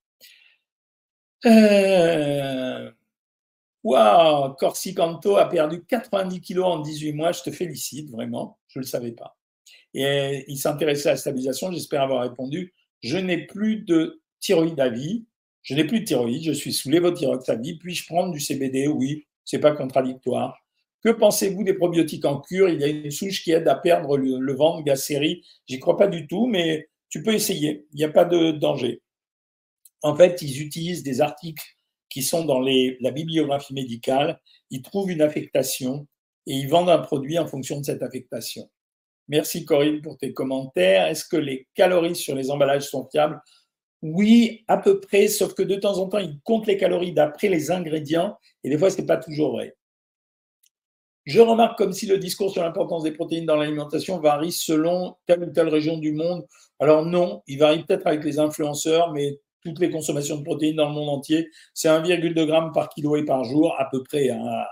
Euh... 1.45 2.91
Waouh, 3.85 4.55
Corsicanto 4.55 5.37
a 5.37 5.49
perdu 5.49 5.85
90 5.85 6.41
kilos 6.41 6.67
en 6.67 6.79
18 6.81 7.13
mois. 7.15 7.33
Je 7.33 7.43
te 7.43 7.51
félicite, 7.51 8.11
vraiment. 8.11 8.59
Je 8.69 8.79
ne 8.79 8.85
le 8.85 8.89
savais 8.89 9.11
pas. 9.11 9.37
Et 9.93 10.45
il 10.49 10.57
s'intéressait 10.57 11.09
à 11.09 11.13
la 11.13 11.19
stabilisation. 11.19 11.73
J'espère 11.73 12.03
avoir 12.03 12.23
répondu. 12.23 12.73
Je 13.03 13.19
n'ai 13.19 13.47
plus 13.47 13.79
de 13.79 14.23
thyroïde 14.41 14.79
à 14.79 14.89
vie. 14.89 15.27
Je 15.63 15.75
n'ai 15.75 15.85
plus 15.85 16.01
de 16.01 16.05
thyroïde, 16.05 16.45
je 16.45 16.53
suis 16.53 16.73
sous 16.73 16.91
lévothyroxamide, 16.91 17.79
puis-je 17.79 18.07
prendre 18.07 18.33
du 18.33 18.41
CBD 18.41 18.89
Oui, 18.89 19.27
c'est 19.45 19.59
pas 19.61 19.73
contradictoire. 19.73 20.59
Que 21.03 21.11
pensez-vous 21.11 21.65
des 21.65 21.75
probiotiques 21.75 22.25
en 22.25 22.41
cure? 22.41 22.69
Il 22.69 22.81
y 22.81 22.85
a 22.85 22.89
une 22.89 23.11
souche 23.11 23.43
qui 23.43 23.51
aide 23.53 23.67
à 23.67 23.75
perdre 23.75 24.17
le, 24.17 24.55
ventre, 24.55 24.85
Gacérie. 24.85 25.45
J'y 25.67 25.81
crois 25.81 25.97
pas 25.97 26.07
du 26.07 26.27
tout, 26.29 26.47
mais 26.47 26.89
tu 27.09 27.23
peux 27.23 27.35
essayer. 27.35 27.87
Il 27.93 27.97
n'y 27.97 28.05
a 28.05 28.09
pas 28.09 28.25
de 28.25 28.53
danger. 28.53 29.03
En 30.03 30.17
fait, 30.17 30.43
ils 30.43 30.63
utilisent 30.63 31.03
des 31.03 31.21
articles 31.21 31.65
qui 32.09 32.23
sont 32.23 32.45
dans 32.45 32.61
la 32.61 33.11
bibliographie 33.11 33.75
médicale. 33.75 34.41
Ils 34.71 34.83
trouvent 34.83 35.11
une 35.11 35.23
affectation 35.23 36.07
et 36.47 36.55
ils 36.55 36.69
vendent 36.69 36.91
un 36.91 36.99
produit 36.99 37.39
en 37.39 37.47
fonction 37.47 37.81
de 37.81 37.85
cette 37.85 38.03
affectation. 38.03 38.71
Merci 39.29 39.65
Corinne 39.65 40.03
pour 40.03 40.19
tes 40.19 40.33
commentaires. 40.33 41.07
Est-ce 41.07 41.25
que 41.25 41.37
les 41.37 41.69
calories 41.75 42.17
sur 42.17 42.35
les 42.35 42.51
emballages 42.51 42.89
sont 42.89 43.09
fiables? 43.11 43.41
Oui, 44.03 44.65
à 44.67 44.79
peu 44.79 45.01
près, 45.01 45.29
sauf 45.29 45.55
que 45.55 45.63
de 45.63 45.77
temps 45.77 45.99
en 45.99 46.09
temps, 46.09 46.19
ils 46.19 46.41
comptent 46.41 46.67
les 46.67 46.77
calories 46.77 47.13
d'après 47.13 47.49
les 47.49 47.71
ingrédients, 47.71 48.37
et 48.65 48.69
des 48.69 48.77
fois, 48.77 48.91
ce 48.91 49.01
n'est 49.01 49.07
pas 49.07 49.17
toujours 49.17 49.53
vrai. 49.53 49.77
Je 51.25 51.41
remarque 51.41 51.79
comme 51.79 51.93
si 51.93 52.07
le 52.07 52.19
discours 52.19 52.51
sur 52.51 52.63
l'importance 52.63 53.05
des 53.05 53.13
protéines 53.13 53.47
dans 53.47 53.55
l'alimentation 53.55 54.19
varie 54.19 54.51
selon 54.51 55.17
telle 55.27 55.45
ou 55.45 55.53
telle 55.53 55.69
région 55.69 55.99
du 55.99 56.13
monde. 56.13 56.45
Alors 56.81 57.07
non, 57.07 57.43
il 57.47 57.59
varie 57.59 57.85
peut-être 57.85 58.09
avec 58.09 58.25
les 58.25 58.41
influenceurs, 58.41 59.13
mais 59.13 59.39
toutes 59.65 59.79
les 59.79 59.91
consommations 59.91 60.39
de 60.39 60.43
protéines 60.43 60.75
dans 60.75 60.89
le 60.89 60.95
monde 60.95 61.11
entier, 61.11 61.49
c'est 61.75 61.89
1,2 61.89 62.35
g 62.35 62.71
par 62.75 62.89
kilo 62.89 63.15
et 63.15 63.25
par 63.25 63.45
jour 63.45 63.73
à 63.79 63.89
peu 63.89 64.03
près. 64.03 64.31
Hein. 64.31 64.65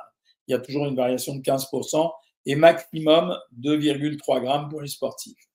Il 0.49 0.53
y 0.53 0.55
a 0.55 0.59
toujours 0.59 0.87
une 0.87 0.97
variation 0.97 1.37
de 1.37 1.41
15% 1.41 2.11
et 2.47 2.57
maximum 2.57 3.37
2,3 3.57 4.43
g 4.43 4.69
pour 4.69 4.81
les 4.81 4.89
sportifs. 4.89 5.50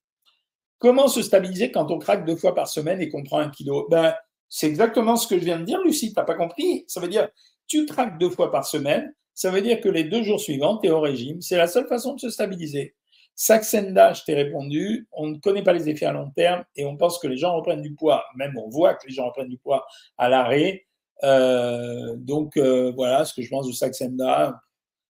Comment 0.79 1.07
se 1.07 1.21
stabiliser 1.21 1.71
quand 1.71 1.89
on 1.91 1.99
craque 1.99 2.25
deux 2.25 2.35
fois 2.35 2.53
par 2.53 2.67
semaine 2.67 3.01
et 3.01 3.09
qu'on 3.09 3.23
prend 3.23 3.39
un 3.39 3.49
kilo? 3.49 3.87
Ben, 3.89 4.13
C'est 4.49 4.67
exactement 4.67 5.15
ce 5.15 5.27
que 5.27 5.39
je 5.39 5.45
viens 5.45 5.59
de 5.59 5.65
dire, 5.65 5.81
Lucie. 5.83 6.13
Tu 6.13 6.19
n'as 6.19 6.25
pas 6.25 6.35
compris? 6.35 6.85
Ça 6.87 6.99
veut 6.99 7.07
dire, 7.07 7.29
tu 7.67 7.85
craques 7.85 8.19
deux 8.19 8.29
fois 8.29 8.51
par 8.51 8.65
semaine, 8.65 9.13
ça 9.33 9.51
veut 9.51 9.61
dire 9.61 9.81
que 9.81 9.89
les 9.89 10.03
deux 10.03 10.23
jours 10.23 10.39
suivants, 10.39 10.77
tu 10.77 10.87
es 10.87 10.91
au 10.91 11.01
régime. 11.01 11.41
C'est 11.41 11.57
la 11.57 11.67
seule 11.67 11.87
façon 11.87 12.13
de 12.13 12.19
se 12.19 12.29
stabiliser. 12.29 12.95
Saxenda, 13.35 14.13
je 14.13 14.23
t'ai 14.23 14.33
répondu, 14.33 15.07
on 15.11 15.27
ne 15.27 15.37
connaît 15.37 15.63
pas 15.63 15.73
les 15.73 15.89
effets 15.89 16.05
à 16.05 16.13
long 16.13 16.31
terme 16.31 16.63
et 16.75 16.85
on 16.85 16.95
pense 16.95 17.19
que 17.19 17.27
les 17.27 17.35
gens 17.35 17.53
reprennent 17.53 17.81
du 17.81 17.93
poids. 17.93 18.23
Même 18.37 18.57
on 18.57 18.69
voit 18.69 18.93
que 18.93 19.05
les 19.07 19.13
gens 19.13 19.25
reprennent 19.25 19.49
du 19.49 19.57
poids 19.57 19.85
à 20.17 20.29
l'arrêt. 20.29 20.85
Euh, 21.23 22.15
donc 22.15 22.55
euh, 22.55 22.93
voilà 22.95 23.25
ce 23.25 23.33
que 23.33 23.41
je 23.41 23.49
pense 23.49 23.67
de 23.67 23.73
Saxenda. 23.73 24.61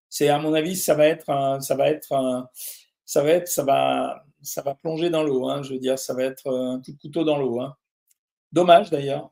C'est 0.09 0.29
à 0.29 0.39
mon 0.39 0.55
avis, 0.55 0.75
ça 0.75 0.95
va 0.95 1.05
être 1.05 1.29
un, 1.29 1.59
ça 1.61 1.75
va 1.75 1.89
être 1.89 2.13
un, 2.13 2.49
ça 3.05 3.21
va 3.21 3.29
être, 3.29 3.47
ça 3.47 3.63
va, 3.63 4.23
ça 4.45 4.61
va 4.61 4.75
plonger 4.75 5.09
dans 5.09 5.23
l'eau. 5.23 5.47
Hein, 5.49 5.63
je 5.63 5.73
veux 5.73 5.79
dire, 5.79 5.99
ça 5.99 6.13
va 6.13 6.23
être 6.23 6.47
euh, 6.47 6.71
un 6.73 6.81
coup 6.81 6.91
de 6.91 6.97
couteau 6.97 7.23
dans 7.23 7.37
l'eau. 7.37 7.59
Hein. 7.59 7.75
Dommage 8.51 8.89
d'ailleurs. 8.89 9.31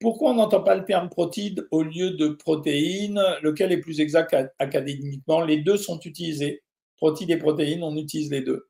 Pourquoi 0.00 0.30
on 0.30 0.34
n'entend 0.34 0.62
pas 0.62 0.76
le 0.76 0.84
terme 0.84 1.08
protéine 1.08 1.64
au 1.72 1.82
lieu 1.82 2.12
de 2.12 2.28
protéines 2.28 3.20
Lequel 3.42 3.72
est 3.72 3.80
plus 3.80 4.00
exact 4.00 4.36
académiquement? 4.58 5.40
Les 5.40 5.58
deux 5.58 5.76
sont 5.76 5.98
utilisés. 6.00 6.62
Protéines 6.96 7.30
et 7.30 7.36
protéines, 7.36 7.82
on 7.82 7.96
utilise 7.96 8.30
les 8.30 8.42
deux. 8.42 8.68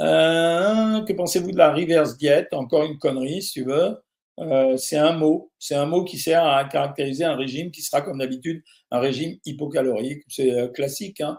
Euh, 0.00 1.02
que 1.02 1.12
pensez-vous 1.12 1.52
de 1.52 1.58
la 1.58 1.72
reverse 1.72 2.18
diet 2.18 2.48
Encore 2.52 2.84
une 2.84 2.98
connerie, 2.98 3.42
si 3.42 3.52
tu 3.52 3.64
veux. 3.64 3.96
Euh, 4.38 4.76
c'est 4.76 4.98
un 4.98 5.12
mot. 5.12 5.50
C'est 5.58 5.74
un 5.74 5.86
mot 5.86 6.04
qui 6.04 6.18
sert 6.18 6.44
à 6.44 6.64
caractériser 6.64 7.24
un 7.24 7.36
régime 7.36 7.70
qui 7.70 7.82
sera, 7.82 8.02
comme 8.02 8.18
d'habitude, 8.18 8.62
un 8.90 9.00
régime 9.00 9.38
hypocalorique. 9.46 10.24
C'est 10.28 10.72
classique. 10.74 11.22
Hein 11.22 11.38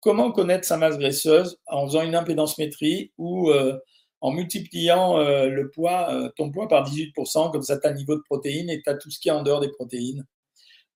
Comment 0.00 0.30
connaître 0.30 0.64
sa 0.64 0.76
masse 0.76 0.98
graisseuse 0.98 1.58
en 1.66 1.86
faisant 1.86 2.02
une 2.02 2.14
impédance 2.14 2.58
métrie 2.58 3.12
ou 3.18 3.50
euh, 3.50 3.76
en 4.20 4.30
multipliant 4.30 5.18
euh, 5.18 5.48
le 5.48 5.70
poids, 5.70 6.12
euh, 6.12 6.28
ton 6.36 6.50
poids 6.50 6.68
par 6.68 6.88
18%, 6.88 7.50
comme 7.50 7.62
ça 7.62 7.78
tu 7.78 7.86
as 7.86 7.92
niveau 7.92 8.16
de 8.16 8.22
protéines 8.22 8.70
et 8.70 8.80
tu 8.82 8.88
as 8.88 8.94
tout 8.94 9.10
ce 9.10 9.18
qui 9.18 9.28
est 9.28 9.32
en 9.32 9.42
dehors 9.42 9.60
des 9.60 9.70
protéines. 9.70 10.24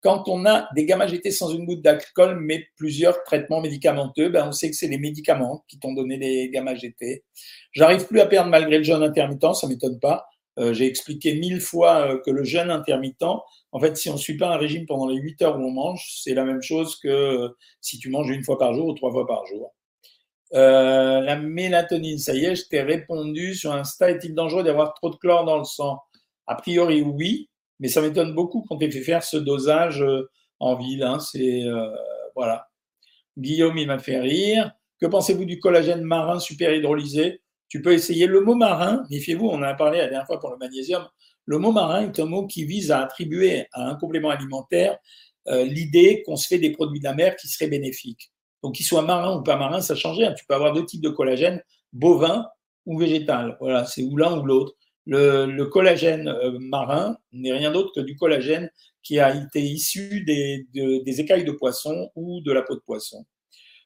Quand 0.03 0.29
on 0.29 0.47
a 0.47 0.69
des 0.75 0.85
gamma-GT 0.85 1.31
sans 1.31 1.51
une 1.51 1.65
goutte 1.65 1.83
d'alcool, 1.83 2.39
mais 2.41 2.67
plusieurs 2.77 3.23
traitements 3.23 3.61
médicamenteux, 3.61 4.31
ben 4.31 4.49
on 4.49 4.53
sait 4.53 4.69
que 4.69 4.77
c'est 4.77 4.89
les 4.89 4.99
médicaments 4.99 5.65
qui 5.69 5.79
t'ont 5.79 5.93
donné 5.93 6.17
les 6.17 6.51
gamma-GT. 6.51 7.23
J'arrive 7.71 8.07
plus 8.07 8.21
à 8.21 8.27
perdre 8.27 8.51
malgré 8.51 8.79
le 8.79 8.85
jeûne 8.85 9.03
intermittent, 9.03 9.55
ça 9.55 9.69
m'étonne 9.69 10.01
pas. 10.01 10.27
Euh, 10.59 10.75
j'ai 10.75 10.87
expliqué 10.87 11.35
mille 11.35 11.61
fois 11.61 12.19
que 12.25 12.31
le 12.31 12.45
jeûne 12.45 12.71
intermittent, 12.71 13.23
en 13.23 13.81
fait, 13.81 13.97
si 13.97 14.11
on 14.11 14.15
ne 14.15 14.19
suit 14.19 14.37
pas 14.37 14.55
un 14.55 14.57
régime 14.59 14.87
pendant 14.87 15.09
les 15.09 15.17
8 15.17 15.43
heures 15.43 15.59
où 15.59 15.63
on 15.63 15.71
mange, 15.71 16.05
c'est 16.23 16.35
la 16.35 16.45
même 16.45 16.63
chose 16.63 16.97
que 16.97 17.49
si 17.81 17.99
tu 17.99 18.11
manges 18.11 18.31
une 18.31 18.45
fois 18.45 18.59
par 18.59 18.75
jour 18.75 18.87
ou 18.87 18.93
trois 18.93 19.11
fois 19.11 19.27
par 19.27 19.47
jour. 19.47 19.73
Euh, 20.55 21.21
la 21.23 21.37
mélatonine, 21.37 22.19
ça 22.19 22.35
y 22.35 22.45
est, 22.45 22.55
je 22.55 22.69
t'ai 22.69 22.83
répondu 22.83 23.55
sur 23.55 23.73
Insta, 23.73 24.11
est-il 24.11 24.35
dangereux 24.35 24.63
d'avoir 24.63 24.93
trop 24.95 25.11
de 25.11 25.17
chlore 25.17 25.45
dans 25.45 25.59
le 25.59 25.65
sang? 25.65 25.99
A 26.47 26.57
priori, 26.57 27.01
oui, 27.03 27.49
mais 27.81 27.89
ça 27.89 28.03
m'étonne 28.03 28.35
beaucoup 28.35 28.63
qu'on 28.63 28.77
t'ait 28.77 28.91
fait 28.91 29.01
faire 29.01 29.25
ce 29.25 29.39
dosage 29.39 30.03
euh, 30.03 30.31
en 30.61 30.77
ville. 30.77 31.03
Hein, 31.03 31.19
euh, 31.37 31.97
voilà. 32.37 32.69
Guillaume, 33.39 33.79
il 33.79 33.87
m'a 33.87 33.99
fait 33.99 34.21
rire. 34.21 34.73
Que 35.01 35.07
pensez-vous 35.07 35.47
du 35.47 35.59
collagène 35.59 36.03
marin 36.03 36.39
super 36.39 36.75
hydrolysé? 36.75 37.42
Tu 37.73 37.81
peux 37.81 37.95
essayer 37.95 38.27
le 38.27 38.43
mot 38.43 38.55
marin. 38.55 39.03
Méfiez-vous, 39.09 39.47
on 39.47 39.55
en 39.55 39.63
a 39.63 39.73
parlé 39.73 39.97
la 39.97 40.09
dernière 40.09 40.27
fois 40.27 40.39
pour 40.39 40.51
le 40.51 40.59
magnésium. 40.59 41.09
Le 41.47 41.57
mot 41.57 41.73
marin 41.73 42.03
est 42.03 42.21
un 42.21 42.27
mot 42.27 42.47
qui 42.47 42.67
vise 42.67 42.91
à 42.91 43.01
attribuer 43.01 43.65
à 43.73 43.89
un 43.89 43.95
complément 43.95 44.29
alimentaire 44.29 44.99
l'idée 45.47 46.23
qu'on 46.27 46.37
se 46.37 46.49
fait 46.49 46.59
des 46.59 46.73
produits 46.73 46.99
de 46.99 47.05
la 47.05 47.15
mer 47.15 47.35
qui 47.35 47.49
seraient 47.49 47.71
bénéfiques. 47.71 48.31
Donc, 48.63 48.75
qu'il 48.75 48.85
soit 48.85 49.01
marin 49.01 49.39
ou 49.39 49.43
pas 49.43 49.57
marin, 49.57 49.81
ça 49.81 49.95
change 49.95 50.19
rien. 50.19 50.35
Tu 50.35 50.45
peux 50.45 50.53
avoir 50.53 50.75
deux 50.75 50.85
types 50.85 51.01
de 51.01 51.09
collagène, 51.09 51.63
bovin 51.95 52.47
ou 52.85 52.99
végétal. 52.99 53.57
Voilà, 53.59 53.87
c'est 53.87 54.03
ou 54.03 54.19
l'un 54.19 54.39
ou 54.39 54.45
l'autre. 54.45 54.75
Le, 55.07 55.63
collagène 55.65 56.29
euh, 56.29 56.59
marin 56.59 57.17
n'est 57.33 57.55
rien 57.55 57.73
d'autre 57.73 57.93
que 57.95 58.03
du 58.03 58.17
collagène 58.17 58.69
qui 59.03 59.19
a 59.19 59.35
été 59.35 59.63
issu 59.63 60.27
des 60.27 61.21
écailles 61.21 61.45
de 61.45 61.53
poisson 61.53 62.11
ou 62.17 62.43
de 62.43 62.53
la 62.53 62.61
peau 62.61 62.75
de 62.75 62.81
poisson. 62.81 63.25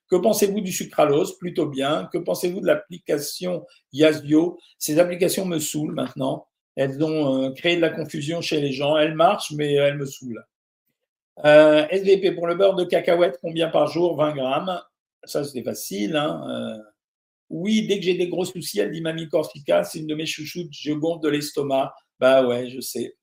Que 0.09 0.17
pensez-vous 0.17 0.61
du 0.61 0.73
sucralose? 0.73 1.37
Plutôt 1.39 1.67
bien. 1.67 2.09
Que 2.13 2.19
pensez-vous 2.19 2.61
de 2.61 2.67
l'application 2.67 3.67
Yasbio 3.93 4.59
Ces 4.79 4.99
applications 4.99 5.45
me 5.45 5.59
saoulent 5.59 5.95
maintenant. 5.95 6.47
Elles 6.77 7.03
ont 7.03 7.45
euh, 7.45 7.51
créé 7.53 7.77
de 7.77 7.81
la 7.81 7.91
confusion 7.91 8.41
chez 8.41 8.61
les 8.61 8.73
gens. 8.73 8.97
Elles 8.97 9.15
marchent, 9.15 9.53
mais 9.53 9.75
elles 9.75 9.97
me 9.97 10.07
saoulent. 10.07 10.45
Euh, 11.45 11.87
SVP 11.91 12.33
pour 12.33 12.47
le 12.47 12.55
beurre 12.55 12.75
de 12.75 12.85
cacahuète, 12.85 13.39
combien 13.41 13.69
par 13.69 13.89
jour? 13.89 14.17
20 14.17 14.35
grammes. 14.35 14.81
Ça, 15.25 15.45
c'était 15.45 15.63
facile. 15.65 16.17
Hein. 16.17 16.45
Euh, 16.49 16.83
oui, 17.51 17.87
dès 17.87 17.99
que 17.99 18.05
j'ai 18.05 18.15
des 18.15 18.29
gros 18.29 18.45
soucis, 18.45 18.81
elle 18.81 18.91
dit 18.91 19.01
Mamie 19.01 19.29
Corsica, 19.29 19.85
c'est 19.85 20.01
une 20.01 20.07
de 20.07 20.15
mes 20.15 20.27
chouchoutes, 20.27 20.73
je 20.73 20.93
gonfle 20.93 21.23
de 21.23 21.29
l'estomac. 21.29 21.95
Bah 22.19 22.47
ouais, 22.47 22.69
je 22.69 22.81
sais. 22.81 23.17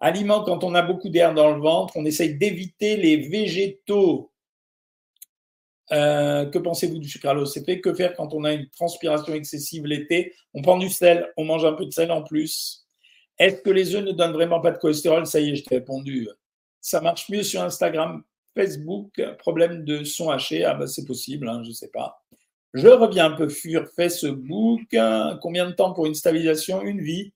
Aliment, 0.00 0.42
quand 0.42 0.64
on 0.64 0.74
a 0.74 0.82
beaucoup 0.82 1.10
d'air 1.10 1.34
dans 1.34 1.54
le 1.54 1.60
ventre, 1.60 1.94
on 1.96 2.04
essaye 2.04 2.36
d'éviter 2.36 2.96
les 2.96 3.28
végétaux. 3.28 4.31
Euh, 5.90 6.46
que 6.46 6.58
pensez-vous 6.58 6.98
du 6.98 7.08
sucralose 7.08 7.52
C'est 7.52 7.64
fait 7.64 7.80
que 7.80 7.92
faire 7.92 8.14
quand 8.14 8.32
on 8.32 8.44
a 8.44 8.52
une 8.52 8.68
transpiration 8.70 9.34
excessive 9.34 9.84
l'été? 9.84 10.32
On 10.54 10.62
prend 10.62 10.78
du 10.78 10.88
sel, 10.88 11.28
on 11.36 11.44
mange 11.44 11.64
un 11.64 11.72
peu 11.72 11.84
de 11.84 11.90
sel 11.90 12.10
en 12.12 12.22
plus. 12.22 12.86
Est-ce 13.38 13.62
que 13.62 13.70
les 13.70 13.94
œufs 13.94 14.04
ne 14.04 14.12
donnent 14.12 14.32
vraiment 14.32 14.60
pas 14.60 14.70
de 14.70 14.78
cholestérol? 14.78 15.26
Ça 15.26 15.40
y 15.40 15.50
est, 15.50 15.56
je 15.56 15.64
t'ai 15.64 15.76
répondu 15.76 16.28
ça 16.82 17.00
marche 17.00 17.30
mieux 17.30 17.44
sur 17.44 17.62
Instagram, 17.62 18.22
Facebook, 18.54 19.22
problème 19.38 19.84
de 19.84 20.04
son 20.04 20.28
haché, 20.28 20.64
ah 20.64 20.74
ben 20.74 20.86
c'est 20.86 21.06
possible, 21.06 21.48
hein, 21.48 21.62
je 21.62 21.68
ne 21.68 21.74
sais 21.74 21.88
pas. 21.88 22.22
Je 22.74 22.88
reviens 22.88 23.26
un 23.26 23.36
peu 23.36 23.48
sur 23.48 23.88
Facebook. 23.94 24.80
Combien 25.40 25.66
de 25.66 25.72
temps 25.72 25.92
pour 25.92 26.06
une 26.06 26.14
stabilisation? 26.14 26.82
Une 26.82 27.00
vie. 27.00 27.32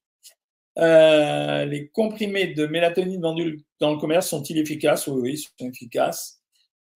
Euh, 0.79 1.65
les 1.65 1.89
comprimés 1.89 2.49
de 2.49 2.67
mélatonine 2.67 3.23
vendus 3.23 3.65
dans 3.81 3.93
le 3.93 3.99
commerce 3.99 4.29
sont-ils 4.29 4.59
efficaces? 4.59 5.07
Oui, 5.07 5.21
oui, 5.21 5.33
ils 5.35 5.39
sont 5.39 5.71
efficaces. 5.71 6.36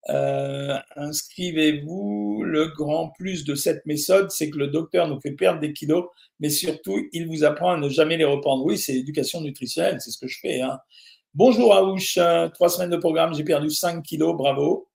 Euh, 0.08 0.78
inscrivez-vous. 0.96 2.42
Le 2.44 2.68
grand 2.68 3.10
plus 3.10 3.44
de 3.44 3.54
cette 3.54 3.84
méthode, 3.86 4.30
c'est 4.30 4.50
que 4.50 4.58
le 4.58 4.68
docteur 4.68 5.06
nous 5.08 5.20
fait 5.20 5.32
perdre 5.32 5.60
des 5.60 5.72
kilos, 5.72 6.06
mais 6.40 6.48
surtout, 6.48 6.98
il 7.12 7.28
vous 7.28 7.44
apprend 7.44 7.72
à 7.72 7.76
ne 7.76 7.88
jamais 7.88 8.16
les 8.16 8.24
reprendre. 8.24 8.64
Oui, 8.64 8.78
c'est 8.78 8.92
l'éducation 8.92 9.40
nutritionnelle, 9.40 10.00
c'est 10.00 10.10
ce 10.10 10.18
que 10.18 10.26
je 10.26 10.38
fais. 10.40 10.60
Hein. 10.62 10.78
Bonjour 11.34 11.74
Aouche, 11.74 12.18
trois 12.54 12.68
semaines 12.68 12.90
de 12.90 12.96
programme, 12.96 13.34
j'ai 13.34 13.44
perdu 13.44 13.70
5 13.70 14.02
kilos, 14.02 14.36
bravo. 14.36 14.88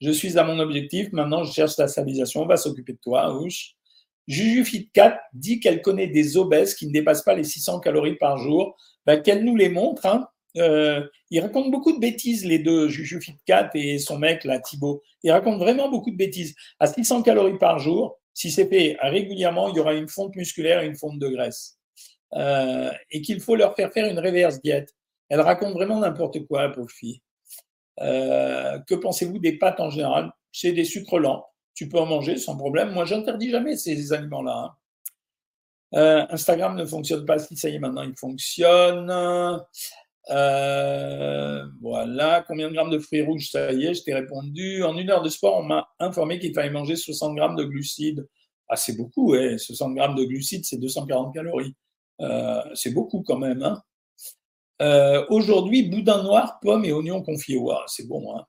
Je 0.00 0.10
suis 0.10 0.38
à 0.38 0.44
mon 0.44 0.58
objectif, 0.58 1.12
maintenant 1.12 1.44
je 1.44 1.52
cherche 1.52 1.76
la 1.76 1.88
stabilisation, 1.88 2.42
on 2.42 2.46
va 2.46 2.56
s'occuper 2.56 2.92
de 2.92 2.98
toi 2.98 3.22
Aouche. 3.22 3.76
Juju 4.28 4.88
4 4.92 5.18
dit 5.34 5.60
qu'elle 5.60 5.82
connaît 5.82 6.08
des 6.08 6.36
obèses 6.36 6.74
qui 6.74 6.86
ne 6.86 6.92
dépassent 6.92 7.22
pas 7.22 7.34
les 7.34 7.44
600 7.44 7.80
calories 7.80 8.16
par 8.16 8.38
jour. 8.38 8.76
Ben, 9.04 9.22
qu'elle 9.22 9.44
nous 9.44 9.54
les 9.54 9.68
montre. 9.68 10.06
Hein. 10.06 10.26
Euh, 10.56 11.06
ils 11.30 11.40
racontent 11.40 11.68
beaucoup 11.68 11.92
de 11.92 11.98
bêtises, 11.98 12.44
les 12.44 12.58
deux, 12.58 12.88
Juju 12.88 13.20
4 13.46 13.70
et 13.74 13.98
son 13.98 14.18
mec, 14.18 14.44
là, 14.44 14.58
Thibaut. 14.58 15.02
Ils 15.22 15.30
racontent 15.30 15.58
vraiment 15.58 15.90
beaucoup 15.90 16.10
de 16.10 16.16
bêtises. 16.16 16.54
À 16.80 16.86
600 16.86 17.22
calories 17.22 17.58
par 17.58 17.78
jour, 17.78 18.18
si 18.32 18.50
c'est 18.50 18.66
fait 18.66 18.96
régulièrement, 19.00 19.68
il 19.68 19.76
y 19.76 19.80
aura 19.80 19.94
une 19.94 20.08
fonte 20.08 20.36
musculaire 20.36 20.82
et 20.82 20.86
une 20.86 20.96
fonte 20.96 21.18
de 21.18 21.28
graisse. 21.28 21.78
Euh, 22.34 22.90
et 23.10 23.22
qu'il 23.22 23.40
faut 23.40 23.56
leur 23.56 23.74
faire 23.74 23.92
faire 23.92 24.06
une 24.06 24.18
reverse 24.18 24.60
diète. 24.60 24.94
Elle 25.28 25.40
raconte 25.40 25.72
vraiment 25.72 25.98
n'importe 25.98 26.46
quoi, 26.46 26.62
la 26.62 26.68
pauvre 26.70 26.90
fille. 26.90 27.22
Euh, 28.00 28.78
que 28.80 28.94
pensez-vous 28.94 29.38
des 29.38 29.58
pâtes 29.58 29.80
en 29.80 29.90
général? 29.90 30.32
C'est 30.52 30.72
des 30.72 30.84
sucres 30.84 31.18
lents. 31.18 31.46
Tu 31.74 31.88
peux 31.88 31.98
en 31.98 32.06
manger 32.06 32.36
sans 32.36 32.56
problème. 32.56 32.92
Moi, 32.92 33.04
j'interdis 33.04 33.50
jamais 33.50 33.76
ces 33.76 34.12
aliments-là. 34.12 34.52
Hein. 34.52 34.74
Euh, 35.94 36.26
Instagram 36.30 36.76
ne 36.76 36.84
fonctionne 36.84 37.24
pas. 37.24 37.38
Si 37.38 37.56
ça 37.56 37.68
y 37.68 37.76
est, 37.76 37.78
maintenant, 37.78 38.02
il 38.02 38.16
fonctionne. 38.16 39.10
Euh, 40.30 41.66
voilà. 41.80 42.44
Combien 42.46 42.68
de 42.68 42.74
grammes 42.74 42.90
de 42.90 42.98
fruits 42.98 43.22
rouges? 43.22 43.50
Ça 43.50 43.72
y 43.72 43.86
est, 43.86 43.94
je 43.94 44.02
t'ai 44.02 44.14
répondu. 44.14 44.82
En 44.82 44.96
une 44.96 45.10
heure 45.10 45.22
de 45.22 45.28
sport, 45.28 45.58
on 45.58 45.62
m'a 45.62 45.88
informé 45.98 46.38
qu'il 46.38 46.54
fallait 46.54 46.70
manger 46.70 46.96
60 46.96 47.36
grammes 47.36 47.56
de 47.56 47.64
glucides. 47.64 48.26
Ah, 48.68 48.76
c'est 48.76 48.96
beaucoup, 48.96 49.32
ouais. 49.32 49.58
60 49.58 49.94
grammes 49.94 50.16
de 50.16 50.24
glucides, 50.24 50.64
c'est 50.64 50.78
240 50.78 51.34
calories. 51.34 51.74
c'est 52.74 52.92
beaucoup 52.92 53.22
quand 53.22 53.38
même. 53.38 53.62
Hein 53.62 53.82
euh, 54.82 55.24
aujourd'hui, 55.30 55.82
boudin 55.84 56.22
noir, 56.22 56.58
pommes 56.60 56.84
et 56.84 56.92
oignons 56.92 57.22
confiés. 57.22 57.58
c'est 57.86 58.06
bon. 58.06 58.36
Hein. 58.36 58.44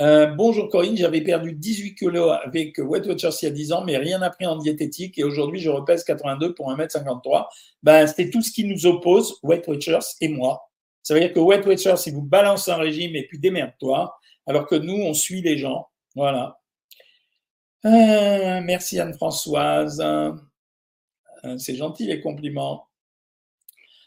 Euh, 0.00 0.26
bonjour 0.26 0.70
Corinne, 0.70 0.96
j'avais 0.96 1.20
perdu 1.20 1.52
18 1.52 1.94
kilos 1.94 2.36
avec 2.42 2.78
Weight 2.78 3.06
Watchers 3.06 3.30
il 3.42 3.44
y 3.44 3.48
a 3.48 3.50
10 3.50 3.72
ans, 3.72 3.84
mais 3.84 3.96
rien 3.96 4.22
appris 4.22 4.44
en 4.44 4.56
diététique 4.56 5.18
et 5.20 5.24
aujourd'hui 5.24 5.60
je 5.60 5.70
repèse 5.70 6.02
82 6.02 6.52
pour 6.54 6.72
1m53. 6.72 7.46
Ben, 7.84 8.04
c'est 8.08 8.28
tout 8.30 8.42
ce 8.42 8.50
qui 8.50 8.64
nous 8.64 8.86
oppose, 8.86 9.38
Weight 9.44 9.68
Watchers 9.68 10.00
et 10.20 10.28
moi. 10.28 10.68
Ça 11.04 11.14
veut 11.14 11.20
dire 11.20 11.32
que 11.32 11.38
Weight 11.38 11.64
Watchers, 11.64 11.94
il 12.06 12.14
vous 12.14 12.22
balance 12.22 12.68
un 12.68 12.76
régime 12.76 13.14
et 13.14 13.24
puis 13.26 13.38
démerde-toi, 13.38 14.18
alors 14.46 14.66
que 14.66 14.74
nous, 14.74 14.96
on 14.96 15.14
suit 15.14 15.42
les 15.42 15.58
gens. 15.58 15.86
Voilà. 16.16 16.58
Euh, 17.84 18.60
merci 18.64 18.98
Anne-Françoise. 18.98 20.02
c'est 21.58 21.76
gentil 21.76 22.06
les 22.06 22.20
compliments. 22.20 22.88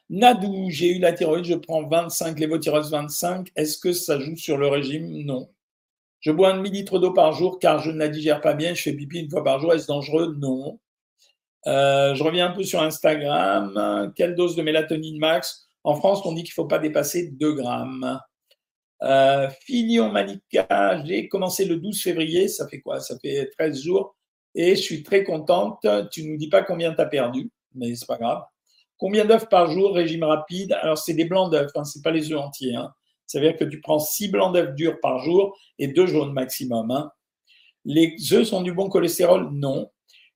Nadou, 0.10 0.68
j'ai 0.70 0.98
eu 0.98 1.00
la 1.00 1.14
thyroïde, 1.14 1.46
je 1.46 1.54
prends 1.54 1.88
25, 1.88 2.40
lévothyrox 2.40 2.90
25. 2.90 3.52
Est-ce 3.56 3.78
que 3.78 3.94
ça 3.94 4.20
joue 4.20 4.36
sur 4.36 4.58
le 4.58 4.68
régime? 4.68 5.24
Non. 5.24 5.50
Je 6.28 6.34
bois 6.34 6.52
un 6.52 6.58
demi-litre 6.58 7.00
d'eau 7.00 7.14
par 7.14 7.32
jour 7.32 7.58
car 7.58 7.80
je 7.80 7.90
ne 7.90 7.98
la 7.98 8.10
digère 8.10 8.42
pas 8.42 8.54
bien. 8.54 8.74
Je 8.74 8.82
fais 8.82 8.92
pipi 8.92 9.20
une 9.20 9.30
fois 9.30 9.46
par 9.46 9.62
jour. 9.62 9.74
Est-ce 9.74 9.88
dangereux? 9.88 10.36
Non. 10.38 10.78
Euh, 11.68 12.16
je 12.16 12.22
reviens 12.22 12.48
un 12.48 12.52
peu 12.52 12.64
sur 12.64 12.82
Instagram. 12.82 14.12
Quelle 14.14 14.36
dose 14.36 14.58
de 14.58 14.62
mélatonine 14.62 15.20
max? 15.20 15.70
En 15.86 15.96
France, 15.96 16.20
on 16.26 16.34
dit 16.34 16.44
qu'il 16.44 16.52
ne 16.52 16.56
faut 16.56 16.68
pas 16.68 16.80
dépasser 16.80 17.30
2 17.32 17.54
grammes. 17.54 18.20
Euh, 19.04 19.48
Filion 19.62 20.12
Malika, 20.12 21.02
j'ai 21.06 21.30
commencé 21.30 21.64
le 21.64 21.78
12 21.78 22.04
février. 22.04 22.50
Ça 22.50 22.68
fait 22.68 22.82
quoi? 22.82 23.00
Ça 23.00 23.18
fait 23.20 23.50
13 23.58 23.82
jours. 23.82 24.18
Et 24.54 24.76
je 24.76 24.82
suis 24.82 25.04
très 25.04 25.24
contente. 25.24 25.88
Tu 26.12 26.24
ne 26.24 26.32
nous 26.32 26.38
dis 26.38 26.50
pas 26.50 26.62
combien 26.62 26.94
tu 26.94 27.00
as 27.00 27.06
perdu, 27.06 27.50
mais 27.74 27.96
c'est 27.96 28.06
pas 28.06 28.18
grave. 28.18 28.44
Combien 28.98 29.24
d'œufs 29.24 29.48
par 29.48 29.72
jour, 29.72 29.96
régime 29.96 30.26
rapide 30.26 30.74
Alors, 30.82 30.98
c'est 30.98 31.14
des 31.14 31.24
blancs 31.24 31.54
d'œufs, 31.54 31.72
hein, 31.74 31.86
ce 31.86 31.98
n'est 31.98 32.04
pas 32.04 32.12
les 32.12 32.34
œufs 32.34 32.40
entiers. 32.40 32.76
Hein. 32.76 32.92
Ça 33.28 33.40
veut 33.40 33.48
dire 33.48 33.58
que 33.58 33.66
tu 33.66 33.80
prends 33.82 34.00
6 34.00 34.30
blancs 34.30 34.54
d'œufs 34.54 34.74
durs 34.74 35.00
par 35.02 35.20
jour 35.20 35.58
et 35.78 35.88
2 35.88 36.08
jaunes 36.08 36.34
maximum. 36.34 36.90
Hein. 36.92 37.12
Les 37.86 38.16
œufs 38.34 38.48
sont 38.48 38.62
du 38.62 38.74
bon 38.74 38.90
cholestérol? 38.90 39.50
Non. 39.52 39.92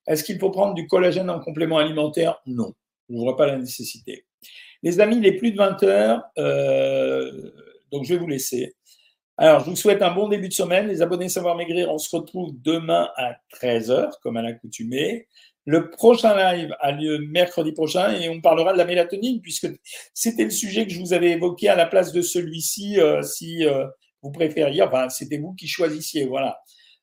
Est-ce 0.06 0.24
qu'il 0.24 0.38
faut 0.38 0.50
prendre 0.50 0.74
du 0.74 0.86
collagène 0.86 1.30
en 1.30 1.40
complément 1.40 1.78
alimentaire? 1.78 2.40
Non. 2.46 2.72
Je 3.08 3.14
ne 3.14 3.20
vois 3.20 3.36
pas 3.36 3.46
la 3.46 3.58
nécessité. 3.58 4.26
Les 4.82 5.00
amis, 5.00 5.16
il 5.18 5.26
est 5.26 5.36
plus 5.36 5.52
de 5.52 5.56
20 5.56 5.82
heures, 5.84 6.22
euh, 6.38 7.50
donc 7.92 8.04
je 8.04 8.14
vais 8.14 8.20
vous 8.20 8.26
laisser. 8.26 8.74
Alors, 9.36 9.60
je 9.60 9.70
vous 9.70 9.76
souhaite 9.76 10.02
un 10.02 10.12
bon 10.12 10.28
début 10.28 10.48
de 10.48 10.52
semaine. 10.52 10.88
Les 10.88 11.02
abonnés 11.02 11.28
Savoir 11.28 11.56
Maigrir, 11.56 11.90
on 11.90 11.98
se 11.98 12.14
retrouve 12.14 12.52
demain 12.62 13.08
à 13.16 13.36
13h, 13.54 14.10
comme 14.22 14.36
à 14.36 14.42
l'accoutumée. 14.42 15.28
Le 15.64 15.90
prochain 15.90 16.34
live 16.36 16.74
a 16.80 16.90
lieu 16.90 17.18
mercredi 17.18 17.72
prochain 17.72 18.12
et 18.20 18.28
on 18.28 18.40
parlera 18.40 18.72
de 18.72 18.78
la 18.78 18.84
mélatonine 18.84 19.40
puisque 19.40 19.68
c'était 20.12 20.44
le 20.44 20.50
sujet 20.50 20.86
que 20.86 20.92
je 20.92 20.98
vous 20.98 21.12
avais 21.12 21.30
évoqué 21.30 21.68
à 21.68 21.76
la 21.76 21.86
place 21.86 22.12
de 22.12 22.20
celui-ci 22.20 23.00
euh, 23.00 23.22
si 23.22 23.64
euh, 23.64 23.86
vous 24.22 24.32
préfériez. 24.32 24.82
Enfin, 24.82 25.08
c'était 25.08 25.38
vous 25.38 25.54
qui 25.54 25.68
choisissiez. 25.68 26.26
Voilà. 26.26 26.60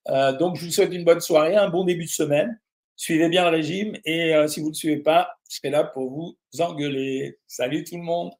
Euh, 0.09 0.37
donc, 0.37 0.57
je 0.57 0.65
vous 0.65 0.71
souhaite 0.71 0.93
une 0.93 1.05
bonne 1.05 1.21
soirée, 1.21 1.55
un 1.55 1.69
bon 1.69 1.85
début 1.85 2.05
de 2.05 2.09
semaine. 2.09 2.59
suivez 2.97 3.29
bien 3.29 3.49
le 3.49 3.55
régime 3.55 3.97
et 4.03 4.33
si 4.47 4.59
vous 4.59 4.67
ne 4.67 4.71
le 4.71 4.75
suivez 4.75 4.97
pas, 4.97 5.29
je 5.49 5.55
serai 5.57 5.69
là 5.69 5.85
pour 5.85 6.11
vous 6.11 6.37
engueuler. 6.59 7.37
Salut 7.47 7.85
tout 7.85 7.95
le 7.95 8.03
monde 8.03 8.31